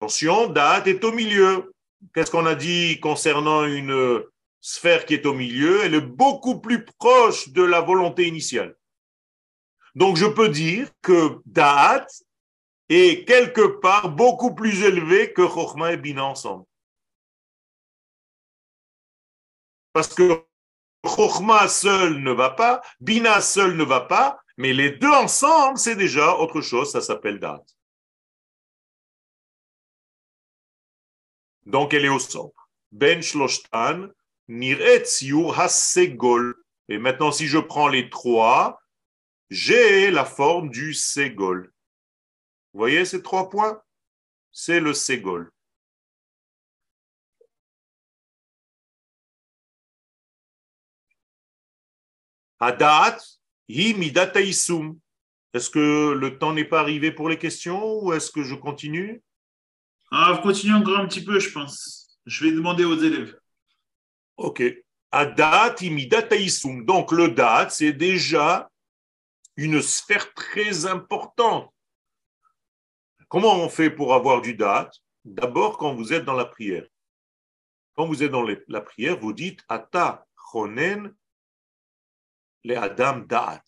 Attention, 0.00 0.46
da'at 0.48 0.86
est 0.86 1.04
au 1.04 1.12
milieu. 1.12 1.74
Qu'est-ce 2.14 2.30
qu'on 2.30 2.46
a 2.46 2.54
dit 2.54 2.98
concernant 3.00 3.64
une 3.66 4.24
sphère 4.60 5.06
qui 5.06 5.14
est 5.14 5.26
au 5.26 5.34
milieu 5.34 5.84
Elle 5.84 5.94
est 5.94 6.00
beaucoup 6.00 6.60
plus 6.60 6.84
proche 6.84 7.48
de 7.48 7.62
la 7.62 7.80
volonté 7.80 8.26
initiale. 8.26 8.76
Donc 9.94 10.16
je 10.16 10.26
peux 10.26 10.48
dire 10.48 10.90
que 11.02 11.40
da'at 11.46 12.06
est 12.88 13.26
quelque 13.26 13.80
part 13.80 14.10
beaucoup 14.10 14.54
plus 14.54 14.82
élevé 14.82 15.32
que 15.32 15.46
Chochma 15.46 15.92
et 15.92 15.96
Bina 15.96 16.24
ensemble. 16.24 16.64
Parce 19.92 20.14
que 20.14 20.44
Chokhma 21.04 21.66
seul 21.68 22.22
ne 22.22 22.30
va 22.30 22.50
pas, 22.50 22.82
Bina 23.00 23.40
seul 23.40 23.76
ne 23.76 23.84
va 23.84 24.00
pas, 24.00 24.40
mais 24.56 24.72
les 24.72 24.90
deux 24.90 25.10
ensemble, 25.10 25.78
c'est 25.78 25.96
déjà 25.96 26.36
autre 26.36 26.60
chose, 26.60 26.92
ça 26.92 27.00
s'appelle 27.00 27.40
date. 27.40 27.76
Donc 31.64 31.94
elle 31.94 32.04
est 32.04 32.10
au 32.10 32.18
centre. 32.18 32.70
Ben 32.92 33.22
Shloshtan, 33.22 34.08
Niret 34.50 35.04
Hasegol. 35.56 36.56
Et 36.88 36.98
maintenant, 36.98 37.30
si 37.30 37.46
je 37.46 37.58
prends 37.58 37.86
les 37.86 38.10
trois, 38.10 38.82
j'ai 39.48 40.10
la 40.10 40.24
forme 40.24 40.70
du 40.70 40.92
Segol. 40.92 41.72
Vous 42.72 42.78
voyez 42.78 43.04
ces 43.04 43.22
trois 43.22 43.48
points? 43.48 43.80
C'est 44.50 44.80
le 44.80 44.92
Segol. 44.92 45.52
Hadat, 52.58 53.18
hi 53.68 53.94
midat 53.94 54.32
Est-ce 54.34 55.70
que 55.70 56.12
le 56.12 56.38
temps 56.38 56.52
n'est 56.52 56.64
pas 56.64 56.80
arrivé 56.80 57.12
pour 57.12 57.28
les 57.28 57.38
questions 57.38 58.00
ou 58.02 58.12
est-ce 58.12 58.32
que 58.32 58.42
je 58.42 58.56
continue? 58.56 59.22
Ah, 60.10 60.40
continue 60.42 60.74
encore 60.74 60.98
un 60.98 61.06
petit 61.06 61.24
peu, 61.24 61.38
je 61.38 61.52
pense. 61.52 62.18
Je 62.26 62.44
vais 62.44 62.52
demander 62.52 62.84
aux 62.84 62.98
élèves. 62.98 63.39
Ok. 64.40 64.62
Adat 65.12 65.82
imidat 65.82 66.28
Donc 66.86 67.12
le 67.12 67.28
dat, 67.28 67.68
c'est 67.68 67.92
déjà 67.92 68.70
une 69.56 69.82
sphère 69.82 70.32
très 70.32 70.86
importante. 70.86 71.70
Comment 73.28 73.56
on 73.56 73.68
fait 73.68 73.90
pour 73.90 74.14
avoir 74.14 74.40
du 74.40 74.54
dat 74.54 74.90
D'abord, 75.26 75.76
quand 75.76 75.94
vous 75.94 76.14
êtes 76.14 76.24
dans 76.24 76.34
la 76.34 76.46
prière. 76.46 76.86
Quand 77.94 78.06
vous 78.06 78.22
êtes 78.22 78.30
dans 78.30 78.46
la 78.68 78.80
prière, 78.80 79.20
vous 79.20 79.34
dites 79.34 79.62
Ata 79.68 80.26
chonen 80.34 81.14
le 82.64 82.78
Adam 82.78 83.18
daat. 83.18 83.64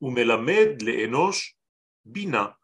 Ou 0.00 0.10
melamed 0.10 0.80
le 0.80 1.04
enosh 1.04 1.58
bina. 2.06 2.56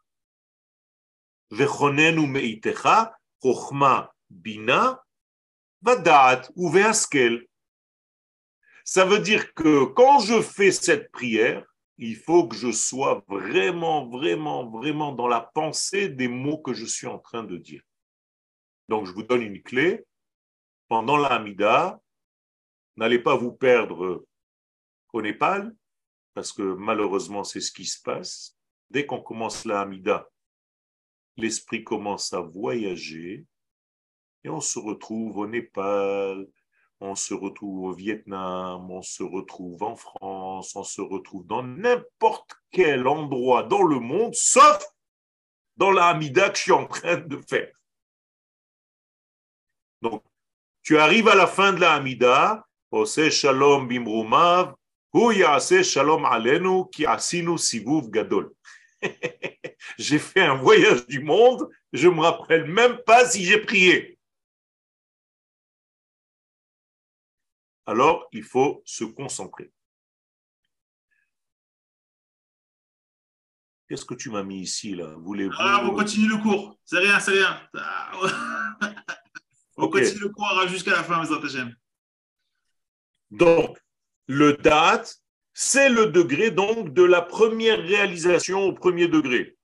Vechonenu 1.51 2.25
meitecha 2.25 3.15
chochma 3.43 4.11
bina 4.27 5.03
ça 8.83 9.05
veut 9.05 9.19
dire 9.19 9.53
que 9.53 9.85
quand 9.85 10.19
je 10.19 10.41
fais 10.41 10.71
cette 10.71 11.11
prière, 11.11 11.65
il 11.97 12.15
faut 12.15 12.47
que 12.47 12.55
je 12.55 12.71
sois 12.71 13.23
vraiment, 13.27 14.07
vraiment, 14.07 14.69
vraiment 14.69 15.13
dans 15.13 15.27
la 15.27 15.41
pensée 15.41 16.09
des 16.09 16.27
mots 16.27 16.59
que 16.59 16.73
je 16.73 16.85
suis 16.85 17.07
en 17.07 17.19
train 17.19 17.43
de 17.43 17.57
dire. 17.57 17.81
Donc, 18.87 19.05
je 19.05 19.11
vous 19.11 19.23
donne 19.23 19.41
une 19.41 19.63
clé. 19.63 20.05
Pendant 20.87 21.17
la 21.17 21.29
Hamida, 21.29 21.99
n'allez 22.95 23.19
pas 23.19 23.35
vous 23.35 23.51
perdre 23.51 24.25
au 25.11 25.21
Népal, 25.21 25.75
parce 26.33 26.53
que 26.53 26.61
malheureusement, 26.61 27.43
c'est 27.43 27.61
ce 27.61 27.71
qui 27.71 27.85
se 27.85 28.01
passe. 28.01 28.57
Dès 28.89 29.05
qu'on 29.05 29.21
commence 29.21 29.65
la 29.65 29.89
l'esprit 31.35 31.83
commence 31.83 32.33
à 32.33 32.41
voyager 32.41 33.45
et 34.47 34.49
on 34.49 34.61
se 34.61 34.79
retrouve 34.79 35.37
au 35.39 35.47
Népal, 35.47 36.47
on 37.01 37.15
se 37.15 37.33
retrouve 37.33 37.89
au 37.89 37.93
Vietnam, 37.93 38.89
on 38.89 39.01
se 39.01 39.21
retrouve 39.21 39.83
en 39.83 39.97
France, 39.97 40.73
on 40.73 40.83
se 40.83 41.01
retrouve 41.01 41.45
dans 41.45 41.63
n'importe 41.63 42.55
quel 42.71 43.07
endroit 43.07 43.63
dans 43.63 43.83
le 43.83 43.99
monde, 43.99 44.33
sauf 44.33 44.85
dans 45.75 45.91
la 45.91 46.07
Hamida 46.07 46.49
que 46.49 46.57
je 46.57 46.61
suis 46.61 46.71
en 46.71 46.87
train 46.87 47.17
de 47.17 47.41
faire. 47.47 47.69
Donc, 50.01 50.23
tu 50.81 50.97
arrives 50.97 51.27
à 51.27 51.35
la 51.35 51.47
fin 51.47 51.73
de 51.73 51.81
la 51.81 51.95
Hamida, 51.95 52.65
Ose 52.91 53.29
Shalom 53.29 53.85
Bimrumav, 53.85 54.75
Shalom 55.83 56.23
Alenu, 56.23 56.89
Ki 56.89 57.05
Asinu 57.05 57.57
Sivuv 57.57 58.09
Gadol. 58.09 58.53
J'ai 59.97 60.19
fait 60.19 60.41
un 60.41 60.55
voyage 60.55 61.05
du 61.07 61.19
monde, 61.19 61.69
je 61.91 62.07
ne 62.07 62.13
me 62.13 62.21
rappelle 62.21 62.65
même 62.65 62.97
pas 63.05 63.27
si 63.27 63.43
j'ai 63.43 63.59
prié. 63.59 64.16
Alors, 67.87 68.27
il 68.33 68.43
faut 68.43 68.81
se 68.85 69.05
concentrer. 69.05 69.71
Qu'est-ce 73.87 74.03
que 74.03 74.13
tu 74.13 74.29
m'as 74.29 74.43
mis 74.43 74.59
ici, 74.59 74.93
là? 74.93 75.15
Voulez-vous... 75.19 75.55
Ah, 75.57 75.81
on 75.85 75.95
continue 75.95 76.27
le 76.27 76.37
cours. 76.37 76.77
C'est 76.83 76.99
rien, 76.99 77.17
c'est 77.21 77.31
rien. 77.31 77.61
on 79.77 79.87
continue 79.87 80.19
le 80.19 80.29
cours 80.29 80.67
jusqu'à 80.67 80.91
la 80.91 81.03
fin, 81.03 81.23
mes 81.23 81.73
Donc, 83.31 83.77
le 84.27 84.53
date, 84.57 85.15
c'est 85.53 85.87
le 85.87 86.07
degré 86.07 86.51
donc 86.51 86.93
de 86.93 87.03
la 87.03 87.21
première 87.21 87.79
réalisation 87.79 88.65
au 88.65 88.73
premier 88.73 89.07
degré. 89.07 89.56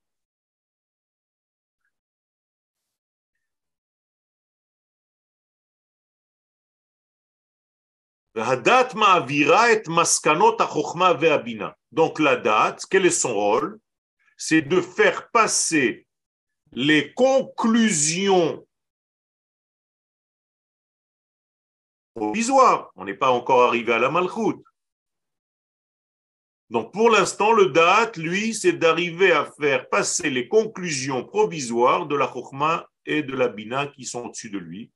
Donc 8.36 8.50
la 12.20 12.36
date, 12.36 12.86
quel 12.90 13.06
est 13.06 13.12
son 13.12 13.34
rôle? 13.34 13.80
C'est 14.38 14.64
de 14.64 14.82
faire 14.82 15.30
passer 15.30 16.08
les 16.72 17.14
conclusions 17.14 18.66
provisoires. 22.16 22.92
On 22.96 23.06
n'est 23.06 23.14
pas 23.14 23.30
encore 23.30 23.68
arrivé 23.68 23.94
à 23.94 24.00
la 24.00 24.10
malchoute. 24.10 24.64
Donc 26.72 26.92
pour 26.92 27.12
l'instant, 27.12 27.52
le 27.52 27.68
date, 27.68 28.18
lui, 28.18 28.56
c'est 28.56 28.74
d'arriver 28.74 29.32
à 29.32 29.46
faire 29.46 29.88
passer 29.90 30.32
les 30.32 30.48
conclusions 30.48 31.24
provisoires 31.24 32.08
de 32.08 32.16
la 32.16 32.28
chokma 32.28 32.90
et 33.06 33.22
de 33.22 33.36
la 33.36 33.48
bina 33.48 33.86
qui 33.86 34.06
sont 34.06 34.26
au-dessus 34.26 34.50
de 34.50 34.58
lui 34.58 34.92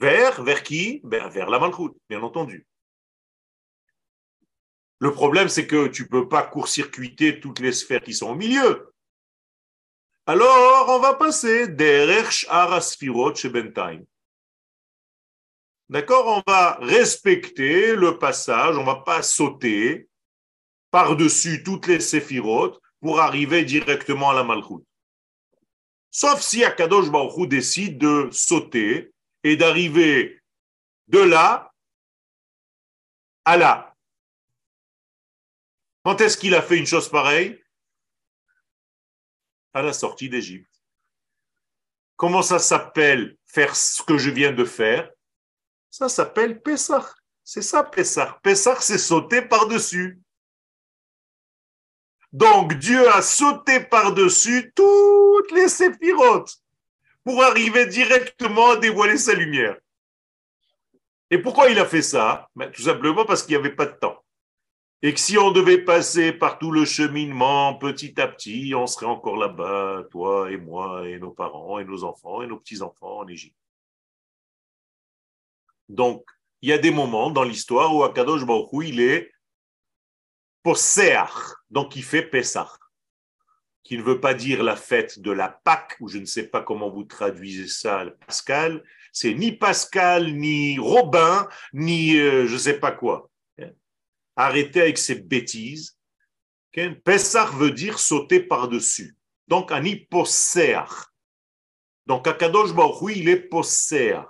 vers, 0.00 0.42
vers 0.42 0.62
qui? 0.62 1.00
Vers 1.04 1.50
la 1.50 1.58
malchoute, 1.58 1.96
bien 2.08 2.22
entendu. 2.22 2.66
Le 4.98 5.12
problème, 5.12 5.48
c'est 5.48 5.66
que 5.66 5.86
tu 5.86 6.02
ne 6.02 6.08
peux 6.08 6.28
pas 6.28 6.42
court-circuiter 6.42 7.40
toutes 7.40 7.60
les 7.60 7.72
sphères 7.72 8.02
qui 8.02 8.12
sont 8.12 8.30
au 8.30 8.34
milieu. 8.34 8.92
Alors, 10.26 10.90
on 10.90 10.98
va 10.98 11.14
passer 11.14 11.68
des 11.68 12.22
Arasfirot 12.48 13.34
chez 13.34 13.48
Bentime. 13.48 14.04
D'accord? 15.88 16.26
On 16.26 16.50
va 16.50 16.78
respecter 16.82 17.96
le 17.96 18.18
passage, 18.18 18.76
on 18.76 18.82
ne 18.82 18.86
va 18.86 18.96
pas 18.96 19.22
sauter 19.22 20.08
par-dessus 20.90 21.62
toutes 21.62 21.86
les 21.86 22.00
séphirotes 22.00 22.80
pour 23.00 23.20
arriver 23.20 23.64
directement 23.64 24.30
à 24.30 24.34
la 24.34 24.44
malchoute. 24.44 24.84
Sauf 26.10 26.40
si 26.42 26.64
Akadosh 26.64 27.10
Baruch 27.10 27.48
décide 27.48 27.98
de 27.98 28.28
sauter 28.32 29.12
et 29.42 29.56
d'arriver 29.56 30.40
de 31.08 31.20
là 31.20 31.72
à 33.44 33.56
là. 33.56 33.96
Quand 36.04 36.20
est-ce 36.20 36.36
qu'il 36.36 36.54
a 36.54 36.62
fait 36.62 36.78
une 36.78 36.86
chose 36.86 37.08
pareille? 37.08 37.62
À 39.72 39.82
la 39.82 39.92
sortie 39.92 40.28
d'Égypte. 40.28 40.70
Comment 42.16 42.42
ça 42.42 42.58
s'appelle 42.58 43.36
faire 43.46 43.74
ce 43.74 44.02
que 44.02 44.18
je 44.18 44.30
viens 44.30 44.52
de 44.52 44.64
faire? 44.64 45.10
Ça 45.90 46.08
s'appelle 46.08 46.60
Pessah. 46.60 47.14
C'est 47.42 47.62
ça, 47.62 47.82
Pessah. 47.82 48.38
Pessah, 48.42 48.80
c'est 48.80 48.98
sauter 48.98 49.42
par-dessus. 49.42 50.20
Donc 52.32 52.74
Dieu 52.74 53.08
a 53.08 53.22
sauté 53.22 53.80
par-dessus 53.80 54.72
toutes 54.74 55.50
les 55.50 55.68
séphirotes 55.68 56.62
pour 57.24 57.42
arriver 57.42 57.86
directement 57.86 58.70
à 58.70 58.76
dévoiler 58.76 59.18
sa 59.18 59.34
lumière. 59.34 59.76
Et 61.30 61.38
pourquoi 61.38 61.70
il 61.70 61.78
a 61.78 61.86
fait 61.86 62.02
ça? 62.02 62.48
Ben, 62.56 62.70
Tout 62.70 62.82
simplement 62.82 63.24
parce 63.24 63.42
qu'il 63.42 63.56
n'y 63.56 63.60
avait 63.64 63.74
pas 63.74 63.86
de 63.86 63.96
temps. 63.96 64.24
Et 65.02 65.14
que 65.14 65.20
si 65.20 65.38
on 65.38 65.50
devait 65.50 65.82
passer 65.82 66.32
par 66.32 66.58
tout 66.58 66.70
le 66.70 66.84
cheminement 66.84 67.74
petit 67.78 68.20
à 68.20 68.28
petit, 68.28 68.74
on 68.74 68.86
serait 68.86 69.06
encore 69.06 69.36
là-bas, 69.36 70.04
toi 70.10 70.50
et 70.50 70.58
moi 70.58 71.08
et 71.08 71.18
nos 71.18 71.30
parents 71.30 71.78
et 71.78 71.84
nos 71.84 72.04
enfants 72.04 72.42
et 72.42 72.46
nos 72.46 72.58
petits-enfants 72.58 73.20
en 73.20 73.28
Égypte. 73.28 73.56
Donc, 75.88 76.28
il 76.60 76.68
y 76.68 76.72
a 76.72 76.78
des 76.78 76.90
moments 76.90 77.30
dans 77.30 77.44
l'histoire 77.44 77.94
où 77.94 78.04
Akadosh 78.04 78.44
Baruch 78.44 78.68
il 78.84 79.00
est 79.00 79.32
posséach, 80.62 81.54
donc 81.70 81.96
il 81.96 82.04
fait 82.04 82.22
Pessah 82.22 82.79
qui 83.82 83.96
ne 83.96 84.02
veut 84.02 84.20
pas 84.20 84.34
dire 84.34 84.62
la 84.62 84.76
fête 84.76 85.20
de 85.20 85.30
la 85.30 85.48
Pâque, 85.48 85.96
ou 86.00 86.08
je 86.08 86.18
ne 86.18 86.24
sais 86.24 86.44
pas 86.44 86.62
comment 86.62 86.90
vous 86.90 87.04
traduisez 87.04 87.66
ça, 87.66 88.04
Pascal, 88.26 88.84
c'est 89.12 89.34
ni 89.34 89.52
Pascal, 89.52 90.34
ni 90.34 90.78
Robin, 90.78 91.48
ni 91.72 92.16
euh, 92.16 92.46
je 92.46 92.52
ne 92.52 92.58
sais 92.58 92.78
pas 92.78 92.92
quoi. 92.92 93.30
Arrêtez 94.36 94.80
avec 94.80 94.98
ces 94.98 95.16
bêtises. 95.16 95.98
Pessah 97.04 97.46
veut 97.46 97.72
dire 97.72 97.98
sauter 97.98 98.40
par-dessus. 98.40 99.16
Donc, 99.48 99.72
un. 99.72 99.82
Donc, 102.06 102.26
Akadosh 102.26 102.72
Baruch 102.72 103.16
il 103.16 103.28
est 103.28 103.48
posséach. 103.48 104.28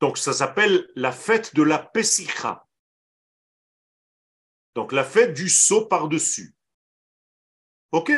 Donc, 0.00 0.18
ça 0.18 0.32
s'appelle 0.32 0.88
la 0.94 1.12
fête 1.12 1.54
de 1.54 1.62
la 1.62 1.78
Pessicha. 1.78 2.66
Donc, 4.74 4.92
la 4.92 5.02
fête 5.02 5.34
du 5.34 5.48
saut 5.48 5.86
par-dessus. 5.86 6.54
OK 7.92 8.12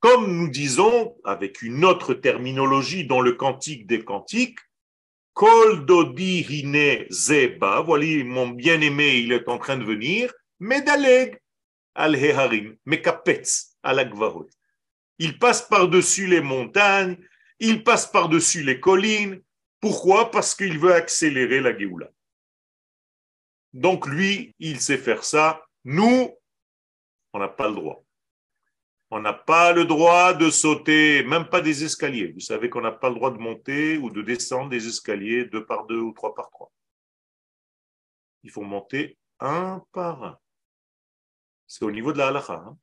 Comme 0.00 0.36
nous 0.36 0.48
disons, 0.48 1.16
avec 1.24 1.62
une 1.62 1.84
autre 1.84 2.14
terminologie 2.14 3.06
dans 3.06 3.20
le 3.20 3.32
cantique 3.32 3.86
des 3.86 4.04
cantiques, 4.04 4.58
Kol 5.32 5.86
dodi 5.86 6.40
hine 6.40 7.06
zeba, 7.10 7.80
voilà 7.80 8.24
mon 8.24 8.48
bien-aimé, 8.48 9.18
il 9.18 9.32
est 9.32 9.48
en 9.48 9.58
train 9.58 9.76
de 9.76 9.84
venir, 9.84 10.32
medaleg 10.58 11.40
al 11.94 12.16
heharim, 12.16 12.76
mekapetz 12.84 13.76
al 13.82 14.12
Il 15.18 15.38
passe 15.38 15.62
par-dessus 15.62 16.26
les 16.26 16.40
montagnes, 16.40 17.16
il 17.58 17.84
passe 17.84 18.06
par-dessus 18.06 18.62
les 18.62 18.80
collines. 18.80 19.40
Pourquoi? 19.80 20.30
Parce 20.30 20.54
qu'il 20.54 20.78
veut 20.78 20.94
accélérer 20.94 21.60
la 21.60 21.78
Géoula. 21.78 22.10
Donc 23.72 24.06
lui, 24.06 24.54
il 24.58 24.80
sait 24.80 24.98
faire 24.98 25.24
ça. 25.24 25.64
Nous, 25.84 26.36
on 27.32 27.38
n'a 27.38 27.48
pas 27.48 27.68
le 27.68 27.76
droit. 27.76 28.04
On 29.12 29.20
n'a 29.20 29.32
pas 29.32 29.72
le 29.72 29.84
droit 29.84 30.34
de 30.34 30.50
sauter, 30.50 31.24
même 31.24 31.48
pas 31.48 31.60
des 31.60 31.82
escaliers. 31.82 32.28
Vous 32.32 32.40
savez 32.40 32.70
qu'on 32.70 32.80
n'a 32.80 32.92
pas 32.92 33.08
le 33.08 33.16
droit 33.16 33.32
de 33.32 33.38
monter 33.38 33.98
ou 33.98 34.08
de 34.08 34.22
descendre 34.22 34.70
des 34.70 34.86
escaliers 34.86 35.46
deux 35.46 35.66
par 35.66 35.86
deux 35.86 35.98
ou 35.98 36.12
trois 36.12 36.32
par 36.34 36.48
trois. 36.50 36.70
Il 38.44 38.50
faut 38.50 38.62
monter 38.62 39.18
un 39.40 39.82
par 39.92 40.22
un. 40.22 40.38
C'est 41.66 41.84
au 41.84 41.90
niveau 41.90 42.12
de 42.12 42.18
la 42.18 42.28
halakha. 42.28 42.54
Hein. 42.54 42.78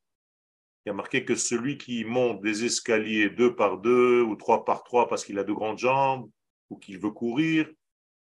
Il 0.86 0.90
y 0.90 0.92
a 0.92 0.94
marqué 0.94 1.24
que 1.24 1.36
celui 1.36 1.78
qui 1.78 2.04
monte 2.04 2.42
des 2.42 2.66
escaliers 2.66 3.30
deux 3.30 3.56
par 3.56 3.78
deux 3.78 4.22
ou 4.22 4.36
trois 4.36 4.66
par 4.66 4.84
trois 4.84 5.08
parce 5.08 5.24
qu'il 5.24 5.40
a 5.40 5.44
de 5.44 5.54
grandes 5.54 5.80
jambes 5.80 6.30
ou 6.70 6.78
qu'il 6.78 7.00
veut 7.00 7.12
courir, 7.12 7.70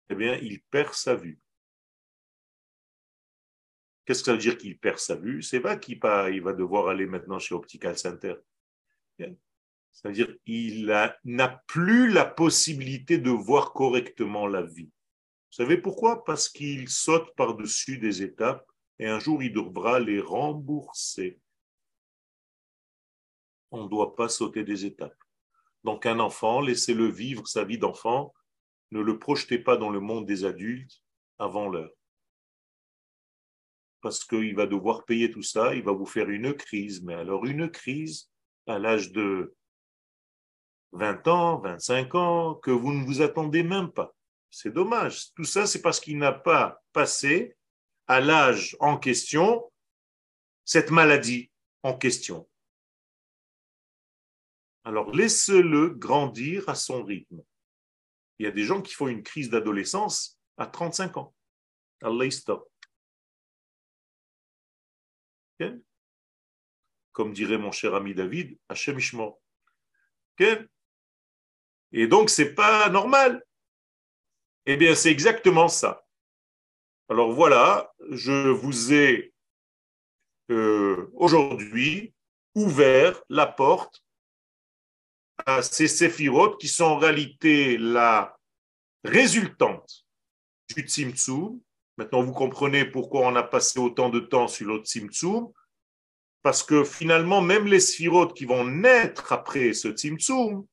eh 0.09 0.15
bien, 0.15 0.37
il 0.37 0.63
perd 0.71 0.95
sa 0.95 1.15
vue. 1.15 1.39
Qu'est-ce 4.11 4.23
que 4.23 4.27
ça 4.27 4.33
veut 4.33 4.39
dire 4.39 4.59
qu'il 4.59 4.77
perd 4.77 4.99
sa 4.99 5.15
vue? 5.15 5.41
C'est 5.41 5.61
pas 5.61 5.77
qu'il 5.77 6.01
va 6.01 6.53
devoir 6.53 6.89
aller 6.89 7.07
maintenant 7.07 7.39
chez 7.39 7.55
Optical 7.55 7.97
Center. 7.97 8.35
Ça 9.21 10.09
veut 10.09 10.13
dire 10.13 10.35
qu'il 10.45 10.87
n'a 11.23 11.63
plus 11.69 12.11
la 12.11 12.25
possibilité 12.25 13.19
de 13.19 13.31
voir 13.31 13.73
correctement 13.73 14.49
la 14.49 14.63
vie. 14.63 14.91
Vous 15.53 15.53
savez 15.53 15.77
pourquoi? 15.77 16.25
Parce 16.25 16.49
qu'il 16.49 16.89
saute 16.89 17.33
par-dessus 17.37 17.99
des 17.99 18.25
étapes 18.25 18.69
et 18.99 19.07
un 19.07 19.21
jour 19.21 19.45
il 19.45 19.53
devra 19.53 20.01
les 20.01 20.21
rembourser. 20.21 21.39
On 23.71 23.85
ne 23.85 23.89
doit 23.89 24.17
pas 24.17 24.29
sauter 24.29 24.65
des 24.65 24.87
étapes. 24.87 25.23
Donc 25.85 26.05
un 26.05 26.19
enfant, 26.19 26.61
laissez-le 26.61 27.09
vivre 27.09 27.47
sa 27.47 27.63
vie 27.63 27.79
d'enfant, 27.79 28.35
ne 28.91 28.99
le 29.03 29.21
projetez 29.21 29.61
pas 29.61 29.77
dans 29.77 29.91
le 29.91 30.01
monde 30.01 30.27
des 30.27 30.45
adultes 30.45 31.01
avant 31.39 31.69
l'heure. 31.69 31.93
Parce 34.01 34.25
qu'il 34.25 34.55
va 34.55 34.67
devoir 34.67 35.05
payer 35.05 35.31
tout 35.31 35.43
ça, 35.43 35.75
il 35.75 35.83
va 35.83 35.93
vous 35.93 36.07
faire 36.07 36.29
une 36.29 36.55
crise. 36.55 37.03
Mais 37.03 37.15
alors 37.15 37.47
une 37.47 37.71
crise 37.71 38.31
à 38.67 38.79
l'âge 38.79 39.13
de 39.13 39.55
20 40.93 41.29
ans, 41.29 41.61
25 41.61 42.15
ans, 42.15 42.55
que 42.55 42.71
vous 42.71 42.93
ne 42.93 43.05
vous 43.05 43.23
attendez 43.23 43.63
même 43.63 43.91
pas. 43.91 44.15
C'est 44.51 44.73
dommage. 44.73 45.33
Tout 45.35 45.45
ça, 45.45 45.67
c'est 45.67 45.83
parce 45.83 46.01
qu'il 46.01 46.19
n'a 46.19 46.33
pas 46.33 46.83
passé 46.93 47.57
à 48.07 48.21
l'âge 48.21 48.77
en 48.81 48.99
question 48.99 49.71
cette 50.65 50.91
maladie 50.93 51.51
en 51.83 51.97
question. 51.97 52.49
Alors 54.85 55.11
laissez-le 55.11 55.91
grandir 55.91 56.69
à 56.69 56.77
son 56.77 57.03
rythme. 57.03 57.43
Il 58.39 58.45
y 58.45 58.47
a 58.47 58.53
des 58.53 58.63
gens 58.63 58.81
qui 58.81 58.95
font 58.95 59.09
une 59.09 59.23
crise 59.23 59.51
d'adolescence 59.51 60.39
à 60.57 60.67
35 60.67 61.17
ans. 61.17 61.35
Allah 62.03 62.31
stop. 62.31 62.70
Comme 67.13 67.33
dirait 67.33 67.59
mon 67.59 67.73
cher 67.73 67.95
ami 67.95 68.15
David, 68.15 68.59
Hachem. 68.69 68.99
Et 71.93 72.07
donc, 72.07 72.31
c'est 72.31 72.55
pas 72.55 72.89
normal. 72.89 73.45
Eh 74.67 74.77
bien, 74.77 74.95
c'est 74.95 75.11
exactement 75.11 75.69
ça. 75.69 76.07
Alors 77.09 77.33
voilà, 77.33 77.93
je 78.11 78.49
vous 78.49 78.93
ai 78.93 79.35
euh, 80.51 81.11
aujourd'hui 81.15 82.15
ouvert 82.55 83.21
la 83.29 83.47
porte 83.47 84.05
à 85.47 85.63
ces 85.63 85.89
séphirotes 85.89 86.61
qui 86.61 86.69
sont 86.69 86.85
en 86.85 86.99
réalité 86.99 87.79
la 87.79 88.39
résultante 89.03 90.07
du 90.69 90.83
Tzimtzum. 90.83 91.61
Maintenant, 92.01 92.23
vous 92.23 92.33
comprenez 92.33 92.87
pourquoi 92.87 93.27
on 93.27 93.37
a 93.37 93.43
passé 93.43 93.79
autant 93.79 94.09
de 94.09 94.21
temps 94.21 94.49
sur 94.49 94.67
le 94.67 94.79
Tzimtzum, 94.79 95.53
parce 96.41 96.63
que 96.63 96.83
finalement, 96.83 97.43
même 97.43 97.67
les 97.67 97.79
sphirotes 97.79 98.35
qui 98.35 98.47
vont 98.47 98.65
naître 98.65 99.35
après 99.35 99.75
ce 99.75 99.89
Tzimtzum, 99.89 100.67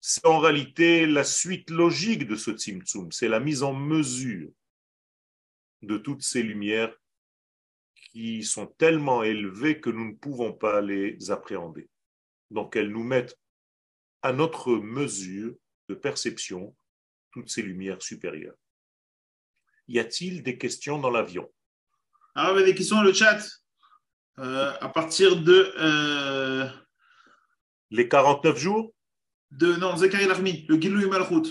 c'est 0.00 0.26
en 0.26 0.40
réalité 0.40 1.06
la 1.06 1.22
suite 1.22 1.70
logique 1.70 2.26
de 2.26 2.34
ce 2.34 2.50
Tzimtzum, 2.50 3.12
c'est 3.12 3.28
la 3.28 3.38
mise 3.38 3.62
en 3.62 3.74
mesure 3.74 4.50
de 5.82 5.98
toutes 5.98 6.22
ces 6.22 6.42
lumières 6.42 6.92
qui 7.94 8.42
sont 8.42 8.66
tellement 8.66 9.22
élevées 9.22 9.78
que 9.78 9.90
nous 9.90 10.08
ne 10.08 10.16
pouvons 10.16 10.52
pas 10.52 10.80
les 10.80 11.30
appréhender. 11.30 11.88
Donc 12.50 12.74
elles 12.74 12.90
nous 12.90 13.04
mettent 13.04 13.38
à 14.22 14.32
notre 14.32 14.72
mesure 14.78 15.54
de 15.88 15.94
perception 15.94 16.74
toutes 17.30 17.50
ces 17.50 17.62
lumières 17.62 18.02
supérieures. 18.02 18.56
Y 19.88 19.98
a-t-il 19.98 20.42
des 20.42 20.58
questions 20.58 20.98
dans 20.98 21.10
l'avion? 21.10 21.50
Ah, 22.34 22.52
il 22.54 22.62
y 22.62 22.64
des 22.64 22.74
questions 22.74 22.96
dans 22.96 23.02
le 23.02 23.12
chat. 23.12 23.38
Euh, 24.38 24.72
à 24.80 24.88
partir 24.88 25.36
de. 25.36 25.72
Euh, 25.78 26.68
Les 27.90 28.08
49 28.08 28.56
jours? 28.56 28.92
De, 29.50 29.76
non, 29.76 29.96
Zachary 29.96 30.26
Larmi, 30.26 30.66
le 30.68 30.80
Giloui 30.80 31.06
Malchut. 31.06 31.48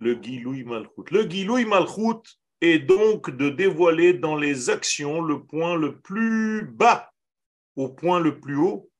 Le 0.00 0.20
Giloui 0.20 0.64
Malchut. 0.64 1.10
Le 1.10 1.22
Giloui 1.30 1.64
Malchut 1.64 2.38
est 2.60 2.80
donc 2.80 3.30
de 3.30 3.50
dévoiler 3.50 4.14
dans 4.14 4.36
les 4.36 4.70
actions 4.70 5.20
le 5.20 5.44
point 5.44 5.76
le 5.76 6.00
plus 6.00 6.66
bas 6.66 7.10
au 7.76 7.88
point 7.88 8.18
le 8.18 8.40
plus 8.40 8.56
haut. 8.56 8.90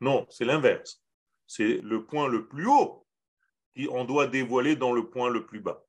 Non, 0.00 0.26
c'est 0.30 0.44
l'inverse 0.44 1.04
c'est 1.46 1.80
le 1.82 2.04
point 2.04 2.28
le 2.28 2.46
plus 2.46 2.66
haut 2.66 3.06
qu'on 3.76 4.04
doit 4.04 4.26
dévoiler 4.26 4.76
dans 4.76 4.92
le 4.92 5.08
point 5.08 5.30
le 5.30 5.46
plus 5.46 5.60
bas. 5.60 5.84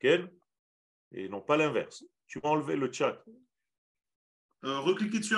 Quel 0.00 0.32
Et 1.12 1.28
non 1.28 1.40
pas 1.40 1.56
l'inverse. 1.56 2.04
Tu 2.26 2.40
m'as 2.42 2.50
enlevé 2.50 2.76
le 2.76 2.90
chat. 2.92 3.22
Euh, 4.64 4.80
recliquez 4.80 5.18
dessus 5.18 5.36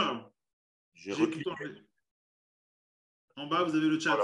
J'ai 0.95 1.12
recliqué. 1.12 1.51
En 3.37 3.47
bas, 3.47 3.64
vous 3.64 3.75
avez 3.75 3.89
le 3.89 3.99
chat. 3.99 4.18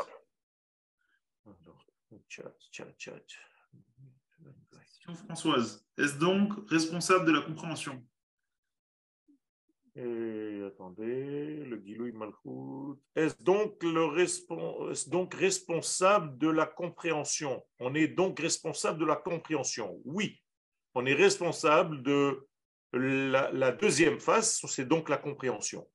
chat, 2.29 2.55
chat, 2.71 2.95
chat. 2.97 3.21
Françoise, 5.27 5.85
est-ce 5.99 6.19
donc 6.19 6.53
responsable 6.69 7.25
de 7.25 7.33
la 7.33 7.41
compréhension? 7.41 8.07
Et 9.97 10.63
attendez, 10.65 11.65
le 11.65 11.83
Gilouï 11.85 12.13
Malchut. 12.13 13.01
Est-ce 13.17 13.43
donc, 13.43 13.83
le 13.83 15.11
donc 15.11 15.35
responsable 15.35 16.39
de 16.39 16.49
la 16.49 16.67
compréhension? 16.67 17.67
On 17.81 17.95
est 17.97 18.07
donc 18.07 18.39
responsable 18.39 19.01
de 19.01 19.07
la 19.07 19.17
compréhension? 19.17 20.01
Oui, 20.05 20.41
on 20.95 21.07
est 21.07 21.15
responsable 21.15 22.03
de 22.03 22.47
la, 22.93 23.73
deuxième 23.73 24.19
phase, 24.19 24.61
c'est 24.67 24.89
donc 24.89 25.09
la 25.09 25.17
compréhension. 25.17 25.89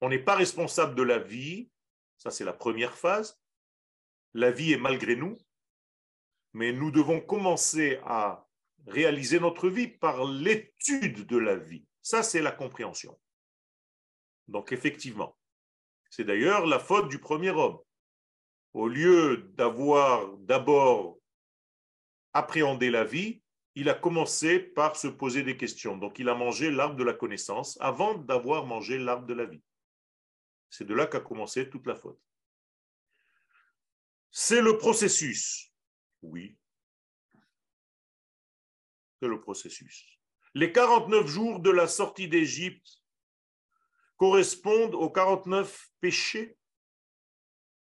On 0.00 0.08
n'est 0.08 0.18
pas 0.18 0.34
responsable 0.34 0.94
de 0.94 1.02
la 1.02 1.18
vie, 1.18 1.70
ça 2.18 2.30
c'est 2.30 2.44
la 2.44 2.52
première 2.52 2.96
phase. 2.96 3.40
La 4.34 4.50
vie 4.50 4.72
est 4.72 4.78
malgré 4.78 5.14
nous, 5.14 5.38
mais 6.52 6.72
nous 6.72 6.90
devons 6.90 7.20
commencer 7.20 8.00
à 8.04 8.46
réaliser 8.86 9.38
notre 9.38 9.68
vie 9.68 9.88
par 9.88 10.24
l'étude 10.24 11.26
de 11.26 11.36
la 11.36 11.56
vie. 11.56 11.86
Ça, 12.02 12.22
c'est 12.22 12.42
la 12.42 12.50
compréhension. 12.50 13.18
Donc 14.48 14.72
effectivement, 14.72 15.36
c'est 16.10 16.24
d'ailleurs 16.24 16.66
la 16.66 16.78
faute 16.78 17.08
du 17.08 17.18
premier 17.18 17.50
homme. 17.50 17.78
Au 18.74 18.88
lieu 18.88 19.50
d'avoir 19.54 20.36
d'abord 20.38 21.18
appréhendé 22.32 22.90
la 22.90 23.04
vie, 23.04 23.41
il 23.74 23.88
a 23.88 23.94
commencé 23.94 24.58
par 24.58 24.96
se 24.96 25.08
poser 25.08 25.42
des 25.42 25.56
questions. 25.56 25.96
Donc 25.96 26.18
il 26.18 26.28
a 26.28 26.34
mangé 26.34 26.70
l'arbre 26.70 26.96
de 26.96 27.04
la 27.04 27.14
connaissance 27.14 27.78
avant 27.80 28.14
d'avoir 28.14 28.66
mangé 28.66 28.98
l'arbre 28.98 29.26
de 29.26 29.34
la 29.34 29.46
vie. 29.46 29.62
C'est 30.68 30.86
de 30.86 30.94
là 30.94 31.06
qu'a 31.06 31.20
commencé 31.20 31.68
toute 31.68 31.86
la 31.86 31.94
faute. 31.94 32.20
C'est 34.30 34.62
le 34.62 34.78
processus. 34.78 35.72
Oui. 36.22 36.56
C'est 39.20 39.28
le 39.28 39.40
processus. 39.40 40.06
Les 40.54 40.72
49 40.72 41.26
jours 41.26 41.60
de 41.60 41.70
la 41.70 41.86
sortie 41.86 42.28
d'Égypte 42.28 43.02
correspondent 44.16 44.94
aux 44.94 45.10
49 45.10 45.90
péchés. 46.00 46.56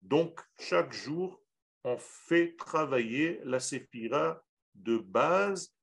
Donc, 0.01 0.39
chaque 0.59 0.93
jour, 0.93 1.41
on 1.83 1.97
fait 1.97 2.55
travailler 2.55 3.39
la 3.43 3.59
séphira 3.59 4.43
de 4.75 4.97
base 4.97 5.73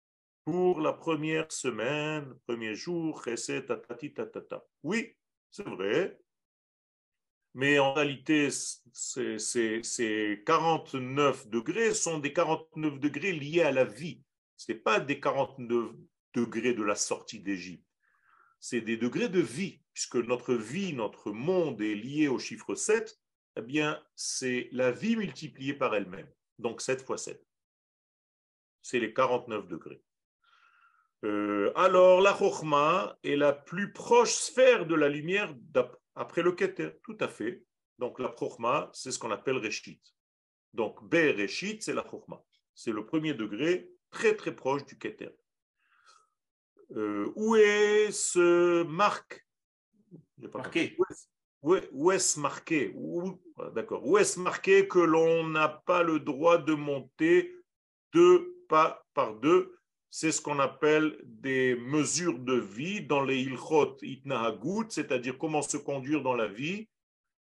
pour 0.44 0.80
la 0.80 0.92
première 0.92 1.50
semaine, 1.52 2.34
premier 2.46 2.74
jour, 2.74 3.22
tatata. 3.22 4.64
Oui, 4.82 5.14
c'est 5.50 5.66
vrai. 5.66 6.18
Mais 7.54 7.78
en 7.78 7.92
réalité, 7.94 8.48
ces 8.92 10.42
49 10.46 11.48
degrés 11.48 11.94
sont 11.94 12.18
des 12.18 12.32
49 12.32 13.00
degrés 13.00 13.32
liés 13.32 13.62
à 13.62 13.72
la 13.72 13.84
vie. 13.84 14.22
Ce 14.56 14.70
n'est 14.70 14.78
pas 14.78 15.00
des 15.00 15.18
49 15.20 15.92
degrés 16.34 16.74
de 16.74 16.82
la 16.82 16.94
sortie 16.94 17.40
d'Égypte. 17.40 17.84
C'est 18.60 18.82
des 18.82 18.96
degrés 18.96 19.28
de 19.28 19.40
vie 19.40 19.80
puisque 19.92 20.16
notre 20.16 20.54
vie, 20.54 20.92
notre 20.92 21.32
monde 21.32 21.80
est 21.82 21.94
lié 21.94 22.28
au 22.28 22.38
chiffre 22.38 22.74
7, 22.74 23.18
eh 23.56 23.62
bien, 23.62 24.00
c'est 24.14 24.68
la 24.72 24.92
vie 24.92 25.16
multipliée 25.16 25.74
par 25.74 25.94
elle-même. 25.94 26.30
Donc 26.58 26.80
7 26.80 27.02
fois 27.02 27.18
7. 27.18 27.44
C'est 28.82 28.98
les 28.98 29.12
49 29.12 29.66
degrés. 29.66 30.02
Euh, 31.24 31.72
alors, 31.76 32.20
la 32.20 32.34
Chokhmah 32.36 33.18
est 33.22 33.36
la 33.36 33.52
plus 33.52 33.92
proche 33.92 34.32
sphère 34.32 34.86
de 34.86 34.94
la 34.94 35.08
lumière 35.08 35.54
après 36.14 36.42
le 36.42 36.52
Keter. 36.52 36.92
Tout 37.02 37.16
à 37.20 37.28
fait. 37.28 37.62
Donc, 37.98 38.18
la 38.18 38.34
Chokhmah, 38.38 38.90
c'est 38.94 39.12
ce 39.12 39.18
qu'on 39.18 39.30
appelle 39.30 39.58
Reshit. 39.58 40.02
Donc, 40.72 41.04
B 41.04 41.14
Reshit, 41.36 41.82
c'est 41.82 41.92
la 41.92 42.04
Chokhmah. 42.08 42.42
C'est 42.74 42.92
le 42.92 43.04
premier 43.04 43.34
degré, 43.34 43.90
très 44.10 44.34
très 44.34 44.54
proche 44.54 44.84
du 44.86 44.98
Keter. 44.98 45.30
Euh, 46.96 47.30
où 47.36 47.54
est 47.54 48.10
ce 48.10 48.82
marque 48.84 49.46
marqué. 50.48 50.96
Où 51.62 52.10
est-ce 52.10 52.40
marqué? 52.40 52.94
D'accord. 53.74 54.06
Où 54.06 54.16
est-ce 54.16 54.40
marqué 54.40 54.88
que 54.88 54.98
l'on 54.98 55.46
n'a 55.46 55.68
pas 55.68 56.02
le 56.02 56.18
droit 56.20 56.58
de 56.58 56.72
monter 56.74 57.54
deux 58.12 58.59
pas 58.70 59.04
par 59.12 59.34
deux 59.34 59.76
C'est 60.08 60.32
ce 60.32 60.40
qu'on 60.40 60.58
appelle 60.58 61.18
des 61.24 61.76
mesures 61.76 62.38
de 62.38 62.54
vie 62.54 63.02
dans 63.06 63.22
les 63.22 63.40
ilchot 63.42 63.96
itnahagut, 64.02 64.86
c'est-à-dire 64.88 65.36
comment 65.36 65.62
se 65.62 65.76
conduire 65.76 66.22
dans 66.22 66.34
la 66.34 66.48
vie. 66.48 66.88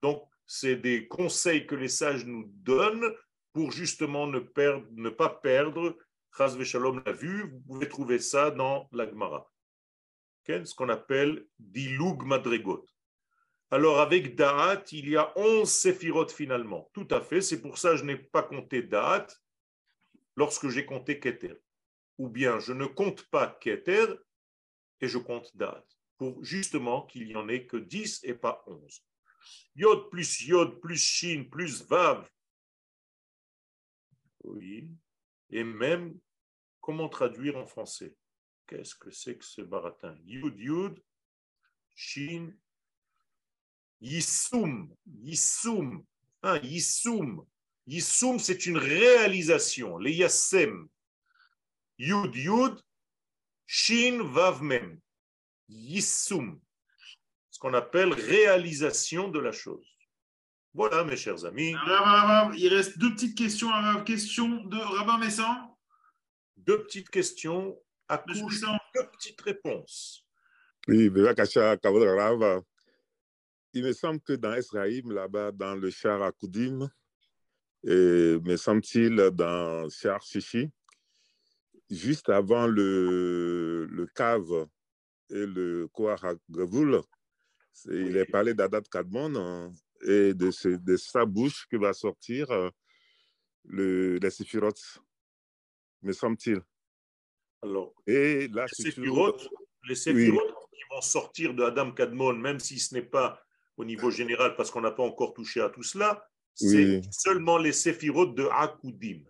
Donc, 0.01 0.23
c'est 0.45 0.78
des 0.78 1.07
conseils 1.07 1.67
que 1.67 1.75
les 1.75 1.93
sages 1.99 2.25
nous 2.25 2.45
donnent 2.71 3.13
pour 3.53 3.71
justement 3.71 4.25
ne, 4.28 4.39
pas 5.09 5.30
perdre. 5.30 5.95
Chaz 6.36 6.61
Shalom 6.63 7.01
l'a 7.05 7.11
vu, 7.11 7.49
vous 7.51 7.59
pouvez 7.67 7.88
trouver 7.88 8.19
ça 8.19 8.51
dans 8.51 8.89
la 8.91 9.07
Gemara 9.07 9.47
ce 10.47 10.73
qu'on 10.73 10.89
appelle 10.89 11.45
dilug 11.59 12.23
madregot. 12.23 12.86
Alors 13.69 13.99
avec 13.99 14.36
Da'at, 14.36 14.84
il 14.91 15.09
y 15.09 15.17
a 15.17 15.34
11 15.38 15.69
séphirot 15.69 16.30
finalement. 16.30 16.89
Tout 16.93 17.07
à 17.11 17.19
fait, 17.19 17.41
c'est 17.41 17.61
pour 17.61 17.78
ça 17.78 17.91
que 17.91 17.97
je 17.97 18.05
n'ai 18.05 18.15
pas 18.15 18.43
compté 18.43 18.82
Da'at 18.82 19.28
lorsque 20.38 20.69
j'ai 20.69 20.85
compté 20.85 21.19
Keter. 21.19 21.55
Ou 22.17 22.29
bien 22.29 22.59
je 22.59 22.71
ne 22.71 22.85
compte 22.85 23.23
pas 23.29 23.57
Keter 23.59 24.05
et 25.01 25.07
je 25.07 25.17
compte 25.17 25.55
date, 25.57 25.97
pour 26.17 26.43
justement 26.43 27.05
qu'il 27.05 27.27
n'y 27.27 27.35
en 27.35 27.49
ait 27.49 27.65
que 27.65 27.77
10 27.77 28.21
et 28.23 28.33
pas 28.33 28.63
11. 28.67 29.03
Yod 29.75 30.09
plus 30.09 30.41
Yod 30.41 30.79
plus 30.79 30.97
Shin 30.97 31.45
plus 31.51 31.83
Vav. 31.83 32.27
Oui. 34.43 34.89
Et 35.49 35.63
même, 35.63 36.17
comment 36.79 37.09
traduire 37.09 37.57
en 37.57 37.67
français? 37.67 38.15
Qu'est-ce 38.65 38.95
que 38.95 39.11
c'est 39.11 39.38
que 39.38 39.45
ce 39.45 39.61
baratin? 39.61 40.15
Yud 40.25 40.57
Yud, 40.57 41.03
Shin, 41.95 42.53
Yisum, 44.01 44.93
Yisum, 45.05 46.05
hein, 46.43 46.59
Yisum. 46.59 47.45
Yisum, 47.88 48.38
c'est 48.39 48.65
une 48.65 48.77
réalisation, 48.77 49.97
les 49.97 50.13
Yassem. 50.13 50.88
Yud 51.97 52.35
Yud, 52.35 52.79
Shin 53.65 54.21
Vav 54.23 54.61
Mem. 54.61 54.99
Yisum 55.69 56.59
ce 57.57 57.59
qu'on 57.59 57.73
appelle 57.73 58.13
réalisation 58.13 59.29
de 59.29 59.39
la 59.39 59.51
chose. 59.51 59.88
Voilà, 60.75 61.03
mes 61.03 61.17
chers 61.17 61.43
amis. 61.43 61.73
Il 62.55 62.67
reste 62.71 62.99
deux 62.99 63.15
petites 63.15 63.35
questions. 63.35 63.71
Question 64.05 64.63
de 64.65 64.77
Rabbin 64.77 65.17
Messan. 65.17 65.75
Deux 66.55 66.83
petites 66.83 67.09
questions 67.09 67.75
à 68.07 68.19
couche 68.19 68.61
deux 68.61 69.07
petites 69.11 69.41
réponses. 69.41 70.23
Oui, 70.88 71.09
il 73.73 73.83
me 73.83 73.93
semble 73.93 74.21
que 74.21 74.33
dans 74.33 74.53
Esraïm, 74.53 75.11
là-bas, 75.11 75.51
dans 75.51 75.73
le 75.73 75.89
char 75.89 76.21
Akoudim, 76.21 76.88
et 77.84 78.39
me 78.43 78.57
semble-t-il 78.57 79.15
dans 79.34 79.89
char 79.89 80.21
Shishi, 80.21 80.69
juste 81.89 82.30
avant 82.30 82.67
le, 82.67 83.86
le 83.89 84.05
cave 84.07 84.67
et 85.30 85.45
le 85.45 85.88
Kohar 85.89 86.36
Gavoul, 86.49 87.01
il 87.86 88.17
est 88.17 88.25
parlé 88.25 88.53
d'Adat 88.53 88.82
Kadmon 88.82 89.36
hein, 89.36 89.73
et 90.01 90.34
de, 90.34 90.78
de, 90.78 90.97
sa 90.97 91.25
bouche 91.25 91.67
que 91.69 91.78
va 91.78 91.93
sortir 91.93 92.49
euh, 92.51 92.69
le, 93.65 94.17
les 94.17 94.30
séphirotes, 94.30 94.99
me 96.01 96.11
semble-t-il. 96.11 96.61
Alors, 97.61 97.93
et 98.05 98.47
là, 98.47 98.65
les 98.65 98.84
séphirotes, 98.84 99.49
les 99.88 99.95
séphirotes 99.95 100.55
qui 100.71 100.82
vont 100.89 101.01
sortir 101.01 101.53
de 101.53 101.63
Adam 101.63 101.91
Kadmon, 101.91 102.34
même 102.34 102.59
si 102.59 102.80
ce 102.80 102.93
n'est 102.93 103.01
pas 103.01 103.41
au 103.78 103.86
niveau 103.86 104.09
général, 104.09 104.55
parce 104.55 104.71
qu'on 104.71 104.82
n'a 104.82 104.91
pas 104.91 105.03
encore 105.03 105.34
touché 105.34 105.61
à 105.61 105.69
tout 105.69 105.84
cela, 105.84 106.28
c'est 106.58 107.01
seulement 107.12 107.58
les 107.58 107.72
séphirotes 107.72 108.36
de 108.36 108.47
Akoudim. 108.51 109.24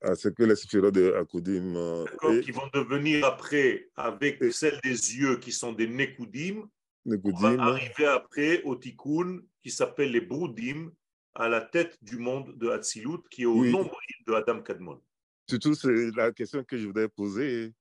Ah, 0.00 0.14
c'est 0.14 0.34
que 0.34 0.42
les 0.42 0.56
séphirotes 0.56 0.94
de 0.94 1.12
Akoudim. 1.12 1.74
Euh, 1.76 2.40
qui 2.42 2.50
vont 2.50 2.68
devenir 2.72 3.24
après, 3.24 3.88
avec 3.96 4.42
celles 4.52 4.78
des 4.82 5.16
yeux 5.16 5.38
qui 5.38 5.50
sont 5.50 5.72
des 5.72 5.86
Nekoudim, 5.86 6.68
on 7.06 7.30
va 7.32 7.62
arriver 7.62 8.06
après 8.06 8.62
au 8.62 8.76
tikkun 8.76 9.40
qui 9.62 9.70
s'appelle 9.70 10.10
les 10.10 10.20
Broudim, 10.20 10.90
à 11.34 11.48
la 11.48 11.60
tête 11.60 11.98
du 12.00 12.18
monde 12.18 12.56
de 12.56 12.68
Hatzilut, 12.68 13.22
qui 13.30 13.42
est 13.42 13.46
au 13.46 13.64
nombre 13.64 13.98
de 14.26 14.32
Adam 14.34 14.62
Kadmon. 14.62 15.02
Surtout, 15.48 15.74
c'est 15.74 16.10
la 16.14 16.32
question 16.32 16.62
que 16.62 16.78
je 16.78 16.86
voudrais 16.86 17.08
poser, 17.08 17.72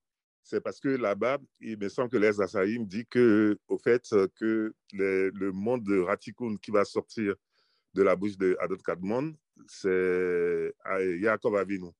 c'est 0.43 0.59
parce 0.61 0.79
que 0.79 0.89
là-bas, 0.89 1.37
il 1.61 1.77
me 1.77 1.87
semble 1.87 2.09
que 2.09 2.17
les 2.17 2.41
Assaïm 2.41 2.85
dit 2.85 3.05
que, 3.05 3.57
au 3.67 3.77
fait, 3.77 4.03
que 4.35 4.73
le 4.91 5.51
monde 5.51 5.83
de 5.83 5.99
Ratikoun 5.99 6.57
qui 6.59 6.71
va 6.71 6.83
sortir 6.83 7.35
de 7.93 8.03
la 8.03 8.15
bouche 8.15 8.37
de 8.37 8.57
Adam 8.59 8.77
Kadmon, 8.77 9.35
c'est 9.67 10.73
Yaakov 11.19 11.55
Avinu. 11.57 11.91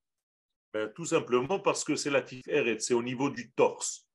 Ben, 0.73 0.91
tout 0.95 1.05
simplement 1.05 1.59
parce 1.59 1.83
que 1.83 1.95
c'est 1.95 2.09
la 2.09 2.21
Tiferet, 2.21 2.79
c'est 2.79 2.95
au 2.95 3.03
niveau 3.03 3.29
du 3.29 3.51
torse 3.51 4.07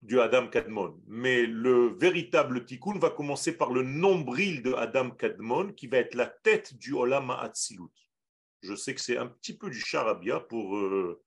du 0.00 0.18
Adam 0.18 0.48
Kadmon. 0.48 1.00
Mais 1.06 1.46
le 1.46 1.96
véritable 1.98 2.64
tikkun 2.64 2.98
va 2.98 3.10
commencer 3.10 3.56
par 3.56 3.72
le 3.72 3.82
nombril 3.82 4.62
de 4.62 4.72
Adam 4.72 5.10
Kadmon, 5.10 5.72
qui 5.72 5.86
va 5.86 5.98
être 5.98 6.14
la 6.14 6.26
tête 6.26 6.74
du 6.74 6.94
Olam 6.94 7.30
Hatzilut. 7.30 7.92
Je 8.62 8.74
sais 8.74 8.94
que 8.94 9.00
c'est 9.00 9.18
un 9.18 9.26
petit 9.26 9.56
peu 9.56 9.70
du 9.70 9.78
charabia 9.78 10.40
pour 10.40 10.76
euh, 10.76 11.22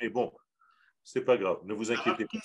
mais 0.00 0.08
bon, 0.08 0.32
c'est 1.02 1.22
pas 1.22 1.36
grave, 1.36 1.58
ne 1.64 1.74
vous 1.74 1.90
inquiétez 1.90 2.26
pas. 2.26 2.38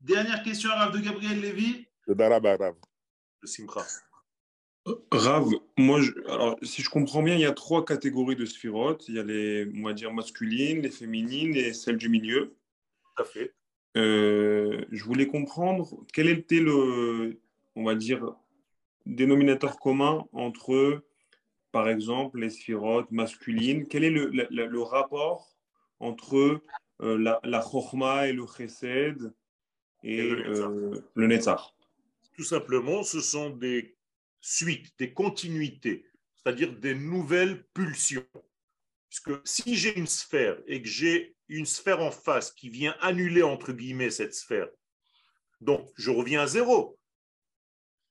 Dernière 0.00 0.42
question 0.42 0.70
à 0.70 0.84
Rav 0.84 0.92
de 0.92 0.98
Gabriel 0.98 1.40
Lévy. 1.40 1.86
De 2.06 2.14
Daraba, 2.14 2.56
Rav. 2.56 2.74
De 3.42 3.46
Simcha. 3.46 3.86
Rav, 5.10 5.50
moi, 5.76 6.00
alors, 6.28 6.56
si 6.62 6.82
je 6.82 6.88
comprends 6.88 7.22
bien, 7.22 7.34
il 7.34 7.40
y 7.40 7.46
a 7.46 7.52
trois 7.52 7.84
catégories 7.84 8.36
de 8.36 8.44
sphirotes. 8.44 9.08
Il 9.08 9.16
y 9.16 9.18
a 9.18 9.24
les, 9.24 9.66
on 9.76 9.82
va 9.82 9.92
dire, 9.92 10.12
masculines, 10.12 10.82
les 10.82 10.90
féminines 10.90 11.56
et 11.56 11.72
celles 11.72 11.96
du 11.96 12.08
milieu. 12.08 12.54
Tout 13.02 13.22
à 13.22 13.24
fait. 13.24 13.52
Euh, 13.96 14.84
je 14.92 15.04
voulais 15.04 15.26
comprendre 15.26 16.04
quel 16.12 16.28
était 16.28 16.60
le, 16.60 17.40
on 17.74 17.84
va 17.84 17.94
dire, 17.96 18.36
dénominateur 19.06 19.80
commun 19.80 20.26
entre, 20.32 21.02
par 21.72 21.88
exemple, 21.88 22.38
les 22.38 22.50
sphirotes 22.50 23.10
masculines. 23.10 23.88
Quel 23.88 24.04
est 24.04 24.10
le, 24.10 24.30
le, 24.30 24.82
rapport 24.82 25.56
entre 25.98 26.60
euh, 27.00 27.18
la, 27.18 27.40
la 27.42 27.60
chorma 27.60 28.28
et 28.28 28.32
le 28.32 28.44
chesed 28.46 29.32
et, 30.04 30.22
le, 30.30 31.02
euh, 31.16 31.26
netzar? 31.26 31.74
Tout 32.36 32.44
simplement, 32.44 33.02
ce 33.02 33.20
sont 33.20 33.50
des 33.50 33.95
suites, 34.46 34.94
des 34.98 35.12
continuités, 35.12 36.06
c'est-à-dire 36.36 36.72
des 36.72 36.94
nouvelles 36.94 37.66
pulsions. 37.74 38.26
Puisque 39.08 39.32
si 39.44 39.74
j'ai 39.74 39.98
une 39.98 40.06
sphère 40.06 40.56
et 40.68 40.80
que 40.82 40.88
j'ai 40.88 41.36
une 41.48 41.66
sphère 41.66 42.00
en 42.00 42.12
face 42.12 42.52
qui 42.52 42.70
vient 42.70 42.94
annuler, 43.00 43.42
entre 43.42 43.72
guillemets, 43.72 44.10
cette 44.10 44.34
sphère. 44.34 44.68
Donc, 45.60 45.90
je 45.96 46.10
reviens 46.10 46.42
à 46.42 46.46
zéro. 46.46 46.98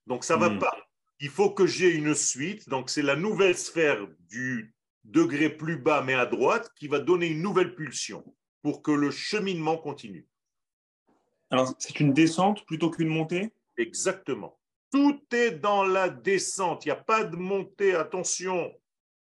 Donc, 0.06 0.24
ça 0.24 0.36
ne 0.36 0.40
va 0.40 0.50
hmm. 0.50 0.58
pas. 0.58 0.76
Il 1.20 1.30
faut 1.30 1.50
que 1.50 1.66
j'ai 1.66 1.94
une 1.94 2.14
suite. 2.14 2.68
Donc, 2.68 2.90
c'est 2.90 3.02
la 3.02 3.16
nouvelle 3.16 3.56
sphère 3.56 4.06
du 4.30 4.74
degré 5.04 5.48
plus 5.48 5.78
bas, 5.78 6.02
mais 6.02 6.14
à 6.14 6.26
droite, 6.26 6.70
qui 6.76 6.88
va 6.88 6.98
donner 6.98 7.28
une 7.28 7.42
nouvelle 7.42 7.74
pulsion 7.74 8.24
pour 8.62 8.82
que 8.82 8.90
le 8.90 9.10
cheminement 9.10 9.78
continue. 9.78 10.26
Alors, 11.50 11.74
c'est 11.78 12.00
une 12.00 12.12
descente 12.12 12.66
plutôt 12.66 12.90
qu'une 12.90 13.08
montée? 13.08 13.52
Exactement. 13.78 14.55
Tout 14.92 15.20
est 15.32 15.52
dans 15.52 15.84
la 15.84 16.08
descente. 16.08 16.84
Il 16.84 16.88
n'y 16.88 16.92
a 16.92 16.96
pas 16.96 17.24
de 17.24 17.36
montée. 17.36 17.94
Attention. 17.94 18.72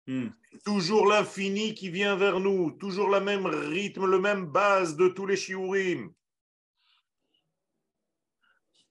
Hmm. 0.08 0.30
Toujours 0.66 1.08
l'infini 1.08 1.74
qui 1.74 1.90
vient 1.90 2.16
vers 2.16 2.40
nous, 2.40 2.72
toujours 2.72 3.10
le 3.10 3.22
même 3.22 3.46
rythme, 3.46 4.06
le 4.06 4.20
même 4.20 4.46
base 4.46 4.98
de 4.98 5.08
tous 5.08 5.26
les 5.26 5.38
shiurim. 5.38 6.12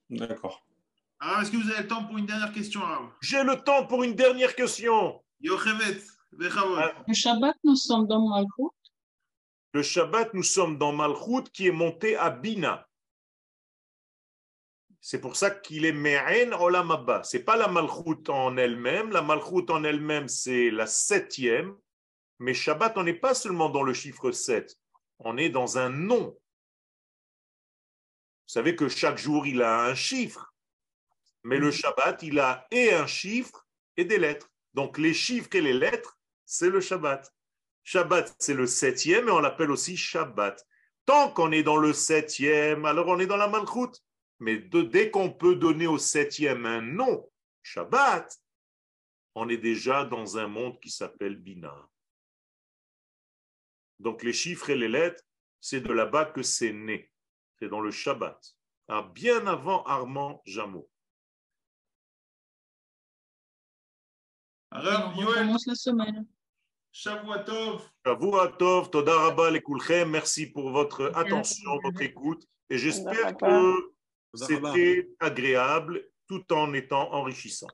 D'accord. 0.09 0.65
Alors, 1.19 1.41
est-ce 1.41 1.51
que 1.51 1.57
vous 1.57 1.69
avez 1.69 1.83
le 1.83 1.87
temps 1.87 2.03
pour 2.05 2.17
une 2.17 2.25
dernière 2.25 2.51
question 2.51 2.81
J'ai 3.21 3.43
le 3.43 3.55
temps 3.57 3.85
pour 3.85 4.03
une 4.03 4.15
dernière 4.15 4.55
question. 4.55 5.21
Le 5.41 7.13
Shabbat, 7.13 7.57
nous 7.63 7.75
sommes 7.75 8.07
dans 8.07 8.27
Malchut. 8.27 8.75
Le 9.73 9.83
Shabbat, 9.83 10.33
nous 10.33 10.43
sommes 10.43 10.77
dans 10.77 10.91
Malchut 10.91 11.49
qui 11.53 11.67
est 11.67 11.71
monté 11.71 12.15
à 12.15 12.31
Bina. 12.31 12.87
C'est 15.03 15.19
pour 15.19 15.35
ça 15.35 15.49
qu'il 15.49 15.85
est 15.85 15.91
Me'en 15.91 16.53
Olam 16.59 16.91
Abba. 16.91 17.23
Ce 17.23 17.35
n'est 17.35 17.43
pas 17.43 17.57
la 17.57 17.67
Malchut 17.67 18.29
en 18.29 18.55
elle-même. 18.55 19.09
La 19.09 19.23
Malchut 19.23 19.69
en 19.69 19.83
elle-même, 19.83 20.27
c'est 20.27 20.69
la 20.69 20.85
septième. 20.85 21.75
Mais 22.37 22.53
Shabbat, 22.53 22.97
on 22.97 23.03
n'est 23.03 23.15
pas 23.15 23.33
seulement 23.33 23.69
dans 23.69 23.81
le 23.81 23.93
chiffre 23.93 24.31
7. 24.31 24.75
On 25.17 25.37
est 25.37 25.49
dans 25.49 25.79
un 25.79 25.89
nom. 25.89 26.37
Vous 28.41 28.53
savez 28.53 28.75
que 28.75 28.89
chaque 28.89 29.17
jour, 29.17 29.47
il 29.47 29.63
a 29.63 29.85
un 29.85 29.95
chiffre. 29.95 30.53
Mais 31.43 31.57
le 31.57 31.71
Shabbat, 31.71 32.21
il 32.21 32.39
a 32.39 32.67
et 32.69 32.93
un 32.93 33.07
chiffre 33.07 33.65
et 33.97 34.05
des 34.05 34.19
lettres. 34.19 34.51
Donc 34.75 34.99
les 34.99 35.15
chiffres 35.15 35.49
et 35.53 35.61
les 35.61 35.73
lettres, 35.73 36.19
c'est 36.45 36.69
le 36.69 36.79
Shabbat. 36.79 37.33
Shabbat, 37.83 38.35
c'est 38.37 38.53
le 38.53 38.67
septième 38.67 39.29
et 39.29 39.31
on 39.31 39.39
l'appelle 39.39 39.71
aussi 39.71 39.97
Shabbat. 39.97 40.63
Tant 41.07 41.31
qu'on 41.31 41.51
est 41.51 41.63
dans 41.63 41.77
le 41.77 41.91
septième, 41.91 42.85
alors 42.85 43.07
on 43.07 43.19
est 43.19 43.25
dans 43.25 43.37
la 43.37 43.47
Malchut. 43.47 43.99
Mais 44.41 44.57
dès 44.57 45.11
qu'on 45.11 45.31
peut 45.31 45.55
donner 45.55 45.85
au 45.85 45.99
septième 45.99 46.65
un 46.65 46.81
nom, 46.81 47.29
Shabbat, 47.61 48.41
on 49.35 49.47
est 49.49 49.59
déjà 49.59 50.03
dans 50.03 50.39
un 50.39 50.47
monde 50.47 50.79
qui 50.79 50.89
s'appelle 50.89 51.35
Bina. 51.35 51.87
Donc 53.99 54.23
les 54.23 54.33
chiffres 54.33 54.71
et 54.71 54.75
les 54.75 54.87
lettres, 54.87 55.23
c'est 55.59 55.81
de 55.81 55.93
là-bas 55.93 56.25
que 56.25 56.41
c'est 56.41 56.73
né. 56.73 57.11
C'est 57.59 57.69
dans 57.69 57.81
le 57.81 57.91
Shabbat. 57.91 58.57
Ah, 58.87 59.03
bien 59.13 59.45
avant 59.45 59.83
Armand 59.83 60.41
Jameau. 60.47 60.89
on 64.71 65.13
commence 65.13 65.67
la 65.67 65.75
semaine. 65.75 66.25
Shavuatov. 66.91 67.87
Shavuatov, 68.03 68.89
Toda 68.89 69.35
Merci 70.07 70.47
pour 70.47 70.71
votre 70.71 71.11
attention, 71.13 71.79
votre 71.83 72.01
écoute. 72.01 72.43
Et 72.71 72.79
j'espère 72.79 73.37
que 73.37 73.90
c'était 74.33 75.09
agréable 75.19 76.03
tout 76.27 76.51
en 76.53 76.73
étant 76.73 77.13
enrichissant. 77.13 77.67